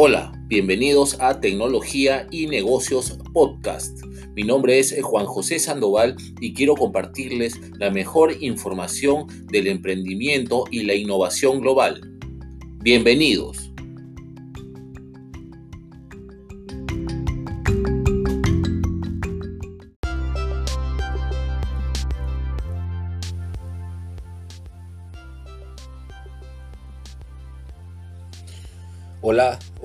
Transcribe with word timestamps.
Hola, 0.00 0.30
bienvenidos 0.46 1.20
a 1.20 1.40
Tecnología 1.40 2.28
y 2.30 2.46
Negocios 2.46 3.18
Podcast. 3.32 3.98
Mi 4.36 4.44
nombre 4.44 4.78
es 4.78 4.96
Juan 5.02 5.26
José 5.26 5.58
Sandoval 5.58 6.14
y 6.40 6.54
quiero 6.54 6.76
compartirles 6.76 7.60
la 7.80 7.90
mejor 7.90 8.32
información 8.40 9.26
del 9.50 9.66
emprendimiento 9.66 10.66
y 10.70 10.84
la 10.84 10.94
innovación 10.94 11.60
global. 11.60 12.00
Bienvenidos. 12.80 13.72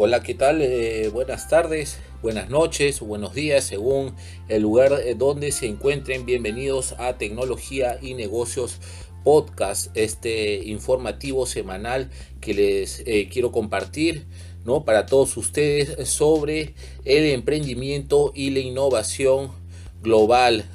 Hola, 0.06 0.22
¿qué 0.22 0.34
tal? 0.34 0.62
Eh, 0.62 1.08
buenas 1.14 1.48
tardes, 1.48 1.98
buenas 2.22 2.50
noches, 2.50 3.00
buenos 3.00 3.34
días, 3.34 3.64
según 3.64 4.14
el 4.50 4.62
lugar 4.62 5.00
eh, 5.02 5.16
donde 5.16 5.54
se 5.54 5.66
encuentren. 5.66 6.26
Bienvenidos 6.26 6.94
a 6.98 7.18
Tecnología 7.18 8.00
y 8.02 8.14
Negocios 8.14 8.80
Podcast, 9.24 9.96
este 9.96 10.56
informativo 10.66 11.46
semanal 11.46 12.10
que 12.42 12.54
les 12.54 13.02
eh, 13.06 13.30
quiero 13.32 13.54
compartir. 13.54 14.26
¿no? 14.66 14.84
para 14.84 15.06
todos 15.06 15.38
ustedes 15.38 16.10
sobre 16.10 16.74
el 17.06 17.24
emprendimiento 17.32 18.34
y 18.36 18.50
la 18.50 18.60
innovación 18.60 19.52
global, 20.02 20.66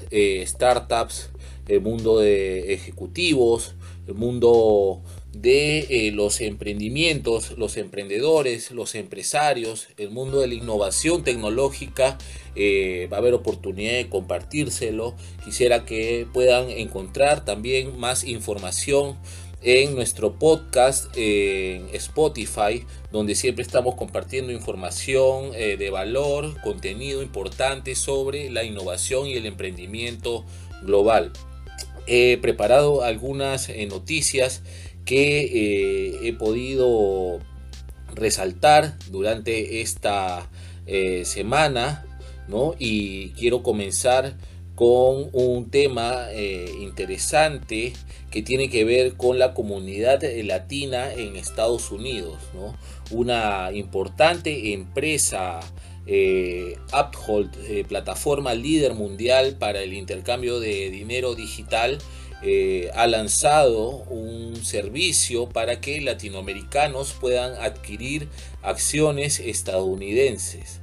startups, 0.47 1.29
el 1.69 1.83
mundo 1.83 2.19
de 2.19 2.73
ejecutivos, 2.73 3.75
el 4.07 4.15
mundo 4.15 5.03
de 5.33 5.81
eh, 5.91 6.13
los 6.13 6.41
emprendimientos, 6.41 7.57
los 7.59 7.77
emprendedores, 7.77 8.71
los 8.71 8.95
empresarios, 8.95 9.89
el 9.97 10.11
mundo 10.11 10.41
de 10.41 10.49
la 10.49 10.55
innovación 10.55 11.23
tecnológica. 11.23 12.19
Eh, 12.57 13.09
va 13.13 13.19
a 13.19 13.21
haber 13.21 13.35
oportunidad 13.35 13.93
de 13.93 14.09
compartírselo. 14.09 15.15
Quisiera 15.45 15.85
que 15.85 16.27
puedan 16.33 16.71
encontrar 16.71 17.45
también 17.45 17.99
más 17.99 18.25
información 18.25 19.17
en 19.63 19.95
nuestro 19.95 20.39
podcast 20.39 21.07
en 21.17 21.89
Spotify, 21.93 22.85
donde 23.11 23.35
siempre 23.35 23.63
estamos 23.63 23.97
compartiendo 23.97 24.53
información 24.53 25.51
eh, 25.55 25.77
de 25.77 25.91
valor, 25.91 26.61
contenido 26.63 27.23
importante 27.23 27.95
sobre 27.97 28.51
la 28.51 28.65
innovación 28.65 29.27
y 29.27 29.35
el 29.35 29.47
emprendimiento 29.47 30.45
global. 30.83 31.33
He 32.07 32.39
preparado 32.39 33.03
algunas 33.03 33.69
noticias 33.89 34.63
que 35.09 35.41
eh, 35.41 36.29
he 36.29 36.35
podido 36.35 37.41
resaltar 38.15 38.99
durante 39.11 39.81
esta 39.81 40.51
eh, 40.87 41.25
semana, 41.25 42.05
¿no? 42.47 42.75
Y 42.79 43.31
quiero 43.31 43.63
comenzar 43.63 44.37
con 44.75 45.31
un 45.33 45.71
tema 45.71 46.27
eh, 46.31 46.71
interesante 46.83 47.95
que 48.31 48.43
tiene 48.43 48.69
que 48.69 48.85
ver 48.85 49.15
con 49.15 49.39
la 49.39 49.55
comunidad 49.55 50.23
latina 50.45 51.11
en 51.11 51.37
Estados 51.37 51.91
Unidos, 51.91 52.37
¿no? 52.53 52.77
Una 53.11 53.73
importante 53.73 54.75
empresa 54.75 55.61
Uphold, 56.93 57.87
plataforma 57.87 58.55
líder 58.55 58.95
mundial 58.95 59.57
para 59.59 59.83
el 59.83 59.93
intercambio 59.95 60.61
de 60.61 60.91
dinero 60.91 61.35
digital, 61.35 61.99
eh, 62.43 62.91
ha 62.95 63.07
lanzado 63.07 64.05
un 64.11 64.57
servicio 64.65 65.49
para 65.49 65.81
que 65.81 66.01
latinoamericanos 66.01 67.13
puedan 67.13 67.55
adquirir 67.61 68.29
acciones 68.63 69.41
estadounidenses. 69.41 70.81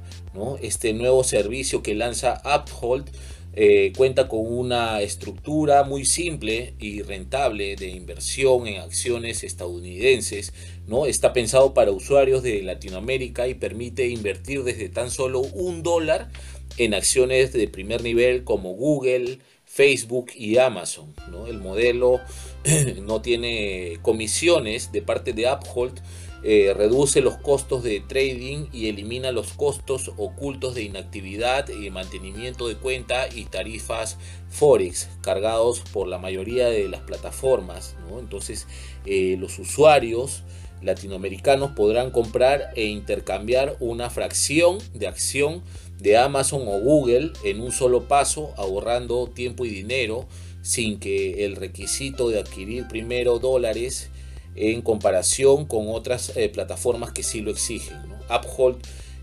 Este 0.60 0.92
nuevo 0.92 1.24
servicio 1.24 1.82
que 1.82 1.94
lanza 1.94 2.42
Uphold 2.44 3.10
eh, 3.58 3.94
cuenta 3.96 4.28
con 4.28 4.46
una 4.46 5.00
estructura 5.00 5.82
muy 5.82 6.04
simple 6.04 6.74
y 6.78 7.00
rentable 7.00 7.74
de 7.76 7.88
inversión 7.88 8.66
en 8.66 8.82
acciones 8.82 9.42
estadounidenses. 9.44 10.52
¿no? 10.86 11.06
Está 11.06 11.32
pensado 11.32 11.72
para 11.72 11.90
usuarios 11.90 12.42
de 12.42 12.62
Latinoamérica 12.62 13.48
y 13.48 13.54
permite 13.54 14.08
invertir 14.08 14.62
desde 14.62 14.90
tan 14.90 15.10
solo 15.10 15.40
un 15.40 15.82
dólar 15.82 16.28
en 16.76 16.92
acciones 16.92 17.54
de 17.54 17.66
primer 17.68 18.02
nivel 18.02 18.44
como 18.44 18.74
Google, 18.74 19.38
Facebook 19.76 20.30
y 20.34 20.56
Amazon. 20.56 21.14
¿no? 21.30 21.46
El 21.46 21.58
modelo 21.58 22.20
no 23.02 23.20
tiene 23.20 23.98
comisiones 24.00 24.90
de 24.90 25.02
parte 25.02 25.34
de 25.34 25.52
Uphold, 25.52 26.00
eh, 26.42 26.72
reduce 26.74 27.20
los 27.20 27.36
costos 27.36 27.82
de 27.82 28.00
trading 28.00 28.68
y 28.72 28.88
elimina 28.88 29.32
los 29.32 29.52
costos 29.52 30.12
ocultos 30.16 30.74
de 30.74 30.84
inactividad 30.84 31.68
y 31.68 31.90
mantenimiento 31.90 32.68
de 32.68 32.76
cuenta 32.76 33.28
y 33.28 33.44
tarifas 33.44 34.16
Forex 34.48 35.08
cargados 35.20 35.80
por 35.92 36.08
la 36.08 36.18
mayoría 36.18 36.68
de 36.68 36.88
las 36.88 37.02
plataformas. 37.02 37.96
Entonces 38.18 38.66
eh, 39.04 39.36
los 39.38 39.58
usuarios 39.58 40.42
latinoamericanos 40.82 41.72
podrán 41.72 42.10
comprar 42.10 42.70
e 42.76 42.86
intercambiar 42.86 43.76
una 43.80 44.08
fracción 44.08 44.78
de 44.94 45.06
acción 45.06 45.62
de 45.98 46.16
Amazon 46.16 46.62
o 46.66 46.80
Google 46.80 47.32
en 47.44 47.60
un 47.60 47.72
solo 47.72 48.08
paso, 48.08 48.52
ahorrando 48.56 49.28
tiempo 49.28 49.64
y 49.64 49.70
dinero 49.70 50.26
sin 50.62 50.98
que 50.98 51.44
el 51.44 51.56
requisito 51.56 52.28
de 52.28 52.40
adquirir 52.40 52.88
primero 52.88 53.38
dólares 53.38 54.10
en 54.56 54.82
comparación 54.82 55.64
con 55.66 55.88
otras 55.88 56.36
eh, 56.36 56.48
plataformas 56.48 57.12
que 57.12 57.22
sí 57.22 57.40
lo 57.40 57.50
exigen. 57.50 57.96
Uphold, 58.28 58.78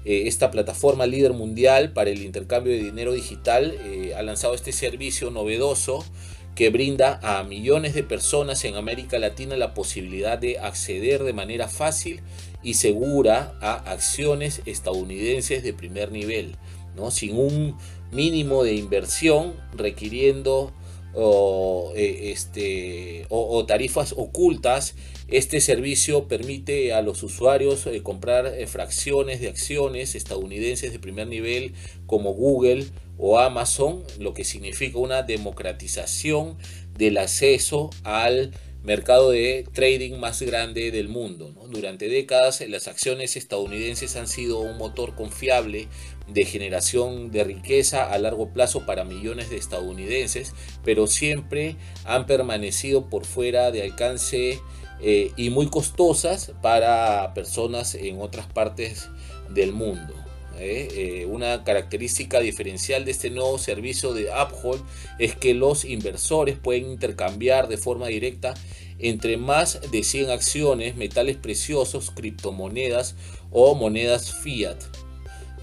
eh, 0.05 0.23
esta 0.27 0.51
plataforma 0.51 1.05
líder 1.05 1.33
mundial 1.33 1.91
para 1.91 2.11
el 2.11 2.21
intercambio 2.23 2.73
de 2.73 2.83
dinero 2.83 3.13
digital, 3.13 3.75
eh, 3.83 4.13
ha 4.15 4.21
lanzado 4.21 4.53
este 4.53 4.71
servicio 4.71 5.31
novedoso 5.31 6.05
que 6.55 6.69
brinda 6.69 7.19
a 7.23 7.43
millones 7.43 7.93
de 7.93 8.03
personas 8.03 8.63
en 8.65 8.75
América 8.75 9.17
Latina 9.17 9.57
la 9.57 9.73
posibilidad 9.73 10.37
de 10.37 10.59
acceder 10.59 11.23
de 11.23 11.33
manera 11.33 11.67
fácil 11.67 12.21
y 12.61 12.75
segura 12.75 13.55
a 13.59 13.91
acciones 13.91 14.61
estadounidenses 14.65 15.63
de 15.63 15.73
primer 15.73 16.11
nivel, 16.11 16.55
¿no? 16.95 17.11
sin 17.11 17.37
un 17.37 17.77
mínimo 18.11 18.63
de 18.63 18.75
inversión 18.75 19.53
requiriendo 19.75 20.71
o, 21.13 21.93
eh, 21.95 22.31
este, 22.31 23.25
o, 23.29 23.65
tarifas 23.65 24.13
ocultas. 24.17 24.95
Este 25.27 25.61
servicio 25.61 26.27
permite 26.27 26.93
a 26.93 27.01
los 27.01 27.23
usuarios 27.23 27.87
eh, 27.87 28.01
comprar 28.03 28.47
eh, 28.47 28.67
fracciones 28.67 29.39
de 29.41 29.49
acciones 29.49 30.15
estadounidenses 30.15 30.91
de 30.91 30.99
primer 30.99 31.27
nivel 31.27 31.73
como 32.05 32.33
Google 32.33 32.85
o 33.17 33.39
Amazon, 33.39 34.03
lo 34.19 34.33
que 34.33 34.43
significa 34.43 34.97
una 34.99 35.23
democratización 35.23 36.57
del 36.97 37.17
acceso 37.17 37.89
al 38.03 38.51
mercado 38.83 39.31
de 39.31 39.65
trading 39.71 40.19
más 40.19 40.41
grande 40.41 40.91
del 40.91 41.07
mundo. 41.07 41.55
Durante 41.69 42.09
décadas 42.09 42.61
las 42.67 42.87
acciones 42.89 43.37
estadounidenses 43.37 44.17
han 44.17 44.27
sido 44.27 44.59
un 44.59 44.77
motor 44.77 45.15
confiable 45.15 45.87
de 46.27 46.45
generación 46.45 47.31
de 47.31 47.43
riqueza 47.43 48.11
a 48.11 48.17
largo 48.17 48.49
plazo 48.49 48.85
para 48.85 49.03
millones 49.03 49.49
de 49.49 49.57
estadounidenses, 49.57 50.53
pero 50.83 51.07
siempre 51.07 51.75
han 52.05 52.25
permanecido 52.25 53.09
por 53.09 53.25
fuera 53.25 53.71
de 53.71 53.83
alcance 53.83 54.61
eh, 55.01 55.31
y 55.35 55.49
muy 55.49 55.67
costosas 55.67 56.53
para 56.61 57.33
personas 57.33 57.95
en 57.95 58.21
otras 58.21 58.47
partes 58.47 59.09
del 59.49 59.73
mundo. 59.73 60.13
¿eh? 60.57 60.87
Eh, 60.91 61.25
una 61.25 61.63
característica 61.63 62.39
diferencial 62.39 63.05
de 63.05 63.11
este 63.11 63.29
nuevo 63.29 63.57
servicio 63.57 64.13
de 64.13 64.29
Uphold 64.29 64.81
es 65.19 65.35
que 65.35 65.53
los 65.53 65.85
inversores 65.85 66.57
pueden 66.57 66.89
intercambiar 66.89 67.67
de 67.67 67.77
forma 67.77 68.07
directa 68.07 68.53
entre 68.99 69.37
más 69.37 69.79
de 69.91 70.03
100 70.03 70.29
acciones, 70.29 70.95
metales 70.95 71.35
preciosos, 71.35 72.11
criptomonedas 72.11 73.15
o 73.51 73.75
monedas 73.75 74.33
fiat. 74.33 74.77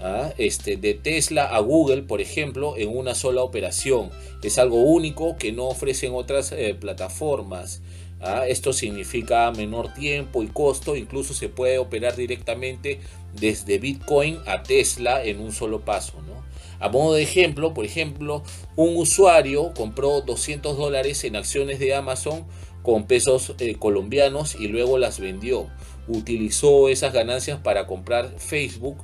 ¿Ah? 0.01 0.33
Este, 0.37 0.77
de 0.77 0.93
Tesla 0.93 1.45
a 1.45 1.59
Google, 1.59 2.03
por 2.03 2.21
ejemplo, 2.21 2.75
en 2.77 2.95
una 2.95 3.15
sola 3.15 3.43
operación. 3.43 4.09
Es 4.43 4.57
algo 4.57 4.81
único 4.81 5.37
que 5.37 5.51
no 5.51 5.67
ofrecen 5.67 6.13
otras 6.13 6.51
eh, 6.51 6.75
plataformas. 6.79 7.81
¿ah? 8.21 8.45
Esto 8.47 8.73
significa 8.73 9.51
menor 9.51 9.93
tiempo 9.93 10.43
y 10.43 10.47
costo, 10.47 10.95
incluso 10.95 11.33
se 11.33 11.49
puede 11.49 11.77
operar 11.77 12.15
directamente 12.15 12.99
desde 13.33 13.79
Bitcoin 13.79 14.39
a 14.45 14.63
Tesla 14.63 15.23
en 15.23 15.39
un 15.39 15.51
solo 15.51 15.81
paso. 15.81 16.13
A 16.79 16.89
modo 16.89 17.13
de 17.13 17.21
ejemplo, 17.21 17.75
por 17.75 17.85
ejemplo, 17.85 18.41
un 18.75 18.97
usuario 18.97 19.71
compró 19.75 20.21
200 20.21 20.75
dólares 20.75 21.23
en 21.23 21.35
acciones 21.35 21.77
de 21.77 21.93
Amazon 21.93 22.47
con 22.81 23.05
pesos 23.05 23.53
eh, 23.59 23.75
colombianos 23.75 24.55
y 24.59 24.67
luego 24.67 24.97
las 24.97 25.19
vendió. 25.19 25.67
Utilizó 26.07 26.89
esas 26.89 27.13
ganancias 27.13 27.59
para 27.59 27.85
comprar 27.85 28.33
Facebook 28.39 28.97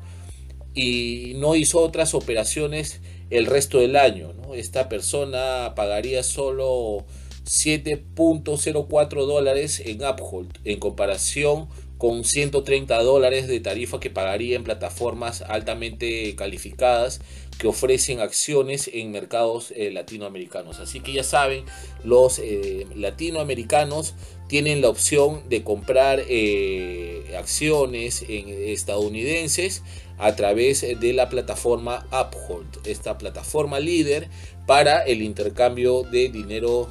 y 0.78 1.34
no 1.38 1.56
hizo 1.56 1.80
otras 1.80 2.14
operaciones 2.14 3.02
el 3.32 3.48
resto 3.48 3.80
del 3.80 3.96
año. 3.96 4.32
Esta 4.54 4.88
persona 4.90 5.74
pagaría 5.76 6.22
solo 6.22 7.04
7.04 7.46 9.26
dólares 9.26 9.82
en 9.84 10.06
Uphold 10.06 10.60
en 10.66 10.80
comparación 10.80 11.68
con 11.98 12.24
130 12.24 13.02
dólares 13.02 13.48
de 13.48 13.60
tarifa 13.60 14.00
que 14.00 14.12
pagaría 14.12 14.56
en 14.56 14.64
plataformas 14.64 15.42
altamente 15.42 16.36
calificadas 16.36 17.22
que 17.58 17.68
ofrecen 17.68 18.20
acciones 18.20 18.88
en 18.94 19.12
mercados 19.12 19.74
eh, 19.76 19.90
latinoamericanos. 19.92 20.80
Así 20.80 21.00
que 21.00 21.12
ya 21.12 21.24
saben, 21.24 21.66
los 22.04 22.38
eh, 22.38 22.86
latinoamericanos 22.96 24.14
tienen 24.48 24.82
la 24.82 24.90
opción 24.90 25.42
de 25.50 25.64
comprar 25.64 26.22
eh, 26.28 27.36
acciones 27.38 28.24
estadounidenses 28.28 29.84
a 30.18 30.36
través 30.36 30.82
de 30.82 31.14
la 31.14 31.30
plataforma 31.30 32.08
Uphold, 32.08 32.88
esta 32.88 33.18
plataforma 33.18 33.80
líder 33.80 34.30
para 34.66 35.04
el 35.04 35.22
intercambio 35.22 36.04
de 36.04 36.30
dinero 36.30 36.90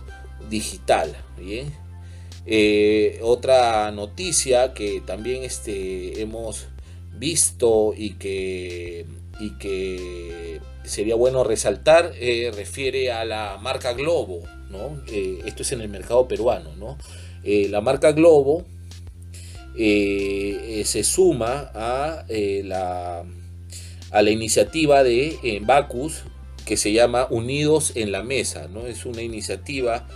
digital. 0.48 1.16
otra 3.22 3.90
noticia 3.90 4.74
que 4.74 5.00
también 5.00 5.42
este, 5.42 6.20
hemos 6.20 6.66
visto 7.18 7.94
y 7.96 8.10
que 8.14 9.06
y 9.38 9.50
que 9.58 10.60
sería 10.84 11.14
bueno 11.14 11.44
resaltar 11.44 12.12
eh, 12.14 12.50
refiere 12.54 13.12
a 13.12 13.24
la 13.24 13.58
marca 13.60 13.92
Globo, 13.92 14.42
¿no? 14.70 15.02
Eh, 15.08 15.42
esto 15.44 15.62
es 15.62 15.72
en 15.72 15.80
el 15.80 15.88
mercado 15.88 16.26
peruano, 16.28 16.74
¿no? 16.76 16.96
Eh, 17.46 17.68
la 17.70 17.80
marca 17.80 18.12
Globo 18.12 18.66
se 19.76 21.02
suma 21.04 21.70
a, 21.74 22.24
la, 22.28 23.24
a 24.10 24.22
la 24.22 24.30
iniciativa 24.30 25.02
de 25.02 25.60
Bacus 25.62 26.24
que 26.64 26.76
se 26.76 26.92
llama 26.92 27.26
Unidos 27.30 27.92
en 27.94 28.10
la 28.10 28.22
Mesa, 28.22 28.68
¿no? 28.68 28.86
Es 28.86 29.04
una 29.04 29.22
iniciativa 29.22 30.06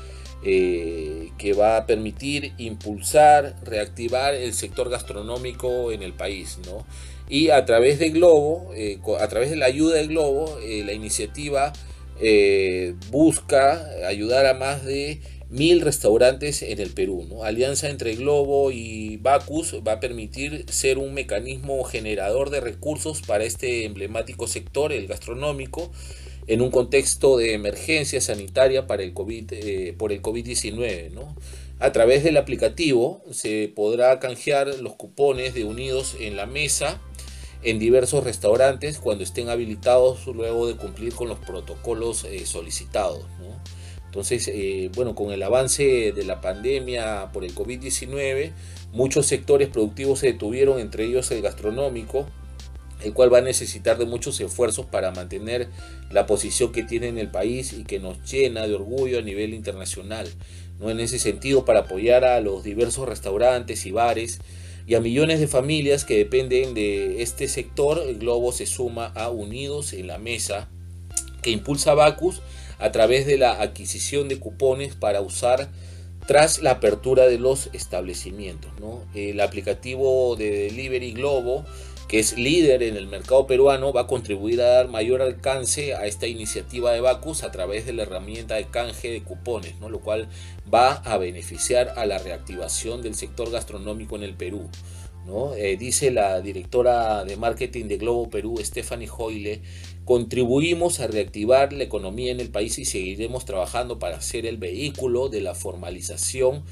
que 0.43 1.55
va 1.59 1.77
a 1.77 1.87
permitir 1.87 2.53
impulsar, 2.57 3.57
reactivar 3.65 4.35
el 4.35 4.55
sector 4.55 4.89
gastronómico 4.89 5.93
en 5.93 6.03
el 6.03 6.15
país, 6.15 6.59
¿no? 6.65 6.87
Y 7.31 7.51
a 7.51 7.65
través 7.65 8.01
de 8.01 8.11
Globo, 8.11 8.73
eh, 8.75 8.99
a 9.21 9.29
través 9.29 9.51
de 9.51 9.57
la 9.57 9.67
ayuda 9.67 9.95
de 9.95 10.09
Globo, 10.09 10.59
eh, 10.65 10.83
la 10.85 10.93
iniciativa 10.93 11.73
eh, 12.21 12.97
busca 13.13 13.89
ayudar 14.07 14.47
a 14.47 14.55
más 14.55 14.85
de 14.85 15.21
mil 15.51 15.81
restaurantes 15.81 16.63
en 16.63 16.81
el 16.81 16.91
Perú. 16.91 17.43
Alianza 17.43 17.89
entre 17.89 18.15
Globo 18.15 18.71
y 18.71 19.17
Bacus 19.17 19.77
va 19.87 19.93
a 19.93 20.01
permitir 20.01 20.65
ser 20.71 20.97
un 20.99 21.13
mecanismo 21.13 21.83
generador 21.85 22.51
de 22.51 22.61
recursos 22.61 23.21
para 23.23 23.45
este 23.45 23.85
emblemático 23.85 24.47
sector, 24.47 24.93
el 24.93 25.09
gastronómico, 25.09 25.91
en 26.47 26.61
un 26.61 26.71
contexto 26.71 27.37
de 27.37 27.55
emergencia 27.55 28.21
sanitaria 28.21 28.87
para 28.87 29.03
el 29.03 29.13
COVID, 29.13 29.97
por 29.97 30.13
el 30.13 30.23
COVID-19. 30.23 31.11
¿no? 31.11 31.37
A 31.81 31.93
través 31.93 32.23
del 32.23 32.37
aplicativo 32.37 33.25
se 33.33 33.73
podrá 33.75 34.21
canjear 34.21 34.69
los 34.81 34.95
cupones 34.95 35.55
de 35.55 35.65
Unidos 35.65 36.17
en 36.21 36.37
la 36.37 36.47
Mesa 36.47 37.01
en 37.63 37.79
diversos 37.79 38.25
restaurantes 38.25 38.99
cuando 38.99 39.25
estén 39.25 39.49
habilitados 39.49 40.27
luego 40.27 40.67
de 40.67 40.77
cumplir 40.77 41.13
con 41.13 41.29
los 41.29 41.39
protocolos 41.39 42.25
eh, 42.25 42.47
solicitados. 42.47 43.25
Entonces, 44.11 44.51
eh, 44.53 44.91
bueno, 44.97 45.15
con 45.15 45.31
el 45.31 45.41
avance 45.41 46.11
de 46.11 46.25
la 46.25 46.41
pandemia 46.41 47.31
por 47.33 47.45
el 47.45 47.55
COVID-19, 47.55 48.51
muchos 48.93 49.27
sectores 49.27 49.69
productivos 49.69 50.19
se 50.19 50.33
detuvieron, 50.33 50.81
entre 50.81 51.05
ellos 51.05 51.31
el 51.31 51.43
gastronómico, 51.43 52.27
el 53.05 53.13
cual 53.13 53.33
va 53.33 53.39
a 53.39 53.43
necesitar 53.43 53.99
de 53.99 54.07
muchos 54.07 54.41
esfuerzos 54.41 54.85
para 54.85 55.13
mantener 55.13 55.69
la 56.11 56.27
posición 56.27 56.73
que 56.73 56.83
tiene 56.83 57.07
en 57.07 57.19
el 57.19 57.31
país 57.31 57.73
y 57.73 57.85
que 57.85 58.01
nos 58.01 58.29
llena 58.29 58.67
de 58.67 58.75
orgullo 58.75 59.21
a 59.21 59.23
nivel 59.23 59.55
internacional. 59.55 60.29
¿no? 60.81 60.91
En 60.91 60.99
ese 60.99 61.21
sentido, 61.21 61.65
para 61.65 61.83
apoyar 61.83 62.25
a 62.25 62.41
los 62.41 62.65
diversos 62.65 63.09
restaurantes 63.09 63.87
y 63.87 63.93
bares, 63.93 64.41
y 64.89 64.97
a 64.97 65.01
millones 65.01 65.39
de 65.39 65.47
familias 65.47 66.05
que 66.05 66.17
dependen 66.17 66.75
de 66.75 67.23
este 67.23 67.47
sector, 67.47 68.03
el 68.09 68.19
Globo 68.19 68.51
se 68.51 68.67
suma 68.67 69.07
a 69.15 69.31
Unidos 69.31 69.93
en 69.93 70.09
la 70.09 70.19
Mesa, 70.19 70.69
que 71.43 71.51
impulsa 71.51 71.95
Bacus 71.95 72.43
a 72.81 72.93
través 72.93 73.27
de 73.27 73.39
la 73.39 73.61
adquisición 73.61 74.29
de 74.29 74.39
cupones 74.39 74.95
para 74.95 75.21
usar 75.21 75.69
tras 76.27 76.61
la 76.61 76.73
apertura 76.73 77.27
de 77.27 77.39
los 77.39 77.71
establecimientos. 77.73 78.71
El 79.15 79.41
aplicativo 79.41 80.37
de 80.37 80.51
Delivery 80.51 81.13
Globo 81.13 81.65
que 82.11 82.19
es 82.19 82.37
líder 82.37 82.83
en 82.83 82.97
el 82.97 83.07
mercado 83.07 83.47
peruano, 83.47 83.93
va 83.93 84.01
a 84.01 84.07
contribuir 84.09 84.61
a 84.63 84.67
dar 84.67 84.89
mayor 84.89 85.23
alcance 85.23 85.95
a 85.95 86.07
esta 86.07 86.27
iniciativa 86.27 86.91
de 86.91 87.01
Bacus 87.01 87.45
a 87.45 87.53
través 87.53 87.87
de 87.87 87.93
la 87.93 88.03
herramienta 88.03 88.57
de 88.57 88.65
canje 88.65 89.13
de 89.13 89.23
cupones, 89.23 89.79
¿no? 89.79 89.89
lo 89.89 90.01
cual 90.01 90.29
va 90.75 90.95
a 90.95 91.19
beneficiar 91.19 91.95
a 91.97 92.07
la 92.07 92.19
reactivación 92.19 93.01
del 93.01 93.15
sector 93.15 93.53
gastronómico 93.53 94.17
en 94.17 94.25
el 94.25 94.35
Perú. 94.35 94.69
¿no? 95.25 95.55
Eh, 95.55 95.77
dice 95.77 96.11
la 96.11 96.41
directora 96.41 97.25
de 97.25 97.37
marketing 97.37 97.85
de 97.85 97.99
Globo 97.99 98.29
Perú, 98.29 98.59
Stephanie 98.61 99.09
Hoyle, 99.09 99.63
contribuimos 100.05 101.01
a 101.01 101.07
reactivar 101.07 101.73
la 101.73 101.85
economía 101.85 102.33
en 102.33 102.41
el 102.41 102.51
país 102.51 102.79
y 102.79 102.85
seguiremos 102.85 103.45
trabajando 103.45 103.99
para 103.99 104.21
ser 104.21 104.47
el 104.47 104.57
vehículo 104.57 105.29
de 105.29 105.41
la 105.41 105.55
formalización 105.55 106.65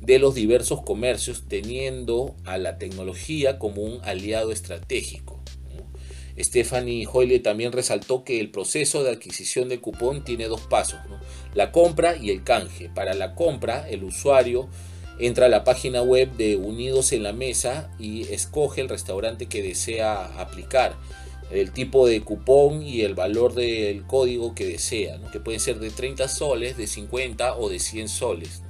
de 0.00 0.18
los 0.18 0.34
diversos 0.34 0.82
comercios, 0.82 1.44
teniendo 1.48 2.36
a 2.44 2.58
la 2.58 2.78
tecnología 2.78 3.58
como 3.58 3.82
un 3.82 4.00
aliado 4.04 4.52
estratégico. 4.52 5.42
Stephanie 6.38 7.06
Hoyle 7.10 7.40
también 7.40 7.72
resaltó 7.72 8.22
que 8.22 8.40
el 8.40 8.50
proceso 8.50 9.02
de 9.02 9.10
adquisición 9.10 9.70
del 9.70 9.80
cupón 9.80 10.22
tiene 10.22 10.48
dos 10.48 10.60
pasos, 10.62 11.00
la 11.54 11.72
compra 11.72 12.16
y 12.16 12.30
el 12.30 12.44
canje. 12.44 12.90
Para 12.94 13.14
la 13.14 13.34
compra, 13.34 13.88
el 13.88 14.04
usuario 14.04 14.68
entra 15.18 15.46
a 15.46 15.48
la 15.48 15.64
página 15.64 16.02
web 16.02 16.36
de 16.36 16.56
Unidos 16.56 17.12
en 17.12 17.22
la 17.22 17.32
Mesa 17.32 17.90
y 17.98 18.22
escoge 18.24 18.82
el 18.82 18.90
restaurante 18.90 19.46
que 19.46 19.62
desea 19.62 20.38
aplicar, 20.38 20.94
el 21.50 21.72
tipo 21.72 22.06
de 22.06 22.20
cupón 22.22 22.82
y 22.82 23.02
el 23.02 23.14
valor 23.14 23.54
del 23.54 24.04
código 24.04 24.54
que 24.54 24.66
desea, 24.66 25.20
que 25.32 25.40
pueden 25.40 25.60
ser 25.60 25.78
de 25.78 25.90
30 25.90 26.28
soles, 26.28 26.76
de 26.76 26.86
50 26.86 27.56
o 27.56 27.68
de 27.68 27.78
100 27.78 28.08
soles. 28.08 28.62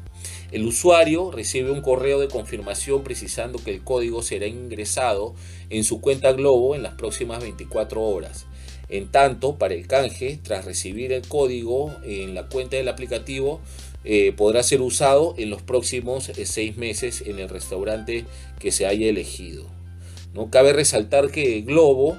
El 0.52 0.64
usuario 0.64 1.32
recibe 1.32 1.70
un 1.70 1.80
correo 1.80 2.20
de 2.20 2.28
confirmación 2.28 3.02
precisando 3.02 3.58
que 3.58 3.72
el 3.72 3.82
código 3.82 4.22
será 4.22 4.46
ingresado 4.46 5.34
en 5.70 5.82
su 5.82 6.00
cuenta 6.00 6.32
Globo 6.32 6.74
en 6.74 6.82
las 6.82 6.94
próximas 6.94 7.42
24 7.42 8.00
horas. 8.00 8.46
En 8.88 9.10
tanto, 9.10 9.56
para 9.56 9.74
el 9.74 9.88
canje, 9.88 10.38
tras 10.40 10.64
recibir 10.64 11.12
el 11.12 11.26
código 11.26 11.92
en 12.04 12.34
la 12.34 12.48
cuenta 12.48 12.76
del 12.76 12.88
aplicativo, 12.88 13.60
eh, 14.04 14.32
podrá 14.36 14.62
ser 14.62 14.82
usado 14.82 15.34
en 15.36 15.50
los 15.50 15.62
próximos 15.62 16.28
eh, 16.28 16.46
seis 16.46 16.76
meses 16.76 17.24
en 17.26 17.40
el 17.40 17.48
restaurante 17.48 18.24
que 18.60 18.70
se 18.70 18.86
haya 18.86 19.08
elegido. 19.08 19.66
¿no? 20.32 20.48
Cabe 20.48 20.72
resaltar 20.72 21.32
que 21.32 21.62
Globo 21.62 22.16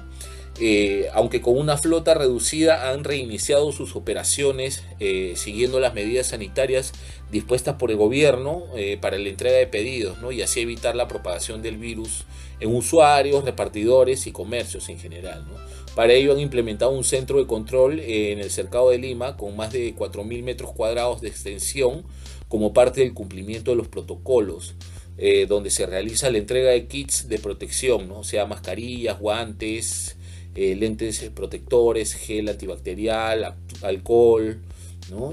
eh, 0.60 1.06
aunque 1.12 1.40
con 1.40 1.56
una 1.56 1.76
flota 1.76 2.14
reducida 2.14 2.90
han 2.90 3.04
reiniciado 3.04 3.70
sus 3.70 3.94
operaciones 3.94 4.82
eh, 4.98 5.34
siguiendo 5.36 5.78
las 5.78 5.94
medidas 5.94 6.28
sanitarias 6.28 6.92
dispuestas 7.30 7.76
por 7.76 7.92
el 7.92 7.96
gobierno 7.96 8.64
eh, 8.74 8.98
para 9.00 9.18
la 9.18 9.28
entrega 9.28 9.56
de 9.56 9.68
pedidos 9.68 10.18
y 10.32 10.42
así 10.42 10.60
evitar 10.60 10.96
la 10.96 11.06
propagación 11.06 11.62
del 11.62 11.76
virus 11.76 12.24
en 12.58 12.74
usuarios, 12.74 13.44
repartidores 13.44 14.26
y 14.26 14.32
comercios 14.32 14.88
en 14.88 14.98
general. 14.98 15.46
Para 15.94 16.12
ello 16.12 16.32
han 16.32 16.40
implementado 16.40 16.90
un 16.90 17.04
centro 17.04 17.38
de 17.38 17.46
control 17.46 18.00
en 18.00 18.40
el 18.40 18.50
cercado 18.50 18.90
de 18.90 18.98
Lima 18.98 19.36
con 19.36 19.56
más 19.56 19.72
de 19.72 19.94
4.000 19.94 20.42
metros 20.42 20.72
cuadrados 20.72 21.20
de 21.20 21.28
extensión 21.28 22.02
como 22.48 22.72
parte 22.72 23.02
del 23.02 23.14
cumplimiento 23.14 23.70
de 23.70 23.76
los 23.76 23.86
protocolos. 23.86 24.74
donde 25.48 25.70
se 25.70 25.84
realiza 25.84 26.30
la 26.30 26.38
entrega 26.38 26.70
de 26.70 26.86
kits 26.86 27.28
de 27.28 27.38
protección, 27.38 28.08
¿no? 28.08 28.22
sea 28.22 28.46
mascarillas, 28.46 29.18
guantes, 29.18 30.17
eh, 30.58 30.74
lentes 30.74 31.20
protectores, 31.36 32.14
gel 32.14 32.48
antibacterial, 32.48 33.54
alcohol, 33.82 34.60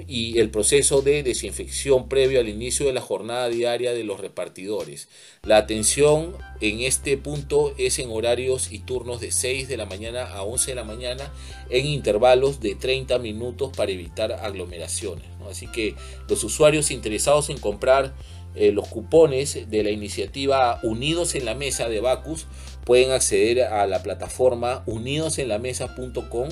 y 0.08 0.38
el 0.38 0.52
proceso 0.52 1.02
de 1.02 1.24
desinfección 1.24 2.08
previo 2.08 2.40
al 2.40 2.48
inicio 2.48 2.86
de 2.86 2.94
la 2.94 3.02
jornada 3.02 3.50
diaria 3.50 3.94
de 3.94 4.04
los 4.04 4.20
repartidores. 4.20 5.08
La 5.44 5.58
atención 5.58 6.36
en 6.62 6.82
este 6.82 7.18
punto 7.18 7.74
es 7.80 7.98
en 7.98 8.12
horarios 8.12 8.72
y 8.72 8.80
turnos 8.80 9.20
de 9.20 9.32
6 9.32 9.68
de 9.68 9.78
la 9.78 9.88
mañana 9.88 10.28
a 10.28 10.44
11 10.44 10.72
de 10.72 10.76
la 10.76 10.84
mañana 10.84 11.34
en 11.72 11.88
intervalos 11.88 12.62
de 12.62 12.76
30 12.76 13.18
minutos 13.18 13.72
para 13.76 13.92
evitar 13.92 14.32
aglomeraciones. 14.32 15.26
Así 15.50 15.68
que 15.68 15.96
los 16.30 16.44
usuarios 16.44 16.92
interesados 16.92 17.50
en 17.50 17.58
comprar 17.58 18.14
eh, 18.56 18.72
los 18.72 18.88
cupones 18.88 19.70
de 19.70 19.84
la 19.84 19.90
iniciativa 19.90 20.80
Unidos 20.84 21.36
en 21.36 21.44
la 21.44 21.56
Mesa 21.56 21.90
de 21.90 22.00
Bacus 22.00 22.46
pueden 22.86 23.12
acceder 23.12 23.64
a 23.64 23.86
la 23.88 24.02
plataforma 24.04 24.84
unidosenlamesa.com 24.86 26.50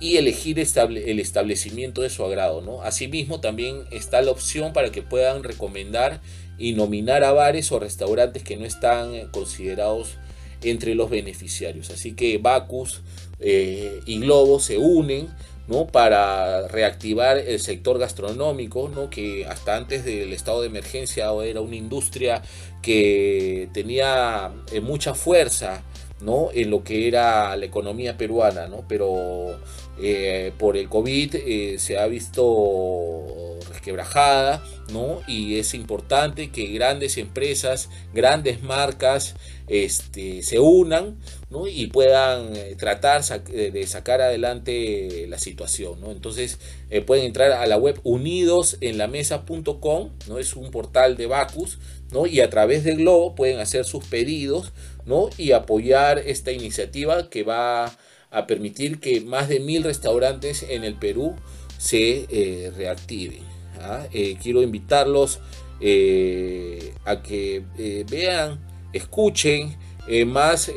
y 0.00 0.16
elegir 0.16 0.58
el 0.60 1.20
establecimiento 1.20 2.02
de 2.02 2.10
su 2.10 2.24
agrado. 2.24 2.60
¿no? 2.60 2.82
Asimismo, 2.82 3.40
también 3.40 3.84
está 3.90 4.22
la 4.22 4.30
opción 4.30 4.72
para 4.72 4.90
que 4.90 5.02
puedan 5.02 5.42
recomendar 5.42 6.20
y 6.56 6.74
nominar 6.74 7.24
a 7.24 7.32
bares 7.32 7.72
o 7.72 7.80
restaurantes 7.80 8.42
que 8.44 8.56
no 8.56 8.64
están 8.64 9.28
considerados 9.30 10.18
entre 10.62 10.94
los 10.94 11.10
beneficiarios. 11.10 11.90
Así 11.90 12.12
que 12.12 12.38
Bacus 12.38 13.00
eh, 13.40 14.00
y 14.06 14.20
Globo 14.20 14.60
se 14.60 14.78
unen 14.78 15.28
¿no? 15.68 15.86
para 15.86 16.66
reactivar 16.68 17.38
el 17.38 17.60
sector 17.60 17.98
gastronómico, 17.98 18.88
¿no? 18.88 19.10
que 19.10 19.46
hasta 19.46 19.76
antes 19.76 20.04
del 20.04 20.32
estado 20.32 20.62
de 20.62 20.68
emergencia 20.68 21.30
era 21.44 21.60
una 21.60 21.76
industria 21.76 22.42
que 22.82 23.68
tenía 23.72 24.50
eh, 24.72 24.80
mucha 24.80 25.14
fuerza 25.14 25.82
¿no? 26.20 26.48
en 26.52 26.70
lo 26.70 26.82
que 26.82 27.06
era 27.06 27.54
la 27.56 27.66
economía 27.66 28.16
peruana, 28.16 28.66
¿no? 28.66 28.84
pero 28.88 29.58
eh, 30.00 30.52
por 30.58 30.76
el 30.76 30.88
COVID 30.88 31.34
eh, 31.34 31.74
se 31.78 31.98
ha 31.98 32.06
visto 32.06 33.58
resquebrajada, 33.68 34.62
¿no? 34.92 35.22
Y 35.26 35.58
es 35.58 35.74
importante 35.74 36.50
que 36.50 36.68
grandes 36.68 37.18
empresas, 37.18 37.90
grandes 38.14 38.62
marcas 38.62 39.34
este, 39.66 40.42
se 40.42 40.60
unan, 40.60 41.18
¿no? 41.50 41.66
Y 41.66 41.88
puedan 41.88 42.54
eh, 42.54 42.76
tratar 42.78 43.24
de 43.24 43.86
sacar 43.88 44.20
adelante 44.20 45.26
la 45.28 45.38
situación, 45.38 46.00
¿no? 46.00 46.12
Entonces 46.12 46.60
pueden 47.04 47.24
entrar 47.24 47.50
a 47.50 47.66
la 47.66 47.76
web 47.76 47.98
unidosenlamesa.com, 48.04 50.10
¿no? 50.28 50.38
Es 50.38 50.54
un 50.54 50.70
portal 50.70 51.16
de 51.16 51.26
Bacus, 51.26 51.80
¿no? 52.12 52.26
Y 52.26 52.40
a 52.40 52.50
través 52.50 52.84
del 52.84 52.98
Globo 52.98 53.34
pueden 53.34 53.58
hacer 53.58 53.84
sus 53.84 54.04
pedidos, 54.04 54.70
¿no? 55.06 55.28
Y 55.36 55.50
apoyar 55.52 56.20
esta 56.20 56.52
iniciativa 56.52 57.28
que 57.28 57.42
va 57.42 57.98
a 58.30 58.46
permitir 58.46 59.00
que 59.00 59.20
más 59.20 59.48
de 59.48 59.60
mil 59.60 59.82
restaurantes 59.84 60.62
en 60.62 60.84
el 60.84 60.94
Perú 60.94 61.34
se 61.78 62.26
eh, 62.28 62.72
reactiven. 62.76 63.42
¿ah? 63.80 64.06
Eh, 64.12 64.36
quiero 64.42 64.62
invitarlos 64.62 65.40
eh, 65.80 66.92
a 67.04 67.22
que 67.22 67.62
vean, 68.10 68.58
escuchen 68.92 69.76
más, 70.26 70.72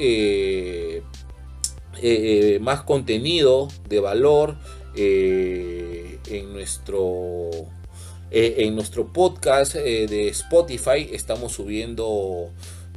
más 2.59 2.83
contenido 2.83 3.67
de 3.89 3.99
valor 3.99 4.57
en 4.95 6.53
nuestro 6.53 7.49
en 8.33 8.75
nuestro 8.75 9.11
podcast 9.11 9.75
de 9.75 10.29
Spotify 10.29 11.09
estamos 11.11 11.51
subiendo 11.51 12.49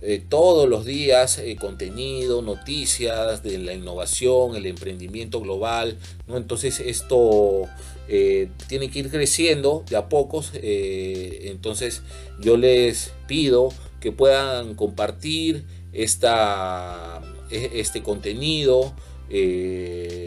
eh, 0.07 0.23
todos 0.29 0.69
los 0.69 0.85
días 0.85 1.39
eh, 1.39 1.57
contenido, 1.57 2.43
noticias 2.43 3.43
de 3.43 3.57
la 3.57 3.73
innovación, 3.73 4.55
el 4.55 4.67
emprendimiento 4.67 5.41
global, 5.41 5.97
¿no? 6.27 6.37
Entonces 6.37 6.79
esto 6.79 7.63
eh, 8.07 8.51
tiene 8.69 8.91
que 8.91 8.99
ir 8.99 9.11
creciendo 9.11 9.83
de 9.89 9.97
a 9.97 10.11
pocos, 10.11 10.51
entonces 10.53 12.03
yo 12.39 12.59
les 12.59 13.15
pido 13.27 13.71
que 14.01 14.13
puedan 14.13 14.75
compartir 14.75 15.65
esta, 15.95 17.23
e, 17.51 17.71
este 17.77 18.03
contenido 18.03 18.93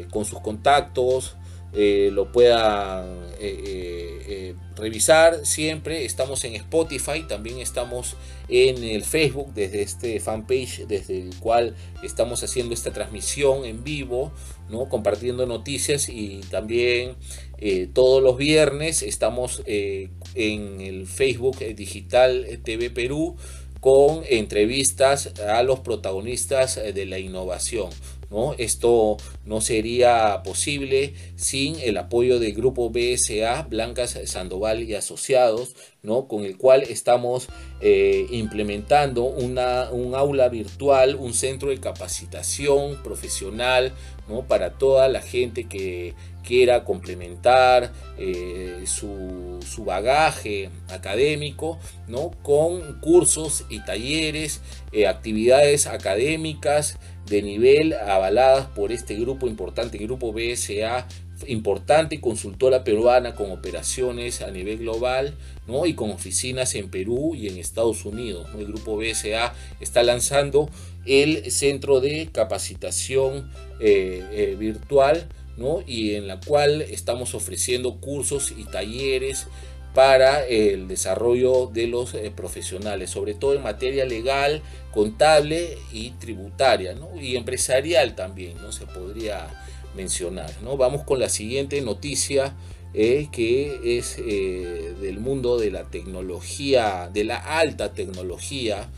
con 0.09 0.25
sus 0.25 0.39
contactos, 0.39 1.35
eh, 1.73 2.11
lo 2.13 2.31
puedan 2.31 3.05
eh, 3.39 4.21
eh, 4.27 4.55
revisar 4.75 5.45
siempre. 5.45 6.05
Estamos 6.05 6.43
en 6.45 6.55
Spotify, 6.55 7.23
también 7.27 7.59
estamos 7.59 8.15
en 8.47 8.83
el 8.83 9.03
Facebook 9.03 9.53
desde 9.53 9.81
este 9.81 10.19
fanpage 10.19 10.87
desde 10.87 11.19
el 11.19 11.35
cual 11.35 11.75
estamos 12.03 12.41
haciendo 12.43 12.73
esta 12.73 12.93
transmisión 12.93 13.65
en 13.65 13.83
vivo, 13.83 14.31
¿no? 14.69 14.87
compartiendo 14.87 15.45
noticias 15.45 16.07
y 16.07 16.39
también 16.49 17.15
todos 17.93 18.23
los 18.23 18.37
viernes 18.37 19.01
estamos 19.01 19.63
en 19.65 20.79
el 20.81 21.07
Facebook 21.07 21.57
Digital 21.75 22.59
TV 22.63 22.89
Perú 22.89 23.35
con 23.81 24.21
entrevistas 24.29 25.33
a 25.39 25.61
los 25.63 25.79
protagonistas 25.79 26.75
de 26.75 27.05
la 27.05 27.19
innovación. 27.19 27.89
¿No? 28.29 28.53
Esto 28.57 29.17
no 29.45 29.61
sería 29.61 30.41
posible 30.43 31.13
sin 31.35 31.79
el 31.79 31.97
apoyo 31.97 32.39
del 32.39 32.53
grupo 32.53 32.89
BSA, 32.89 33.63
Blancas 33.63 34.19
Sandoval 34.25 34.83
y 34.83 34.95
Asociados, 34.95 35.75
¿no? 36.03 36.27
con 36.27 36.45
el 36.45 36.57
cual 36.57 36.83
estamos 36.83 37.47
eh, 37.81 38.27
implementando 38.31 39.23
una, 39.23 39.89
un 39.91 40.15
aula 40.15 40.49
virtual, 40.49 41.15
un 41.15 41.33
centro 41.33 41.69
de 41.69 41.79
capacitación 41.79 43.01
profesional 43.03 43.93
¿no? 44.27 44.43
para 44.43 44.71
toda 44.71 45.07
la 45.09 45.21
gente 45.21 45.67
que 45.67 46.13
quiera 46.47 46.85
complementar 46.85 47.91
eh, 48.17 48.83
su, 48.85 49.59
su, 49.67 49.83
bagaje 49.83 50.69
académico 50.87 51.77
¿no? 52.07 52.31
con 52.41 53.01
cursos 53.01 53.65
y 53.69 53.83
talleres, 53.83 54.61
eh, 54.93 55.07
actividades 55.07 55.87
académicas, 55.87 56.97
de 57.29 57.41
nivel 57.41 57.93
avaladas 57.93 58.67
por 58.67 58.91
este 58.91 59.15
grupo 59.15 59.47
importante, 59.47 59.97
grupo 59.97 60.33
BSA, 60.33 61.07
importante 61.47 62.19
consultora 62.19 62.83
peruana 62.83 63.35
con 63.35 63.51
operaciones 63.51 64.41
a 64.41 64.49
nivel 64.49 64.79
global 64.79 65.35
¿no? 65.67 65.85
y 65.85 65.93
con 65.93 66.09
oficinas 66.09 66.73
en 66.75 66.89
Perú 66.89 67.35
y 67.35 67.47
en 67.47 67.57
Estados 67.57 68.05
Unidos. 68.05 68.47
El 68.57 68.67
grupo 68.67 68.97
BSA 68.97 69.53
está 69.79 70.03
lanzando 70.03 70.69
el 71.05 71.51
centro 71.51 71.99
de 71.99 72.29
capacitación 72.31 73.51
eh, 73.79 74.23
eh, 74.31 74.55
virtual 74.57 75.27
¿no? 75.57 75.83
y 75.85 76.15
en 76.15 76.27
la 76.27 76.39
cual 76.39 76.81
estamos 76.81 77.35
ofreciendo 77.35 77.97
cursos 77.97 78.53
y 78.57 78.63
talleres 78.65 79.47
para 79.97 80.45
el 80.45 80.87
desarrollo 80.87 81.71
de 81.73 81.87
los 81.87 82.13
eh, 82.13 82.29
profesionales, 82.29 83.09
sobre 83.09 83.33
todo 83.33 83.55
en 83.55 83.63
materia 83.63 84.05
legal, 84.05 84.61
contable 84.93 85.79
y 85.91 86.11
tributaria, 86.11 86.95
y 87.19 87.35
empresarial 87.35 88.13
también, 88.13 88.61
¿no? 88.61 88.71
Se 88.71 88.85
podría 88.85 89.47
mencionar, 89.95 90.51
¿no? 90.61 90.77
Vamos 90.77 91.01
con 91.01 91.19
la 91.19 91.29
siguiente 91.29 91.81
noticia, 91.81 92.55
eh, 92.93 93.29
que 93.31 93.97
es 93.97 94.17
eh, 94.19 94.93
del 95.01 95.19
mundo 95.19 95.57
de 95.57 95.71
la 95.71 95.85
tecnología, 95.85 97.09
de 97.11 97.23
la 97.23 97.37
alta 97.57 97.95
tecnología, 97.95 98.91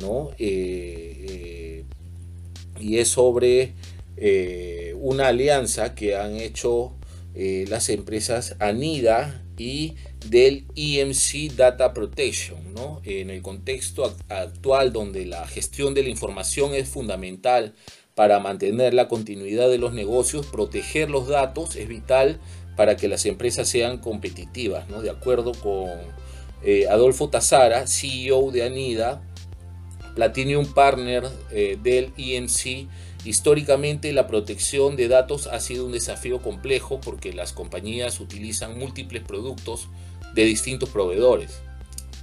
¿no? 0.00 0.30
y 0.38 1.84
es 2.98 3.08
sobre 3.08 3.74
una 4.94 5.28
alianza 5.28 5.94
que 5.94 6.16
han 6.16 6.36
hecho 6.36 6.94
las 7.34 7.90
empresas 7.90 8.56
Anida 8.58 9.42
y 9.58 9.96
del 10.28 10.66
EMC 10.74 11.54
Data 11.56 11.92
Protection, 11.92 12.74
¿no? 12.74 13.00
En 13.04 13.30
el 13.30 13.42
contexto 13.42 14.14
actual 14.28 14.92
donde 14.92 15.26
la 15.26 15.46
gestión 15.46 15.94
de 15.94 16.02
la 16.02 16.08
información 16.08 16.74
es 16.74 16.88
fundamental 16.88 17.74
para 18.14 18.40
mantener 18.40 18.94
la 18.94 19.08
continuidad 19.08 19.68
de 19.68 19.78
los 19.78 19.92
negocios, 19.92 20.46
proteger 20.46 21.10
los 21.10 21.28
datos 21.28 21.76
es 21.76 21.86
vital 21.86 22.40
para 22.76 22.96
que 22.96 23.08
las 23.08 23.26
empresas 23.26 23.68
sean 23.68 23.98
competitivas, 23.98 24.88
¿no? 24.88 25.02
De 25.02 25.10
acuerdo 25.10 25.52
con 25.52 25.90
eh, 26.62 26.86
Adolfo 26.88 27.28
Tazara, 27.28 27.86
CEO 27.86 28.50
de 28.50 28.64
Anida, 28.64 29.22
Platinum 30.14 30.66
Partner 30.66 31.24
eh, 31.50 31.78
del 31.82 32.12
EMC, 32.16 32.88
Históricamente 33.26 34.12
la 34.12 34.28
protección 34.28 34.94
de 34.94 35.08
datos 35.08 35.48
ha 35.48 35.58
sido 35.58 35.84
un 35.84 35.90
desafío 35.90 36.40
complejo 36.40 37.00
porque 37.00 37.32
las 37.32 37.52
compañías 37.52 38.20
utilizan 38.20 38.78
múltiples 38.78 39.24
productos 39.24 39.88
de 40.34 40.44
distintos 40.44 40.90
proveedores, 40.90 41.58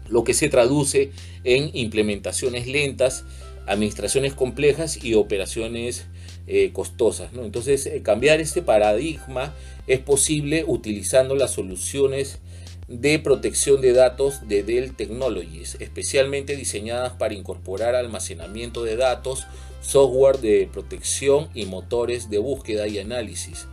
lo 0.08 0.24
que 0.24 0.34
se 0.34 0.48
traduce 0.48 1.12
en 1.44 1.70
implementaciones 1.74 2.68
lentas, 2.68 3.26
administraciones 3.68 4.34
complejas 4.34 5.04
y 5.04 5.16
operaciones 5.16 6.06
eh, 6.48 6.72
costosas. 6.72 7.34
¿no? 7.34 7.44
Entonces, 7.44 7.86
eh, 7.86 8.02
cambiar 8.02 8.40
este 8.40 8.62
paradigma 8.62 9.54
es 9.88 10.00
posible 10.00 10.64
utilizando 10.66 11.36
las 11.36 11.52
soluciones 11.52 12.40
de 12.88 13.20
protección 13.20 13.82
de 13.82 13.92
datos 13.92 14.48
de 14.48 14.64
Dell 14.64 14.96
Technologies, 14.96 15.76
especialmente 15.82 16.56
diseñadas 16.56 17.12
para 17.12 17.34
incorporar 17.34 17.94
almacenamiento 17.94 18.86
de 18.86 18.96
datos, 18.96 19.48
software 19.84 20.40
de 20.40 20.68
protección 20.74 21.50
y 21.54 21.66
motores 21.66 22.32
de 22.32 22.40
búsqueda 22.40 22.88
y 22.88 22.98
análisis 22.98 23.68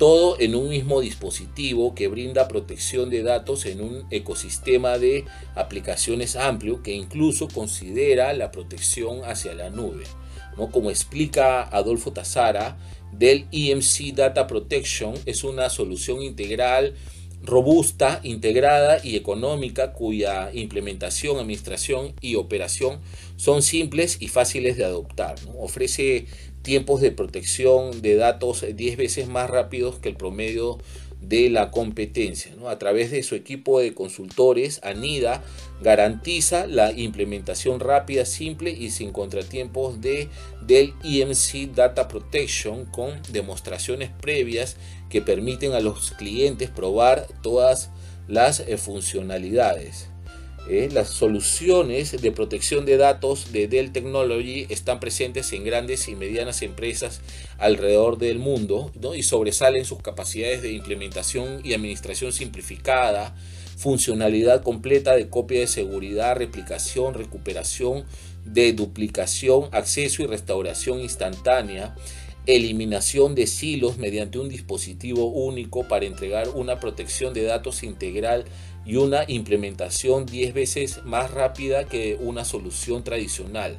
todo 0.00 0.40
en 0.40 0.54
un 0.54 0.70
mismo 0.70 1.02
dispositivo 1.02 1.94
que 1.94 2.08
brinda 2.08 2.48
protección 2.48 3.10
de 3.10 3.22
datos 3.22 3.66
en 3.66 3.82
un 3.82 4.06
ecosistema 4.10 4.96
de 4.96 5.26
aplicaciones 5.54 6.36
amplio 6.36 6.82
que 6.82 6.94
incluso 6.94 7.48
considera 7.48 8.32
la 8.32 8.50
protección 8.50 9.26
hacia 9.26 9.52
la 9.52 9.68
nube. 9.68 10.04
¿no? 10.56 10.70
Como 10.70 10.88
explica 10.88 11.64
Adolfo 11.64 12.14
Tazara, 12.14 12.78
del 13.12 13.46
EMC 13.52 14.14
Data 14.14 14.46
Protection 14.46 15.12
es 15.26 15.44
una 15.44 15.68
solución 15.68 16.22
integral 16.22 16.94
robusta, 17.42 18.20
integrada 18.22 19.00
y 19.02 19.16
económica 19.16 19.92
cuya 19.92 20.50
implementación, 20.52 21.38
administración 21.38 22.14
y 22.20 22.34
operación 22.34 23.00
son 23.36 23.62
simples 23.62 24.18
y 24.20 24.28
fáciles 24.28 24.76
de 24.76 24.84
adoptar. 24.84 25.36
Ofrece 25.58 26.26
tiempos 26.62 27.00
de 27.00 27.10
protección 27.10 28.02
de 28.02 28.16
datos 28.16 28.64
10 28.74 28.96
veces 28.96 29.28
más 29.28 29.48
rápidos 29.48 29.98
que 29.98 30.10
el 30.10 30.16
promedio 30.16 30.78
de 31.20 31.50
la 31.50 31.70
competencia. 31.70 32.52
A 32.66 32.78
través 32.78 33.10
de 33.10 33.22
su 33.22 33.34
equipo 33.34 33.80
de 33.80 33.94
consultores, 33.94 34.80
ANIDA 34.82 35.42
garantiza 35.82 36.66
la 36.66 36.92
implementación 36.92 37.80
rápida, 37.80 38.24
simple 38.24 38.70
y 38.70 38.90
sin 38.90 39.12
contratiempos 39.12 40.00
de, 40.00 40.28
del 40.62 40.94
EMC 41.02 41.74
Data 41.74 42.08
Protection 42.08 42.84
con 42.86 43.20
demostraciones 43.30 44.10
previas 44.20 44.76
que 45.08 45.22
permiten 45.22 45.72
a 45.72 45.80
los 45.80 46.12
clientes 46.12 46.70
probar 46.70 47.26
todas 47.42 47.90
las 48.28 48.60
eh, 48.60 48.76
funcionalidades. 48.76 50.09
Eh, 50.68 50.88
las 50.92 51.08
soluciones 51.08 52.20
de 52.20 52.32
protección 52.32 52.84
de 52.84 52.96
datos 52.96 53.50
de 53.50 53.66
Dell 53.66 53.92
Technology 53.92 54.66
están 54.68 55.00
presentes 55.00 55.52
en 55.52 55.64
grandes 55.64 56.06
y 56.06 56.14
medianas 56.14 56.62
empresas 56.62 57.22
alrededor 57.58 58.18
del 58.18 58.38
mundo 58.38 58.92
y 59.16 59.22
sobresalen 59.22 59.84
sus 59.84 60.00
capacidades 60.02 60.62
de 60.62 60.72
implementación 60.72 61.60
y 61.64 61.72
administración 61.72 62.32
simplificada, 62.32 63.34
funcionalidad 63.78 64.62
completa 64.62 65.16
de 65.16 65.28
copia 65.28 65.60
de 65.60 65.66
seguridad, 65.66 66.36
replicación, 66.36 67.14
recuperación, 67.14 68.04
de 68.44 68.72
duplicación, 68.72 69.68
acceso 69.72 70.22
y 70.22 70.26
restauración 70.26 71.00
instantánea, 71.00 71.96
eliminación 72.46 73.34
de 73.34 73.46
silos 73.46 73.98
mediante 73.98 74.38
un 74.38 74.48
dispositivo 74.48 75.26
único 75.26 75.86
para 75.88 76.06
entregar 76.06 76.48
una 76.50 76.80
protección 76.80 77.34
de 77.34 77.44
datos 77.44 77.82
integral 77.82 78.44
y 78.90 78.96
una 78.96 79.22
implementación 79.28 80.26
10 80.26 80.52
veces 80.52 81.04
más 81.04 81.30
rápida 81.30 81.86
que 81.86 82.18
una 82.20 82.44
solución 82.44 83.04
tradicional. 83.04 83.78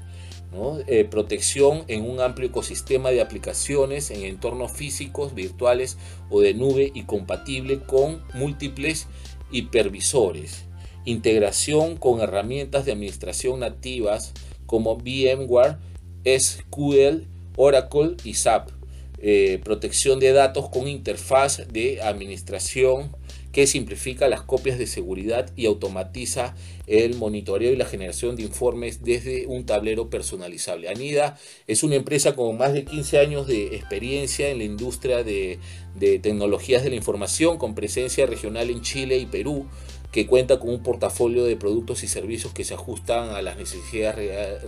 Eh, 0.87 1.03
protección 1.03 1.83
en 1.89 2.09
un 2.09 2.21
amplio 2.21 2.47
ecosistema 2.47 3.09
de 3.11 3.19
aplicaciones 3.19 4.09
en 4.09 4.23
entornos 4.23 4.71
físicos, 4.71 5.35
virtuales 5.35 5.97
o 6.29 6.39
de 6.39 6.53
nube 6.53 6.93
y 6.95 7.03
compatible 7.03 7.79
con 7.81 8.23
múltiples 8.33 9.07
hipervisores. 9.51 10.63
Integración 11.03 11.97
con 11.97 12.21
herramientas 12.21 12.85
de 12.85 12.93
administración 12.93 13.59
nativas 13.59 14.31
como 14.65 14.95
VMware, 14.95 15.75
SQL 16.23 17.27
Oracle 17.57 18.15
y 18.23 18.35
SAP. 18.35 18.69
Eh, 19.17 19.59
protección 19.61 20.21
de 20.21 20.31
datos 20.31 20.69
con 20.69 20.87
interfaz 20.87 21.67
de 21.67 22.01
administración 22.01 23.11
que 23.51 23.67
simplifica 23.67 24.27
las 24.27 24.41
copias 24.41 24.77
de 24.77 24.87
seguridad 24.87 25.51
y 25.55 25.65
automatiza 25.65 26.55
el 26.87 27.15
monitoreo 27.15 27.71
y 27.71 27.75
la 27.75 27.85
generación 27.85 28.35
de 28.35 28.43
informes 28.43 29.03
desde 29.03 29.45
un 29.47 29.65
tablero 29.65 30.09
personalizable. 30.09 30.89
Anida 30.89 31.37
es 31.67 31.83
una 31.83 31.95
empresa 31.95 32.35
con 32.35 32.57
más 32.57 32.73
de 32.73 32.85
15 32.85 33.19
años 33.19 33.47
de 33.47 33.75
experiencia 33.75 34.49
en 34.49 34.59
la 34.59 34.63
industria 34.63 35.23
de, 35.23 35.59
tecnologías 35.99 36.83
de 36.83 36.89
la 36.89 36.95
información, 36.95 37.57
con 37.57 37.75
presencia 37.75 38.25
regional 38.25 38.69
en 38.69 38.81
Chile 38.81 39.17
y 39.17 39.25
Perú, 39.25 39.67
que 40.11 40.27
cuenta 40.27 40.59
con 40.59 40.69
un 40.69 40.83
portafolio 40.83 41.45
de 41.45 41.55
productos 41.55 42.03
y 42.03 42.07
servicios 42.07 42.53
que 42.53 42.65
se 42.65 42.73
ajustan 42.73 43.29
a 43.29 43.41
las 43.41 43.57
necesidades 43.57 44.61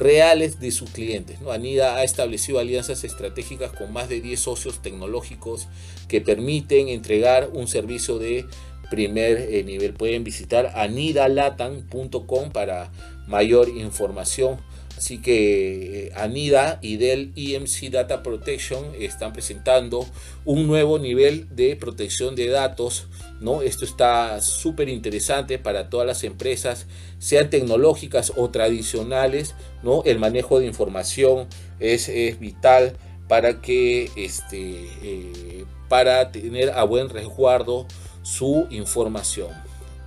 reales 0.00 0.58
de 0.58 0.72
sus 0.72 0.90
clientes. 0.90 1.38
Anida 1.48 1.96
ha 1.96 2.04
establecido 2.04 2.58
alianzas 2.58 3.04
estratégicas 3.04 3.72
con 3.72 3.92
más 3.92 4.08
de 4.08 4.20
10 4.20 4.40
socios 4.40 4.82
tecnológicos 4.82 5.68
que 6.08 6.20
permiten 6.20 6.88
entregar 6.88 7.50
un 7.52 7.68
servicio 7.68 8.18
de 8.18 8.46
primer 8.90 9.38
eh, 9.38 9.62
nivel. 9.62 9.94
Pueden 9.94 10.24
visitar 10.24 10.72
anidalatan.com 10.74 12.50
para 12.50 12.90
mayor 13.28 13.68
información. 13.68 14.58
Así 15.00 15.16
que 15.16 16.08
eh, 16.08 16.12
Anida 16.14 16.78
y 16.82 16.98
Dell 16.98 17.32
EMC 17.34 17.90
Data 17.90 18.22
Protection 18.22 18.92
están 18.98 19.32
presentando 19.32 20.06
un 20.44 20.66
nuevo 20.66 20.98
nivel 20.98 21.48
de 21.56 21.74
protección 21.74 22.34
de 22.36 22.48
datos. 22.48 23.06
¿no? 23.40 23.62
Esto 23.62 23.86
está 23.86 24.42
súper 24.42 24.90
interesante 24.90 25.58
para 25.58 25.88
todas 25.88 26.06
las 26.06 26.22
empresas, 26.22 26.86
sean 27.18 27.48
tecnológicas 27.48 28.34
o 28.36 28.50
tradicionales. 28.50 29.54
¿no? 29.82 30.02
El 30.04 30.18
manejo 30.18 30.58
de 30.60 30.66
información 30.66 31.46
es, 31.78 32.10
vital 32.38 32.92
para 33.26 33.62
que 33.62 34.10
este, 34.16 34.86
eh, 35.02 35.64
para 35.88 36.30
tener 36.30 36.72
a 36.72 36.84
buen 36.84 37.08
resguardo 37.08 37.86
su 38.20 38.66
información. 38.68 39.48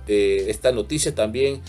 Eh, 0.06 0.44
esta 0.50 0.70
noticia 0.70 1.16
también 1.16 1.62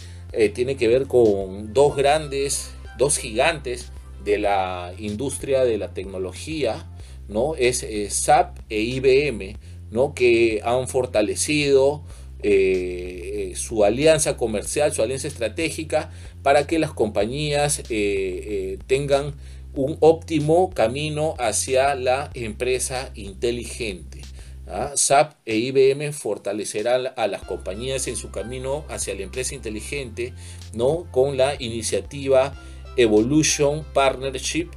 tiene 0.53 0.75
que 0.75 0.89
ver 0.89 1.07
con 1.07 1.73
dos 1.73 1.95
grandes 1.95 2.74
dos 2.97 3.17
gigantes 3.17 3.91
de 4.23 4.39
la 4.39 4.93
industria 4.97 5.63
de 5.63 5.77
la 5.77 5.93
tecnología, 5.93 6.85
¿no? 7.27 7.55
Es 7.55 7.83
eh, 7.83 8.09
SAP 8.09 8.59
e 8.69 8.81
IBM, 8.81 9.57
¿no? 9.91 10.13
Que 10.13 10.61
han 10.63 10.87
fortalecido 10.87 12.03
eh, 12.41 13.51
eh, 13.51 13.55
su 13.55 13.83
alianza 13.83 14.35
comercial, 14.35 14.93
su 14.93 15.01
alianza 15.01 15.27
estratégica, 15.27 16.11
para 16.43 16.67
que 16.67 16.79
las 16.79 16.91
compañías 16.91 17.83
tengan 18.87 19.35
un 19.73 19.97
óptimo 19.99 20.69
camino 20.71 21.35
hacia 21.37 21.95
la 21.95 22.29
empresa 22.33 23.11
inteligente. 23.15 24.21
¿ah? 24.67 24.91
SAP 24.95 25.33
e 25.45 25.57
IBM 25.57 26.13
fortalecerán 26.13 27.07
a 27.15 27.27
las 27.27 27.43
compañías 27.43 28.07
en 28.07 28.15
su 28.15 28.31
camino 28.31 28.85
hacia 28.89 29.15
la 29.15 29.23
empresa 29.23 29.55
inteligente, 29.55 30.33
¿no? 30.73 31.07
Con 31.11 31.37
la 31.37 31.55
iniciativa 31.59 32.53
Evolution 32.97 33.83
Partnership, 33.93 34.69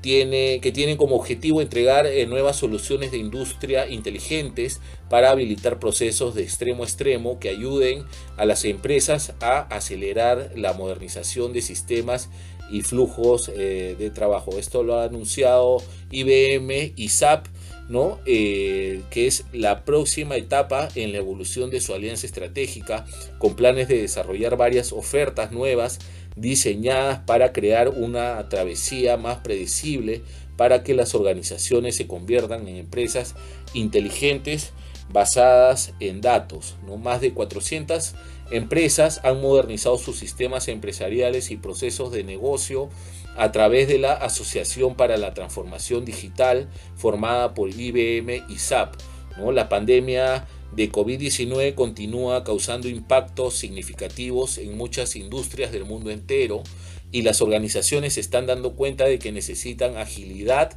tiene, 0.00 0.60
que 0.60 0.72
tienen 0.72 0.96
como 0.96 1.16
objetivo 1.16 1.60
entregar 1.60 2.06
eh, 2.06 2.26
nuevas 2.26 2.56
soluciones 2.56 3.10
de 3.10 3.18
industria 3.18 3.88
inteligentes 3.88 4.80
para 5.08 5.30
habilitar 5.30 5.78
procesos 5.78 6.34
de 6.34 6.42
extremo 6.42 6.82
a 6.82 6.86
extremo 6.86 7.38
que 7.38 7.50
ayuden 7.50 8.04
a 8.36 8.44
las 8.46 8.64
empresas 8.64 9.34
a 9.40 9.60
acelerar 9.74 10.52
la 10.56 10.72
modernización 10.72 11.52
de 11.52 11.60
sistemas 11.60 12.30
y 12.70 12.82
flujos 12.82 13.50
eh, 13.54 13.96
de 13.98 14.10
trabajo. 14.10 14.58
Esto 14.58 14.82
lo 14.82 14.98
ha 14.98 15.04
anunciado 15.04 15.82
IBM 16.10 16.92
y 16.96 17.08
SAP, 17.08 17.46
¿no? 17.88 18.20
Eh, 18.24 19.02
que 19.10 19.26
es 19.26 19.44
la 19.52 19.84
próxima 19.84 20.36
etapa 20.36 20.88
en 20.94 21.10
la 21.10 21.18
evolución 21.18 21.70
de 21.70 21.80
su 21.80 21.92
alianza 21.92 22.26
estratégica, 22.26 23.04
con 23.38 23.56
planes 23.56 23.88
de 23.88 24.00
desarrollar 24.00 24.56
varias 24.56 24.92
ofertas 24.92 25.50
nuevas 25.50 25.98
diseñadas 26.36 27.20
para 27.20 27.52
crear 27.52 27.88
una 27.88 28.48
travesía 28.48 29.16
más 29.16 29.38
predecible 29.38 30.22
para 30.56 30.82
que 30.82 30.94
las 30.94 31.14
organizaciones 31.14 31.96
se 31.96 32.06
conviertan 32.06 32.68
en 32.68 32.76
empresas 32.76 33.34
inteligentes 33.72 34.72
basadas 35.12 35.94
en 36.00 36.20
datos. 36.20 36.76
¿no? 36.86 36.96
Más 36.96 37.20
de 37.20 37.32
400 37.32 38.14
empresas 38.50 39.20
han 39.24 39.40
modernizado 39.40 39.98
sus 39.98 40.18
sistemas 40.18 40.68
empresariales 40.68 41.50
y 41.50 41.56
procesos 41.56 42.12
de 42.12 42.24
negocio 42.24 42.90
a 43.36 43.52
través 43.52 43.88
de 43.88 43.98
la 43.98 44.12
Asociación 44.12 44.96
para 44.96 45.16
la 45.16 45.34
Transformación 45.34 46.04
Digital 46.04 46.68
formada 46.96 47.54
por 47.54 47.70
IBM 47.70 48.44
y 48.48 48.58
SAP. 48.58 48.96
¿no? 49.38 49.52
La 49.52 49.68
pandemia 49.68 50.46
de 50.72 50.90
COVID-19 50.90 51.74
continúa 51.74 52.44
causando 52.44 52.88
impactos 52.88 53.54
significativos 53.54 54.58
en 54.58 54.76
muchas 54.76 55.16
industrias 55.16 55.72
del 55.72 55.84
mundo 55.84 56.10
entero 56.10 56.62
y 57.12 57.22
las 57.22 57.42
organizaciones 57.42 58.14
se 58.14 58.20
están 58.20 58.46
dando 58.46 58.74
cuenta 58.74 59.04
de 59.04 59.18
que 59.18 59.32
necesitan 59.32 59.96
agilidad 59.96 60.76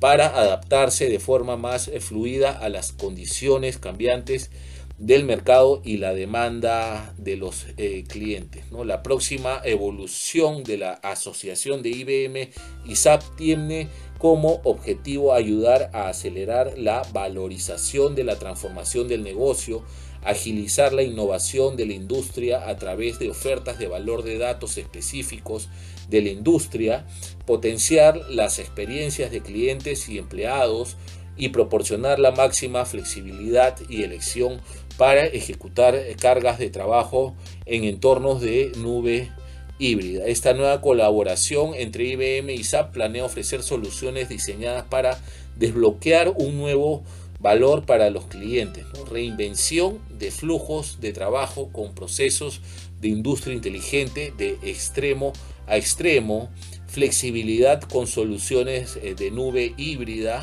para 0.00 0.26
adaptarse 0.26 1.08
de 1.08 1.18
forma 1.18 1.56
más 1.56 1.90
fluida 2.00 2.52
a 2.52 2.68
las 2.68 2.92
condiciones 2.92 3.78
cambiantes 3.78 4.50
del 4.98 5.24
mercado 5.24 5.80
y 5.84 5.98
la 5.98 6.12
demanda 6.12 7.14
de 7.16 7.36
los 7.36 7.66
eh, 7.76 8.04
clientes. 8.08 8.70
¿no? 8.72 8.84
La 8.84 9.02
próxima 9.02 9.60
evolución 9.64 10.64
de 10.64 10.76
la 10.76 10.92
asociación 10.94 11.82
de 11.82 11.90
IBM 11.90 12.50
y 12.84 12.96
SAP 12.96 13.22
tiene 13.36 13.88
como 14.18 14.60
objetivo 14.64 15.32
ayudar 15.32 15.90
a 15.92 16.08
acelerar 16.08 16.76
la 16.76 17.02
valorización 17.12 18.16
de 18.16 18.24
la 18.24 18.40
transformación 18.40 19.06
del 19.06 19.22
negocio, 19.22 19.84
agilizar 20.24 20.92
la 20.92 21.04
innovación 21.04 21.76
de 21.76 21.86
la 21.86 21.92
industria 21.92 22.68
a 22.68 22.76
través 22.76 23.20
de 23.20 23.30
ofertas 23.30 23.78
de 23.78 23.86
valor 23.86 24.24
de 24.24 24.38
datos 24.38 24.76
específicos 24.78 25.68
de 26.08 26.22
la 26.22 26.30
industria, 26.30 27.06
potenciar 27.46 28.16
las 28.28 28.58
experiencias 28.58 29.30
de 29.30 29.42
clientes 29.42 30.08
y 30.08 30.18
empleados 30.18 30.96
y 31.36 31.50
proporcionar 31.50 32.18
la 32.18 32.32
máxima 32.32 32.84
flexibilidad 32.84 33.76
y 33.88 34.02
elección 34.02 34.60
para 34.98 35.24
ejecutar 35.24 35.96
cargas 36.20 36.58
de 36.58 36.68
trabajo 36.68 37.34
en 37.64 37.84
entornos 37.84 38.42
de 38.42 38.72
nube 38.76 39.30
híbrida. 39.78 40.26
Esta 40.26 40.52
nueva 40.54 40.80
colaboración 40.80 41.74
entre 41.74 42.04
IBM 42.04 42.52
y 42.52 42.64
SAP 42.64 42.92
planea 42.92 43.24
ofrecer 43.24 43.62
soluciones 43.62 44.28
diseñadas 44.28 44.84
para 44.84 45.18
desbloquear 45.56 46.34
un 46.36 46.58
nuevo 46.58 47.04
valor 47.38 47.86
para 47.86 48.10
los 48.10 48.26
clientes, 48.26 48.84
reinvención 49.08 50.00
de 50.18 50.32
flujos 50.32 51.00
de 51.00 51.12
trabajo 51.12 51.70
con 51.72 51.94
procesos 51.94 52.60
de 53.00 53.08
industria 53.08 53.54
inteligente 53.54 54.34
de 54.36 54.58
extremo 54.62 55.32
a 55.68 55.76
extremo, 55.76 56.48
flexibilidad 56.88 57.80
con 57.82 58.08
soluciones 58.08 58.98
eh, 59.02 59.14
de 59.14 59.30
nube 59.30 59.74
híbrida, 59.76 60.42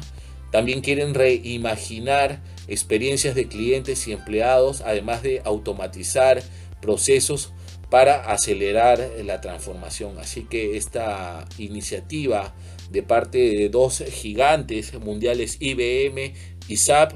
También 0.51 0.81
quieren 0.81 1.13
reimaginar 1.13 2.41
experiencias 2.67 3.35
de 3.35 3.47
clientes 3.47 4.07
y 4.07 4.13
empleados, 4.13 4.81
además 4.81 5.21
de 5.21 5.41
automatizar 5.43 6.41
procesos 6.81 7.51
para 7.89 8.31
acelerar 8.31 9.11
la 9.23 9.41
transformación. 9.41 10.17
Así 10.19 10.43
que 10.43 10.77
esta 10.77 11.45
iniciativa 11.57 12.55
de 12.91 13.03
parte 13.03 13.37
de 13.37 13.69
dos 13.69 14.03
gigantes 14.11 14.93
mundiales, 14.99 15.57
IBM 15.59 16.33
y 16.67 16.77
SAP, 16.77 17.13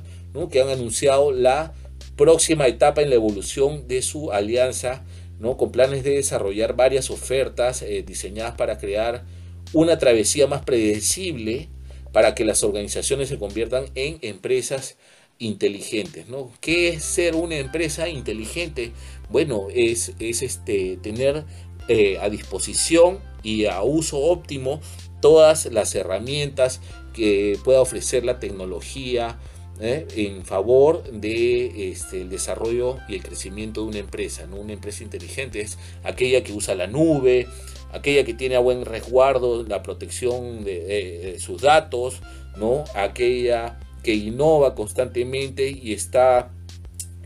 que 0.52 0.62
han 0.62 0.70
anunciado 0.70 1.32
la 1.32 1.74
próxima 2.16 2.68
etapa 2.68 3.02
en 3.02 3.10
la 3.10 3.16
evolución 3.16 3.88
de 3.88 4.02
su 4.02 4.32
alianza, 4.32 5.04
¿no? 5.40 5.58
con 5.58 5.72
planes 5.72 6.04
de 6.04 6.12
desarrollar 6.12 6.76
varias 6.76 7.10
ofertas 7.10 7.82
eh, 7.82 8.04
diseñadas 8.06 8.56
para 8.56 8.78
crear 8.78 9.26
una 9.74 9.98
travesía 9.98 10.48
más 10.48 10.64
predecible 10.64 11.70
para 12.12 12.36
que 12.36 12.46
las 12.46 12.64
organizaciones 12.64 13.30
se 13.30 13.38
conviertan 13.38 13.86
en 13.96 14.20
empresas 14.22 14.98
inteligentes. 15.40 16.28
¿no? 16.28 16.52
¿Qué 16.62 16.90
es 16.90 17.04
ser 17.04 17.36
una 17.36 17.58
empresa 17.58 18.10
inteligente? 18.10 18.92
Bueno, 19.30 19.68
es, 19.74 20.14
es 20.20 20.42
este, 20.42 20.98
tener 20.98 21.46
eh, 21.88 22.18
a 22.22 22.30
disposición 22.30 23.20
y 23.42 23.66
a 23.66 23.82
uso 23.82 24.20
óptimo 24.20 24.82
todas 25.22 25.66
las 25.68 25.96
herramientas 25.96 26.82
que 27.14 27.58
pueda 27.64 27.82
ofrecer 27.82 28.24
la 28.24 28.40
tecnología 28.40 29.40
¿eh? 29.80 30.08
en 30.16 30.46
favor 30.46 31.04
de 31.12 31.92
este, 31.92 32.22
el 32.22 32.30
desarrollo 32.30 32.98
y 33.08 33.16
el 33.16 33.24
crecimiento 33.24 33.82
de 33.82 33.88
una 33.88 34.00
empresa. 34.00 34.46
¿no? 34.46 34.58
Una 34.58 34.74
empresa 34.74 35.04
inteligente 35.04 35.62
es 35.62 35.78
aquella 36.04 36.44
que 36.44 36.54
usa 36.54 36.76
la 36.76 36.88
nube, 36.88 37.48
aquella 37.92 38.24
que 38.24 38.34
tiene 38.34 38.56
a 38.56 38.60
buen 38.60 38.86
resguardo 38.86 39.64
la 39.64 39.84
protección 39.84 40.64
de, 40.64 41.38
sus 41.40 41.62
datos, 41.62 42.22
¿no? 42.58 42.84
aquella 42.96 43.80
que 44.04 44.14
innova 44.14 44.76
constantemente 44.76 45.70
y 45.70 45.94
está 45.94 46.52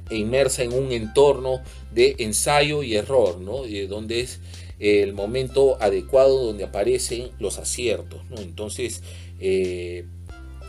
inmersa 0.09 0.63
en 0.63 0.73
un 0.73 0.91
entorno 0.91 1.61
de 1.91 2.15
ensayo 2.19 2.83
y 2.83 2.95
error, 2.95 3.39
¿no? 3.39 3.63
donde 3.87 4.21
es 4.21 4.39
el 4.79 5.13
momento 5.13 5.77
adecuado 5.81 6.45
donde 6.45 6.65
aparecen 6.65 7.31
los 7.39 7.57
aciertos. 7.57 8.21
¿no? 8.29 8.37
Entonces, 8.37 9.01
eh, 9.39 10.05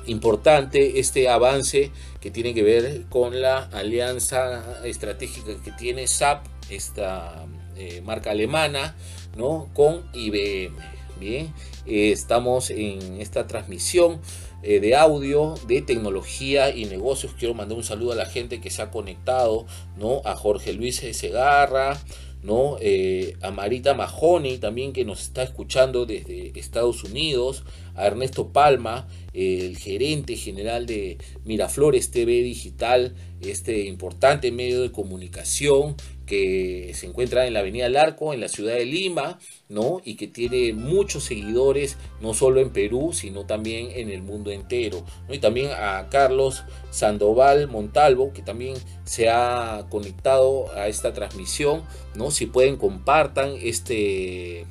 importante 0.07 0.99
este 1.01 1.29
avance 1.29 1.91
que 2.21 2.31
tiene 2.31 2.55
que 2.55 2.63
ver 2.63 3.05
con 3.09 3.41
la 3.41 3.65
alianza 3.65 4.83
estratégica 4.85 5.53
que 5.65 5.73
tiene 5.73 6.07
SAP, 6.07 6.47
esta 6.71 7.47
eh, 7.77 8.01
marca 8.05 8.31
alemana, 8.31 8.95
¿no? 9.37 9.69
con 9.75 10.03
IBM. 10.13 10.75
Bien, 11.21 11.53
eh, 11.87 12.11
estamos 12.11 12.71
en 12.71 13.21
esta 13.21 13.47
transmisión 13.47 14.21
eh, 14.63 14.81
de 14.81 14.97
audio, 14.97 15.55
de 15.69 15.81
tecnología 15.81 16.75
y 16.75 16.87
negocios. 16.87 17.35
Quiero 17.39 17.55
mandar 17.55 17.79
un 17.79 17.85
saludo 17.85 18.13
a 18.13 18.17
la 18.17 18.27
gente 18.27 18.61
que 18.61 18.71
se 18.71 18.83
ha 18.83 18.91
conectado, 18.91 19.67
¿no? 19.97 20.23
A 20.25 20.35
Jorge 20.35 20.73
Luis 20.73 20.97
Segarra, 20.97 22.01
¿no? 22.43 22.79
Eh, 22.81 23.37
a 23.43 23.53
Marita 23.53 23.95
Mahoney 23.95 24.59
también 24.59 24.93
que 24.93 25.05
nos 25.05 25.23
está 25.23 25.45
escuchando 25.45 26.05
desde 26.05 26.59
Estados 26.59 27.05
Unidos, 27.05 27.65
a 27.95 28.07
Ernesto 28.07 28.49
Palma, 28.49 29.07
el 29.33 29.79
gerente 29.79 30.37
general 30.37 30.87
de 30.87 31.19
Miraflores 31.45 32.11
TV 32.11 32.43
Digital, 32.43 33.15
este 33.41 33.85
importante 33.85 34.51
medio 34.51 34.83
de 34.83 34.93
comunicación 34.93 35.97
que 36.27 36.93
se 36.95 37.07
encuentra 37.07 37.47
en 37.47 37.53
la 37.53 37.61
Avenida 37.61 37.89
Larco, 37.89 38.33
en 38.33 38.41
la 38.41 38.49
ciudad 38.49 38.75
de 38.75 38.85
Lima, 38.87 39.39
¿no? 39.69 40.01
Y 40.05 40.17
que 40.17 40.27
tiene 40.27 40.73
muchos 40.73 41.25
seguidores, 41.25 41.97
no 42.21 42.35
solo 42.35 42.61
en 42.61 42.71
Perú, 42.71 43.13
sino 43.13 43.45
también 43.47 43.91
en 43.93 44.11
el 44.11 44.23
mundo 44.23 44.51
entero. 44.51 45.05
Y 45.29 45.39
también 45.39 45.71
a 45.73 46.09
Carlos 46.11 46.65
Sandoval 46.91 47.69
Montalvo, 47.69 48.33
que 48.33 48.43
también 48.43 48.77
se 49.05 49.29
ha 49.29 49.87
conectado 49.91 50.73
a 50.75 50.89
esta 50.89 51.13
transmisión, 51.13 51.83
¿no? 52.15 52.31
Si 52.31 52.47
pueden, 52.47 52.77
compartan 52.77 53.55
este, 53.61 54.67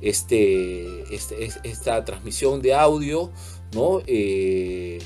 este, 0.00 1.14
este 1.14 1.50
esta 1.64 2.04
transmisión 2.04 2.60
de 2.60 2.74
audio, 2.74 3.30
¿no? 3.72 4.02
Eh, 4.06 4.98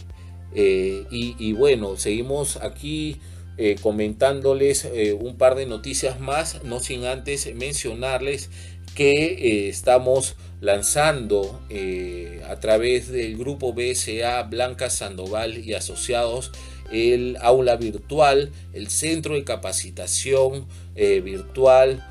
eh, 0.57 1.07
y 1.11 1.53
bueno, 1.53 1.97
seguimos 1.97 2.57
aquí 2.57 3.21
eh, 3.57 3.77
comentándoles 3.81 4.85
eh, 4.85 5.13
un 5.13 5.37
par 5.37 5.55
de 5.55 5.65
noticias 5.65 6.19
más, 6.19 6.65
no 6.65 6.81
sin 6.81 7.05
antes 7.05 7.55
mencionarles 7.55 8.51
que 8.97 9.13
eh, 9.27 9.69
estamos 9.69 10.35
lanzando 10.61 11.61
a 12.49 12.57
través 12.57 13.09
del 13.09 13.37
grupo 13.37 13.75
BSA 13.75 14.43
Blanca 14.45 14.89
Sandoval 14.89 15.59
y 15.59 15.75
Asociados 15.75 16.53
el 16.91 17.37
aula 17.43 17.77
virtual, 17.77 18.51
el 18.73 18.89
centro 18.89 19.35
de 19.35 19.45
capacitación 19.45 20.67
virtual 20.95 22.07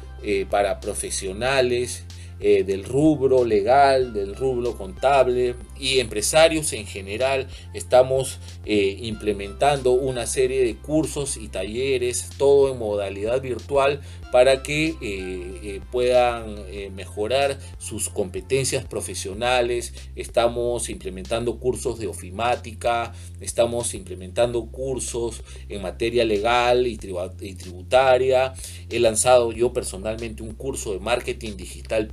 para 0.52 0.80
profesionales 0.80 2.04
eh, 2.40 2.64
del 2.64 2.84
rubro 2.84 3.46
legal, 3.46 4.14
del 4.14 4.36
rubro 4.36 4.76
contable 4.76 5.56
y 5.80 6.00
empresarios 6.00 6.74
en 6.74 6.86
general. 6.86 7.48
Estamos 7.74 8.40
eh, 8.66 8.98
implementando 9.02 9.92
una 9.92 10.26
serie 10.26 10.64
de 10.64 10.76
cursos 10.76 11.38
y 11.38 11.48
talleres, 11.48 12.30
todo 12.38 12.72
en 12.72 12.80
modalidad 12.80 13.42
virtual 13.42 14.02
para 14.32 14.64
que 14.64 14.96
eh, 15.00 15.80
puedan 15.92 16.56
mejorar 16.96 17.60
sus 17.78 18.10
competencias 18.10 18.84
profesionales. 18.84 19.94
Estamos 20.16 20.90
implementando 20.90 21.60
cursos 21.60 22.00
de 22.00 22.08
ofimática, 22.08 23.14
estamos 23.42 23.94
implementando 23.94 24.66
cursos 24.66 25.44
en 25.70 25.84
materia 25.84 26.26
legal 26.26 26.88
y 26.88 26.98
tributaria. 26.98 28.54
He 28.90 29.00
lanzado 29.00 29.52
yo 29.52 29.72
personalmente 29.72 30.42
un 30.42 30.54
curso 30.54 30.94
de 30.94 31.00
marketing 31.00 31.56
digital 31.58 32.08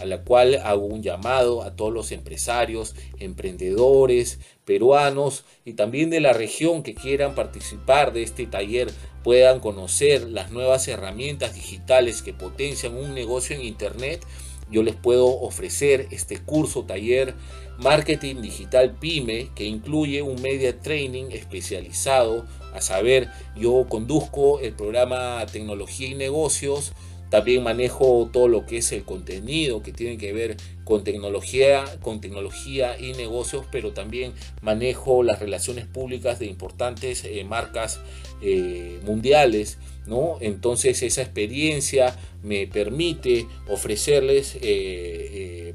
A 0.00 0.04
la 0.04 0.22
cual 0.22 0.60
hago 0.64 0.86
un 0.86 1.02
llamado 1.02 1.62
a 1.62 1.76
todos 1.76 1.92
los 1.92 2.12
empresarios, 2.12 2.94
emprendedores 3.18 4.38
peruanos 4.64 5.44
y 5.64 5.74
también 5.74 6.10
de 6.10 6.20
la 6.20 6.32
región 6.32 6.82
que 6.82 6.94
quieran 6.94 7.34
participar 7.34 8.12
de 8.12 8.22
este 8.22 8.46
taller 8.46 8.90
puedan 9.22 9.60
conocer 9.60 10.28
las 10.28 10.50
nuevas 10.50 10.88
herramientas 10.88 11.54
digitales 11.54 12.22
que 12.22 12.32
potencian 12.32 12.96
un 12.96 13.14
negocio 13.14 13.56
en 13.56 13.62
internet. 13.62 14.24
Yo 14.70 14.82
les 14.82 14.94
puedo 14.94 15.26
ofrecer 15.26 16.08
este 16.10 16.38
curso 16.38 16.84
taller 16.84 17.34
marketing 17.78 18.40
digital 18.40 18.92
pyme 18.92 19.50
que 19.54 19.64
incluye 19.64 20.22
un 20.22 20.40
media 20.40 20.78
training 20.78 21.30
especializado. 21.32 22.46
A 22.72 22.80
saber 22.80 23.30
yo 23.56 23.86
conduzco 23.88 24.58
el 24.60 24.72
programa 24.72 25.44
tecnología 25.46 26.08
y 26.08 26.14
negocios 26.14 26.92
también 27.34 27.64
manejo 27.64 28.30
todo 28.32 28.46
lo 28.46 28.64
que 28.64 28.76
es 28.76 28.92
el 28.92 29.02
contenido 29.02 29.82
que 29.82 29.90
tiene 29.90 30.18
que 30.18 30.32
ver 30.32 30.56
con 30.84 31.02
tecnología, 31.02 31.84
con 32.00 32.20
tecnología 32.20 32.96
y 32.96 33.12
negocios, 33.14 33.66
pero 33.72 33.90
también 33.90 34.34
manejo 34.62 35.24
las 35.24 35.40
relaciones 35.40 35.84
públicas 35.84 36.38
de 36.38 36.46
importantes 36.46 37.24
eh, 37.24 37.42
marcas 37.42 37.98
eh, 38.40 39.00
mundiales. 39.04 39.78
¿no? 40.06 40.36
Entonces 40.40 41.02
esa 41.02 41.22
experiencia 41.22 42.16
me 42.44 42.68
permite 42.68 43.48
ofrecerles 43.66 44.56
eh, 44.62 45.74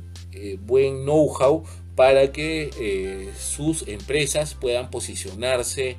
buen 0.61 1.03
know-how 1.03 1.65
para 1.97 2.31
que 2.31 3.27
sus 3.37 3.85
empresas 3.89 4.53
puedan 4.53 4.89
posicionarse 4.89 5.97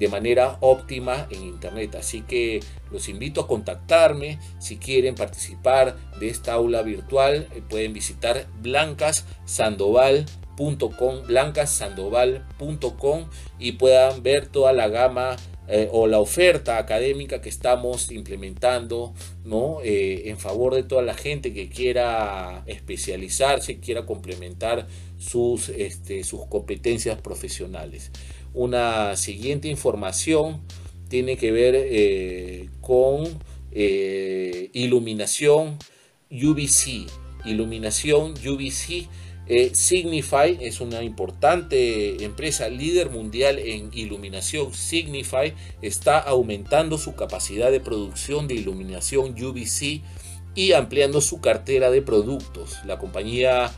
de 0.00 0.08
manera 0.08 0.58
óptima 0.60 1.28
en 1.30 1.44
internet 1.44 1.94
así 1.94 2.22
que 2.22 2.58
los 2.90 3.08
invito 3.08 3.42
a 3.42 3.46
contactarme 3.46 4.40
si 4.58 4.78
quieren 4.78 5.14
participar 5.14 5.96
de 6.18 6.28
esta 6.28 6.54
aula 6.54 6.82
virtual 6.82 7.46
eh, 7.54 7.62
pueden 7.68 7.92
visitar 7.92 8.48
blancassandoval.com 8.62 11.26
blancassandoval.com 11.26 13.28
y 13.58 13.72
puedan 13.72 14.22
ver 14.22 14.46
toda 14.46 14.72
la 14.72 14.88
gama 14.88 15.36
eh, 15.68 15.88
o 15.92 16.06
la 16.08 16.18
oferta 16.18 16.78
académica 16.78 17.40
que 17.40 17.48
estamos 17.48 18.10
implementando 18.10 19.14
¿no? 19.44 19.78
Eh, 19.84 20.30
en 20.30 20.38
favor 20.38 20.74
de 20.74 20.82
toda 20.82 21.02
la 21.02 21.14
gente 21.14 21.52
que 21.52 21.68
quiera 21.68 22.64
especializarse, 22.66 23.78
quiera 23.78 24.04
complementar 24.04 24.88
sus, 25.18 25.68
este, 25.68 26.24
sus 26.24 26.46
competencias 26.46 27.20
profesionales. 27.20 28.10
Una 28.54 29.16
siguiente 29.16 29.68
información 29.68 30.60
tiene 31.08 31.36
que 31.36 31.52
ver 31.52 31.74
eh, 31.76 32.68
con 32.80 33.24
eh, 33.72 34.70
iluminación 34.72 35.78
UVC. 36.30 37.06
Iluminación 37.44 38.32
UVC 38.32 39.08
eh, 39.52 39.74
Signify 39.74 40.58
es 40.60 40.80
una 40.80 41.02
importante 41.02 42.22
empresa 42.22 42.68
líder 42.68 43.10
mundial 43.10 43.58
en 43.58 43.90
iluminación. 43.92 44.72
Signify 44.72 45.54
está 45.82 46.20
aumentando 46.20 46.98
su 46.98 47.16
capacidad 47.16 47.72
de 47.72 47.80
producción 47.80 48.46
de 48.46 48.54
iluminación 48.54 49.34
UVC 49.42 50.02
y 50.54 50.72
ampliando 50.72 51.20
su 51.20 51.40
cartera 51.40 51.90
de 51.90 52.00
productos. 52.00 52.78
La 52.84 53.00
compañía 53.00 53.72